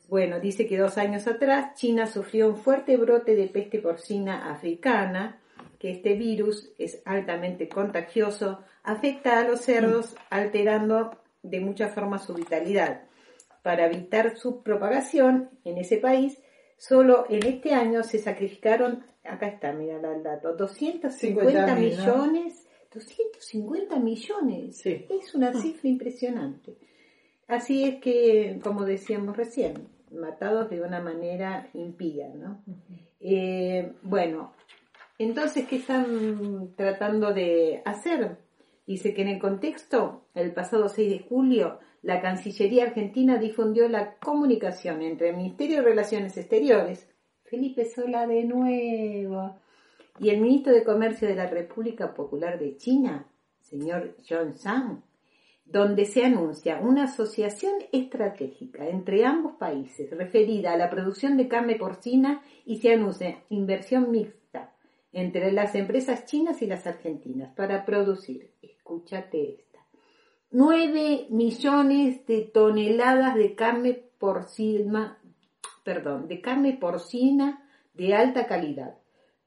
Bueno, 0.10 0.40
dice 0.40 0.68
que 0.68 0.78
dos 0.78 0.98
años 1.00 1.28
atrás 1.28 1.74
China 1.76 2.06
sufrió 2.06 2.50
un 2.50 2.56
fuerte 2.58 2.98
brote 2.98 3.36
de 3.36 3.48
peste 3.48 3.80
porcina 3.80 4.52
africana, 4.52 5.38
que 5.82 5.90
este 5.90 6.14
virus 6.14 6.72
es 6.78 7.02
altamente 7.06 7.68
contagioso, 7.68 8.60
afecta 8.84 9.40
a 9.40 9.44
los 9.44 9.62
cerdos 9.62 10.16
alterando 10.30 11.18
de 11.42 11.60
muchas 11.60 11.96
formas 11.96 12.24
su 12.24 12.36
vitalidad. 12.36 13.06
Para 13.64 13.88
evitar 13.88 14.38
su 14.38 14.62
propagación 14.62 15.50
en 15.66 15.80
ese 15.80 15.98
país, 15.98 16.38
solo 16.78 17.26
en 17.30 17.44
este 17.48 17.74
año 17.74 18.04
se 18.04 18.20
sacrificaron, 18.20 19.04
acá 19.24 19.48
está, 19.48 19.74
mira 19.74 19.96
el 19.96 20.22
dato, 20.22 20.56
250 20.56 21.66
50.000, 21.66 21.76
¿no? 21.76 21.76
millones, 21.76 22.68
250 22.94 23.96
millones, 23.96 24.86
es 24.86 25.34
una 25.34 25.52
cifra 25.52 25.90
impresionante. 25.90 26.76
Así 27.48 27.86
es 27.86 27.96
que, 28.00 28.60
como 28.64 28.86
decíamos 28.86 29.36
recién, 29.36 29.88
matados 30.12 30.70
de 30.70 30.82
una 30.82 31.00
manera 31.00 31.72
impía, 31.74 32.30
¿no? 32.36 32.64
Eh, 33.20 33.94
bueno, 34.04 34.54
Entonces, 35.24 35.68
¿qué 35.68 35.76
están 35.76 36.74
tratando 36.76 37.32
de 37.32 37.84
hacer? 37.86 38.40
Dice 38.88 39.14
que 39.14 39.22
en 39.22 39.28
el 39.28 39.40
contexto, 39.40 40.26
el 40.34 40.52
pasado 40.52 40.90
6 40.90 41.12
de 41.12 41.20
julio, 41.20 41.78
la 42.02 42.22
Cancillería 42.22 42.86
Argentina 42.86 43.38
difundió 43.38 43.88
la 43.88 44.16
comunicación 44.16 45.04
entre 45.04 45.30
el 45.30 45.38
Ministerio 45.38 45.78
de 45.78 45.84
Relaciones 45.84 46.36
Exteriores, 46.38 47.08
Felipe 47.44 47.86
Sola 47.86 48.26
de 48.26 48.46
nuevo, 48.46 49.60
y 50.18 50.32
el 50.32 50.42
Ministro 50.42 50.74
de 50.74 50.84
Comercio 50.84 51.28
de 51.28 51.36
la 51.36 51.46
República 51.46 52.16
Popular 52.16 52.58
de 52.58 52.78
China, 52.78 53.28
señor 53.60 54.16
John 54.28 54.56
Sang, 54.56 55.04
donde 55.66 56.06
se 56.06 56.26
anuncia 56.26 56.80
una 56.82 57.04
asociación 57.04 57.74
estratégica 57.92 58.90
entre 58.90 59.24
ambos 59.24 59.54
países 59.58 60.10
referida 60.18 60.74
a 60.74 60.78
la 60.78 60.90
producción 60.90 61.38
de 61.38 61.48
carne 61.48 61.76
porcina 61.76 62.42
y 62.66 62.78
se 62.78 62.94
anuncia 62.94 63.44
inversión 63.50 64.10
mixta 64.10 64.41
entre 65.14 65.52
las 65.52 65.76
empresas 65.76 66.26
chinas 66.26 66.62
y 66.62 66.68
las 66.68 66.88
argentinas 66.88 67.54
para 67.56 67.86
producir, 67.86 68.54
escúchate 68.62 69.56
esta, 69.56 69.80
9 70.52 71.28
millones 71.30 72.26
de 72.26 72.42
toneladas 72.42 73.36
de 73.36 73.56
carne 73.56 73.94
porcina, 74.18 75.18
perdón, 75.84 76.28
de 76.28 76.42
carne 76.42 76.78
porcina 76.80 77.68
de 77.94 78.14
alta 78.16 78.48
calidad, 78.48 78.98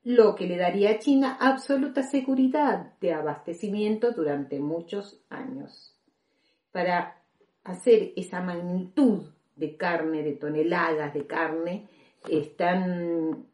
lo 0.02 0.34
que 0.34 0.46
le 0.46 0.56
daría 0.56 0.90
a 0.90 0.98
China 0.98 1.38
absoluta 1.40 2.02
seguridad 2.02 2.92
de 3.00 3.14
abastecimiento 3.14 4.12
durante 4.12 4.60
muchos 4.60 5.22
años. 5.30 5.98
Para 6.72 7.22
hacer 7.64 8.12
esa 8.16 8.42
magnitud 8.42 9.30
de 9.56 9.76
carne, 9.76 10.22
de 10.22 10.32
toneladas 10.32 11.14
de 11.14 11.26
carne, 11.26 11.88
están 12.28 13.46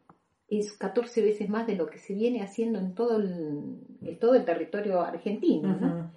es 0.51 0.73
14 0.73 1.21
veces 1.21 1.49
más 1.49 1.65
de 1.65 1.75
lo 1.75 1.87
que 1.87 1.97
se 1.97 2.13
viene 2.13 2.43
haciendo 2.43 2.77
en 2.77 2.93
todo 2.93 3.17
el, 3.17 3.79
en 4.01 4.19
todo 4.19 4.35
el 4.35 4.45
territorio 4.45 5.01
argentino. 5.01 5.75
¿no? 5.79 6.11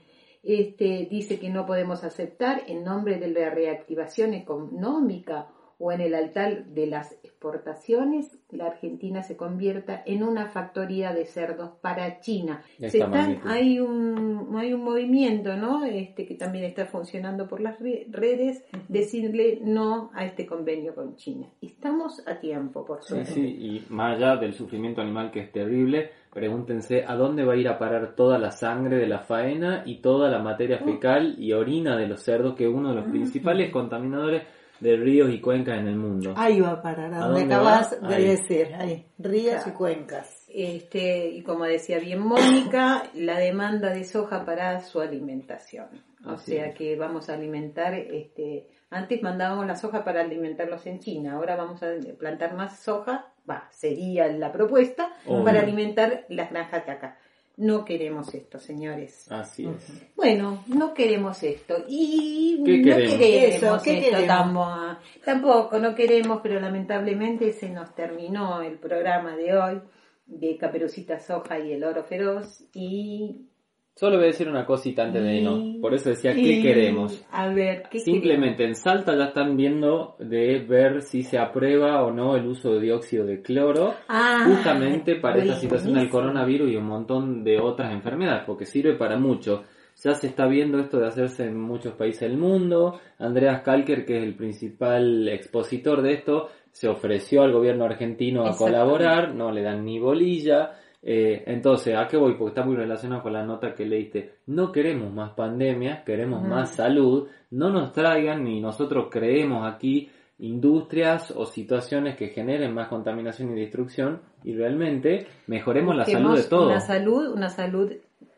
este, 0.44 1.08
dice 1.10 1.38
que 1.38 1.48
no 1.48 1.64
podemos 1.64 2.04
aceptar 2.04 2.64
en 2.66 2.84
nombre 2.84 3.18
de 3.18 3.28
la 3.28 3.50
reactivación 3.50 4.34
económica 4.34 5.48
o 5.78 5.92
en 5.92 6.00
el 6.00 6.14
altar 6.14 6.66
de 6.66 6.86
las 6.86 7.12
exportaciones, 7.24 8.38
la 8.50 8.66
Argentina 8.66 9.22
se 9.22 9.36
convierta 9.36 10.02
en 10.06 10.22
una 10.22 10.46
factoría 10.48 11.12
de 11.12 11.24
cerdos 11.26 11.70
para 11.80 12.20
China. 12.20 12.62
Se 12.78 12.86
está, 12.86 13.04
están- 13.06 13.40
hay 13.48 13.80
un 13.80 14.54
hay 14.56 14.72
un 14.72 14.82
movimiento, 14.84 15.56
¿no? 15.56 15.84
Este 15.84 16.26
que 16.26 16.34
también 16.34 16.64
está 16.64 16.86
funcionando 16.86 17.48
por 17.48 17.60
las 17.60 17.78
re- 17.80 18.06
redes, 18.10 18.64
decirle 18.88 19.58
no 19.62 20.10
a 20.14 20.24
este 20.24 20.46
convenio 20.46 20.94
con 20.94 21.16
China. 21.16 21.46
Estamos 21.60 22.22
a 22.26 22.38
tiempo, 22.40 22.84
por 22.84 23.02
Sí, 23.02 23.08
suerte. 23.08 23.32
sí, 23.32 23.40
y 23.42 23.86
más 23.92 24.16
allá 24.16 24.36
del 24.36 24.54
sufrimiento 24.54 25.00
animal 25.00 25.30
que 25.30 25.40
es 25.40 25.52
terrible, 25.52 26.10
pregúntense 26.32 27.04
a 27.06 27.14
dónde 27.16 27.44
va 27.44 27.54
a 27.54 27.56
ir 27.56 27.68
a 27.68 27.78
parar 27.78 28.14
toda 28.14 28.38
la 28.38 28.50
sangre 28.50 28.96
de 28.96 29.06
la 29.06 29.20
faena 29.20 29.82
y 29.86 30.00
toda 30.00 30.28
la 30.30 30.38
materia 30.40 30.78
fecal 30.78 31.34
y 31.38 31.52
orina 31.52 31.96
de 31.96 32.08
los 32.08 32.20
cerdos, 32.22 32.54
que 32.54 32.64
es 32.64 32.72
uno 32.74 32.90
de 32.90 32.96
los 32.96 33.06
principales 33.10 33.70
contaminadores 33.70 34.42
de 34.84 34.96
ríos 34.96 35.30
y 35.32 35.40
cuencas 35.40 35.78
en 35.78 35.88
el 35.88 35.96
mundo. 35.96 36.34
Ahí 36.36 36.60
va 36.60 36.72
a 36.72 36.82
parar, 36.82 37.12
a, 37.14 37.24
¿A 37.24 37.28
donde 37.28 37.44
acabas 37.44 37.98
va? 38.02 38.08
de 38.08 38.14
Ahí. 38.16 38.24
decir, 38.26 38.74
ahí, 38.74 39.06
ríos 39.18 39.66
y 39.66 39.70
cuencas. 39.70 40.44
Este, 40.48 41.28
y 41.30 41.42
como 41.42 41.64
decía 41.64 41.98
bien 41.98 42.20
Mónica, 42.20 43.04
la 43.14 43.38
demanda 43.38 43.90
de 43.94 44.04
soja 44.04 44.44
para 44.44 44.80
su 44.82 45.00
alimentación. 45.00 45.86
O 46.26 46.32
Así 46.32 46.52
sea 46.52 46.66
es. 46.66 46.74
que 46.74 46.96
vamos 46.96 47.28
a 47.30 47.34
alimentar, 47.34 47.94
este, 47.94 48.68
antes 48.90 49.22
mandábamos 49.22 49.66
la 49.66 49.76
soja 49.76 50.04
para 50.04 50.20
alimentarlos 50.20 50.86
en 50.86 51.00
China, 51.00 51.34
ahora 51.34 51.56
vamos 51.56 51.82
a 51.82 51.88
plantar 52.18 52.54
más 52.54 52.78
soja, 52.80 53.32
va, 53.48 53.68
sería 53.70 54.28
la 54.28 54.52
propuesta, 54.52 55.10
Obvio. 55.26 55.44
para 55.44 55.60
alimentar 55.60 56.24
las 56.28 56.50
granjas 56.50 56.84
de 56.86 56.92
acá. 56.92 57.18
No 57.56 57.84
queremos 57.84 58.34
esto, 58.34 58.58
señores. 58.58 59.30
Así 59.30 59.66
es. 59.66 60.12
Bueno, 60.16 60.64
no 60.66 60.92
queremos 60.92 61.42
esto. 61.42 61.84
Y 61.88 62.62
¿Qué 62.64 62.78
no 62.78 62.84
queremos? 62.84 63.14
queremos 63.18 63.54
Eso, 63.56 63.80
¿qué 63.84 63.98
esto 63.98 64.10
queremos? 64.10 64.26
tampoco. 64.26 64.96
Tampoco, 65.24 65.78
no 65.78 65.94
queremos, 65.94 66.40
pero 66.42 66.58
lamentablemente 66.60 67.52
se 67.52 67.70
nos 67.70 67.94
terminó 67.94 68.60
el 68.62 68.78
programa 68.78 69.36
de 69.36 69.56
hoy 69.56 69.82
de 70.26 70.56
Caperucita 70.56 71.20
Soja 71.20 71.58
y 71.58 71.72
el 71.72 71.84
Oro 71.84 72.04
Feroz 72.04 72.64
y... 72.72 73.48
Solo 73.96 74.16
voy 74.16 74.24
a 74.24 74.26
decir 74.28 74.48
una 74.48 74.66
cosita 74.66 75.04
antes 75.04 75.22
de 75.22 75.36
irnos. 75.36 75.76
Por 75.80 75.94
eso 75.94 76.10
decía, 76.10 76.34
¿qué 76.34 76.60
queremos? 76.60 77.24
A 77.30 77.46
ver, 77.48 77.84
¿qué 77.88 78.00
Simplemente 78.00 78.64
en 78.64 78.74
Salta 78.74 79.16
ya 79.16 79.26
están 79.26 79.56
viendo 79.56 80.16
de 80.18 80.58
ver 80.68 81.02
si 81.02 81.22
se 81.22 81.38
aprueba 81.38 82.02
o 82.02 82.10
no 82.10 82.34
el 82.34 82.44
uso 82.44 82.72
de 82.74 82.80
dióxido 82.80 83.24
de 83.24 83.40
cloro, 83.40 83.94
Ah, 84.08 84.46
justamente 84.48 85.14
para 85.14 85.38
esta 85.38 85.54
situación 85.54 85.94
del 85.94 86.10
coronavirus 86.10 86.72
y 86.72 86.76
un 86.76 86.86
montón 86.86 87.44
de 87.44 87.60
otras 87.60 87.92
enfermedades, 87.92 88.42
porque 88.44 88.66
sirve 88.66 88.94
para 88.94 89.16
mucho. 89.16 89.62
Ya 90.02 90.12
se 90.14 90.26
está 90.26 90.48
viendo 90.48 90.80
esto 90.80 90.98
de 90.98 91.06
hacerse 91.06 91.44
en 91.44 91.56
muchos 91.56 91.94
países 91.94 92.22
del 92.22 92.36
mundo. 92.36 92.98
Andreas 93.20 93.62
Kalker, 93.62 94.04
que 94.04 94.18
es 94.18 94.24
el 94.24 94.34
principal 94.34 95.28
expositor 95.28 96.02
de 96.02 96.14
esto, 96.14 96.48
se 96.72 96.88
ofreció 96.88 97.42
al 97.42 97.52
gobierno 97.52 97.84
argentino 97.84 98.44
a 98.44 98.56
colaborar, 98.56 99.36
no 99.36 99.52
le 99.52 99.62
dan 99.62 99.84
ni 99.84 100.00
bolilla. 100.00 100.72
Eh, 101.06 101.44
entonces, 101.46 101.94
¿a 101.94 102.08
qué 102.08 102.16
voy? 102.16 102.34
Porque 102.34 102.50
está 102.50 102.64
muy 102.64 102.76
relacionado 102.76 103.22
con 103.22 103.34
la 103.34 103.44
nota 103.44 103.74
que 103.74 103.84
leíste. 103.84 104.36
No 104.46 104.72
queremos 104.72 105.12
más 105.12 105.32
pandemias, 105.32 106.02
queremos 106.02 106.42
más 106.42 106.70
salud. 106.70 107.28
No 107.50 107.68
nos 107.68 107.92
traigan 107.92 108.42
ni 108.42 108.60
nosotros 108.60 109.08
creemos 109.10 109.70
aquí 109.70 110.10
industrias 110.38 111.30
o 111.30 111.44
situaciones 111.44 112.16
que 112.16 112.28
generen 112.28 112.72
más 112.72 112.88
contaminación 112.88 113.56
y 113.56 113.60
destrucción 113.60 114.22
y 114.42 114.54
realmente 114.54 115.26
mejoremos 115.46 115.94
la 115.94 116.06
salud 116.06 116.36
de 116.36 116.44
todos. 116.44 116.66
Una 116.66 116.80
salud, 116.80 117.32
una 117.32 117.50
salud 117.50 117.92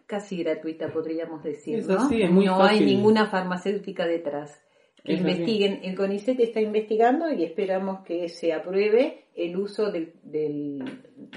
casi 0.06 0.42
gratuita, 0.42 0.88
podríamos 0.92 1.42
decir, 1.42 1.84
¿no? 1.86 2.00
así, 2.00 2.22
es 2.22 2.30
muy 2.30 2.46
no 2.46 2.62
hay 2.62 2.84
ninguna 2.84 3.26
farmacéutica 3.26 4.06
detrás. 4.06 4.60
Que 5.06 5.14
investiguen, 5.14 5.80
el 5.82 5.96
CONICET 5.96 6.40
está 6.40 6.60
investigando 6.60 7.32
y 7.32 7.44
esperamos 7.44 8.00
que 8.04 8.28
se 8.28 8.52
apruebe 8.52 9.24
el 9.34 9.56
uso 9.56 9.90
del, 9.90 10.12
del 10.22 10.82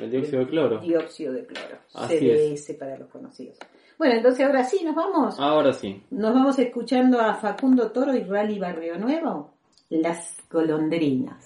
El 0.01 0.11
dióxido 0.11 0.39
de 0.39 0.47
cloro. 0.47 0.79
dióxido 0.79 1.33
de 1.33 1.45
cloro, 1.45 1.77
Así 1.93 2.17
CDS 2.17 2.75
para 2.77 2.97
los 2.97 3.09
conocidos. 3.09 3.57
Bueno, 3.97 4.15
entonces 4.15 4.45
ahora 4.45 4.63
sí, 4.63 4.83
nos 4.83 4.95
vamos. 4.95 5.39
Ahora 5.39 5.73
sí. 5.73 6.01
Nos 6.11 6.33
vamos 6.33 6.57
escuchando 6.59 7.19
a 7.19 7.35
Facundo 7.35 7.91
Toro 7.91 8.15
y 8.15 8.23
Rally 8.23 8.57
Barrio 8.57 8.97
Nuevo, 8.97 9.53
Las 9.89 10.37
Golondrinas. 10.49 11.45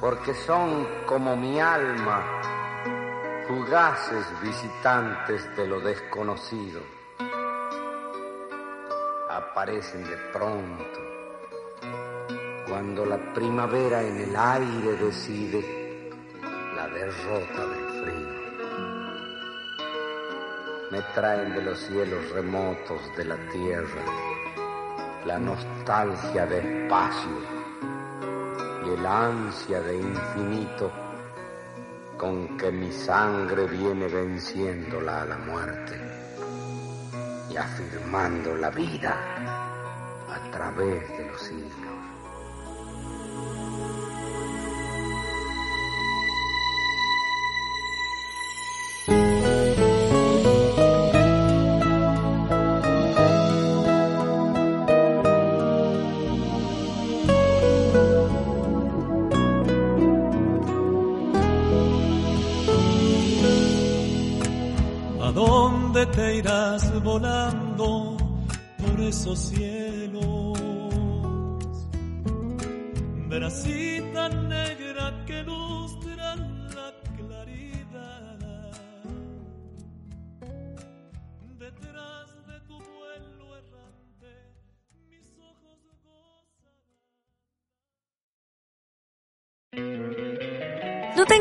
porque 0.00 0.34
son 0.34 0.86
como 1.06 1.36
mi 1.36 1.58
alma, 1.58 2.22
fugaces 3.48 4.24
visitantes 4.42 5.56
de 5.56 5.66
lo 5.66 5.80
desconocido. 5.80 6.80
Aparecen 9.36 10.02
de 10.02 10.16
pronto, 10.32 10.98
cuando 12.66 13.04
la 13.04 13.18
primavera 13.34 14.00
en 14.02 14.16
el 14.16 14.34
aire 14.34 14.96
decide 14.96 16.10
la 16.74 16.88
derrota 16.88 17.66
del 17.66 18.02
frío. 18.02 18.30
Me 20.90 21.02
traen 21.12 21.52
de 21.52 21.60
los 21.60 21.78
cielos 21.80 22.30
remotos 22.30 22.98
de 23.14 23.26
la 23.26 23.36
tierra 23.50 24.02
la 25.26 25.38
nostalgia 25.38 26.46
de 26.46 26.84
espacio 26.84 27.38
y 28.86 28.88
el 28.88 29.04
ansia 29.04 29.82
de 29.82 29.98
infinito 29.98 30.90
con 32.16 32.56
que 32.56 32.72
mi 32.72 32.90
sangre 32.90 33.66
viene 33.66 34.08
venciéndola 34.08 35.20
a 35.20 35.26
la 35.26 35.36
muerte 35.36 36.05
afirmando 37.58 38.56
la 38.56 38.70
vida 38.70 39.16
a 40.28 40.50
través 40.50 41.08
de 41.16 41.26
los 41.26 41.40
siglos. 41.40 42.05